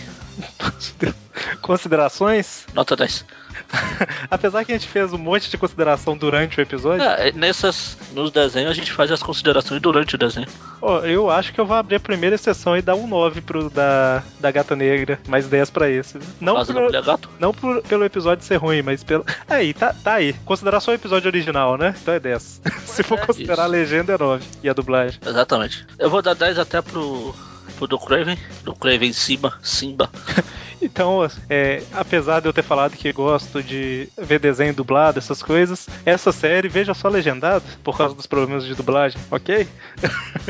Considerações? 1.64 2.68
Nota 2.74 2.98
10. 2.98 3.24
Apesar 4.30 4.64
que 4.66 4.72
a 4.72 4.76
gente 4.78 4.88
fez 4.88 5.12
um 5.14 5.18
monte 5.18 5.50
de 5.50 5.58
consideração 5.58 6.18
durante 6.18 6.60
o 6.60 6.62
episódio, 6.62 7.04
É, 7.04 7.32
nessas, 7.32 7.98
nos 8.14 8.32
desenhos 8.32 8.72
a 8.72 8.74
gente 8.74 8.92
faz 8.92 9.12
as 9.12 9.22
considerações 9.22 9.82
durante 9.82 10.16
o 10.16 10.18
desenho. 10.18 10.48
ó, 10.82 11.00
eu 11.00 11.30
acho 11.30 11.54
que 11.54 11.60
eu 11.60 11.66
vou 11.66 11.76
abrir 11.76 11.96
a 11.96 12.00
primeira 12.00 12.38
sessão 12.38 12.76
e 12.78 12.82
dar 12.82 12.96
um 12.96 13.08
9 13.08 13.42
pro 13.42 13.70
da, 13.70 14.24
da 14.40 14.52
Gata 14.52 14.76
Negra, 14.76 15.20
mais 15.28 15.48
10 15.48 15.70
pra 15.70 15.90
esse. 15.90 16.18
Não, 16.40 16.56
pelo- 16.74 16.92
não 17.40 17.54
por- 17.54 17.82
pelo 17.84 18.04
episódio 18.06 18.44
ser 18.46 18.56
ruim, 18.58 18.82
mas 18.82 19.04
pelo. 19.04 19.26
Aí, 19.48 19.74
tá, 19.74 19.94
tá 20.04 20.14
aí. 20.16 20.34
Considerar 20.46 20.80
só 20.80 20.92
o 20.92 20.96
episódio 20.96 21.28
original, 21.28 21.78
né? 21.78 21.96
Então 22.02 22.14
é 22.14 22.20
10. 22.20 22.62
Se 22.86 23.04
for 23.04 23.20
considerar 23.26 23.64
a 23.64 23.68
legenda, 23.68 24.14
é 24.14 24.18
9. 24.18 24.44
E 24.64 24.70
a 24.70 24.74
dublagem. 24.74 25.20
Exatamente. 25.26 25.86
Eu 25.98 26.10
vou 26.10 26.22
dar 26.22 26.34
10 26.34 26.60
até 26.60 26.82
pro, 26.82 27.34
pro 27.80 27.88
do 27.88 27.98
Craven. 27.98 28.38
Do 28.64 28.76
Craven 28.76 29.14
Simba. 29.14 29.54
Simba. 29.64 30.10
Então, 30.82 31.30
é, 31.50 31.84
apesar 31.92 32.40
de 32.40 32.48
eu 32.48 32.54
ter 32.54 32.64
falado 32.64 32.96
que 32.96 33.12
gosto 33.12 33.62
de 33.62 34.08
ver 34.18 34.40
desenho 34.40 34.74
dublado, 34.74 35.20
essas 35.20 35.44
coisas, 35.44 35.90
essa 36.06 36.32
série 36.32 36.70
veja 36.70 36.94
só 36.94 37.10
legendado 37.10 37.66
por 37.84 37.98
causa 37.98 38.16
dos 38.16 38.26
problemas 38.26 38.64
de 38.64 38.74
dublagem, 38.76 39.20
ok? 39.30 39.68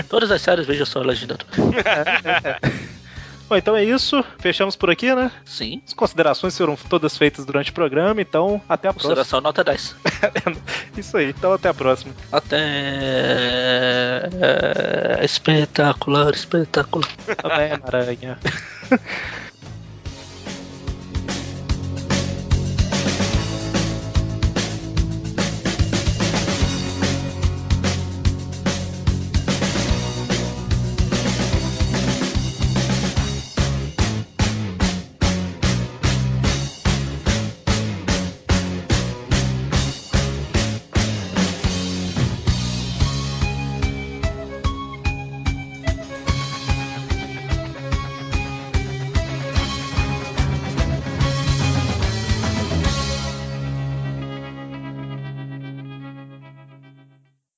Todas 0.08 0.30
as 0.30 0.40
séries 0.40 0.68
veja 0.68 0.86
só 0.86 1.02
legendado. 1.02 1.44
Bom, 3.50 3.58
então 3.58 3.76
é 3.76 3.84
isso. 3.84 4.24
Fechamos 4.38 4.76
por 4.76 4.91
aqui, 4.91 5.12
né? 5.14 5.32
Sim. 5.43 5.82
As 5.86 5.93
considerações 5.93 6.56
foram 6.56 6.76
todas 6.76 7.18
feitas 7.18 7.45
durante 7.45 7.72
o 7.72 7.74
programa, 7.74 8.22
então 8.22 8.62
até 8.70 8.88
a 8.88 8.93
próxima. 8.93 9.16
Consideração 9.16 9.41
nota 9.41 9.64
10. 9.64 9.95
Isso 10.95 11.18
aí, 11.18 11.32
então 11.32 11.54
até 11.54 11.70
a 11.70 11.74
próxima. 11.74 12.14
Até. 12.32 12.60
Espetacular, 15.24 16.32
espetacular. 16.32 17.10
Até, 17.43 17.80
aranha. 17.84 18.38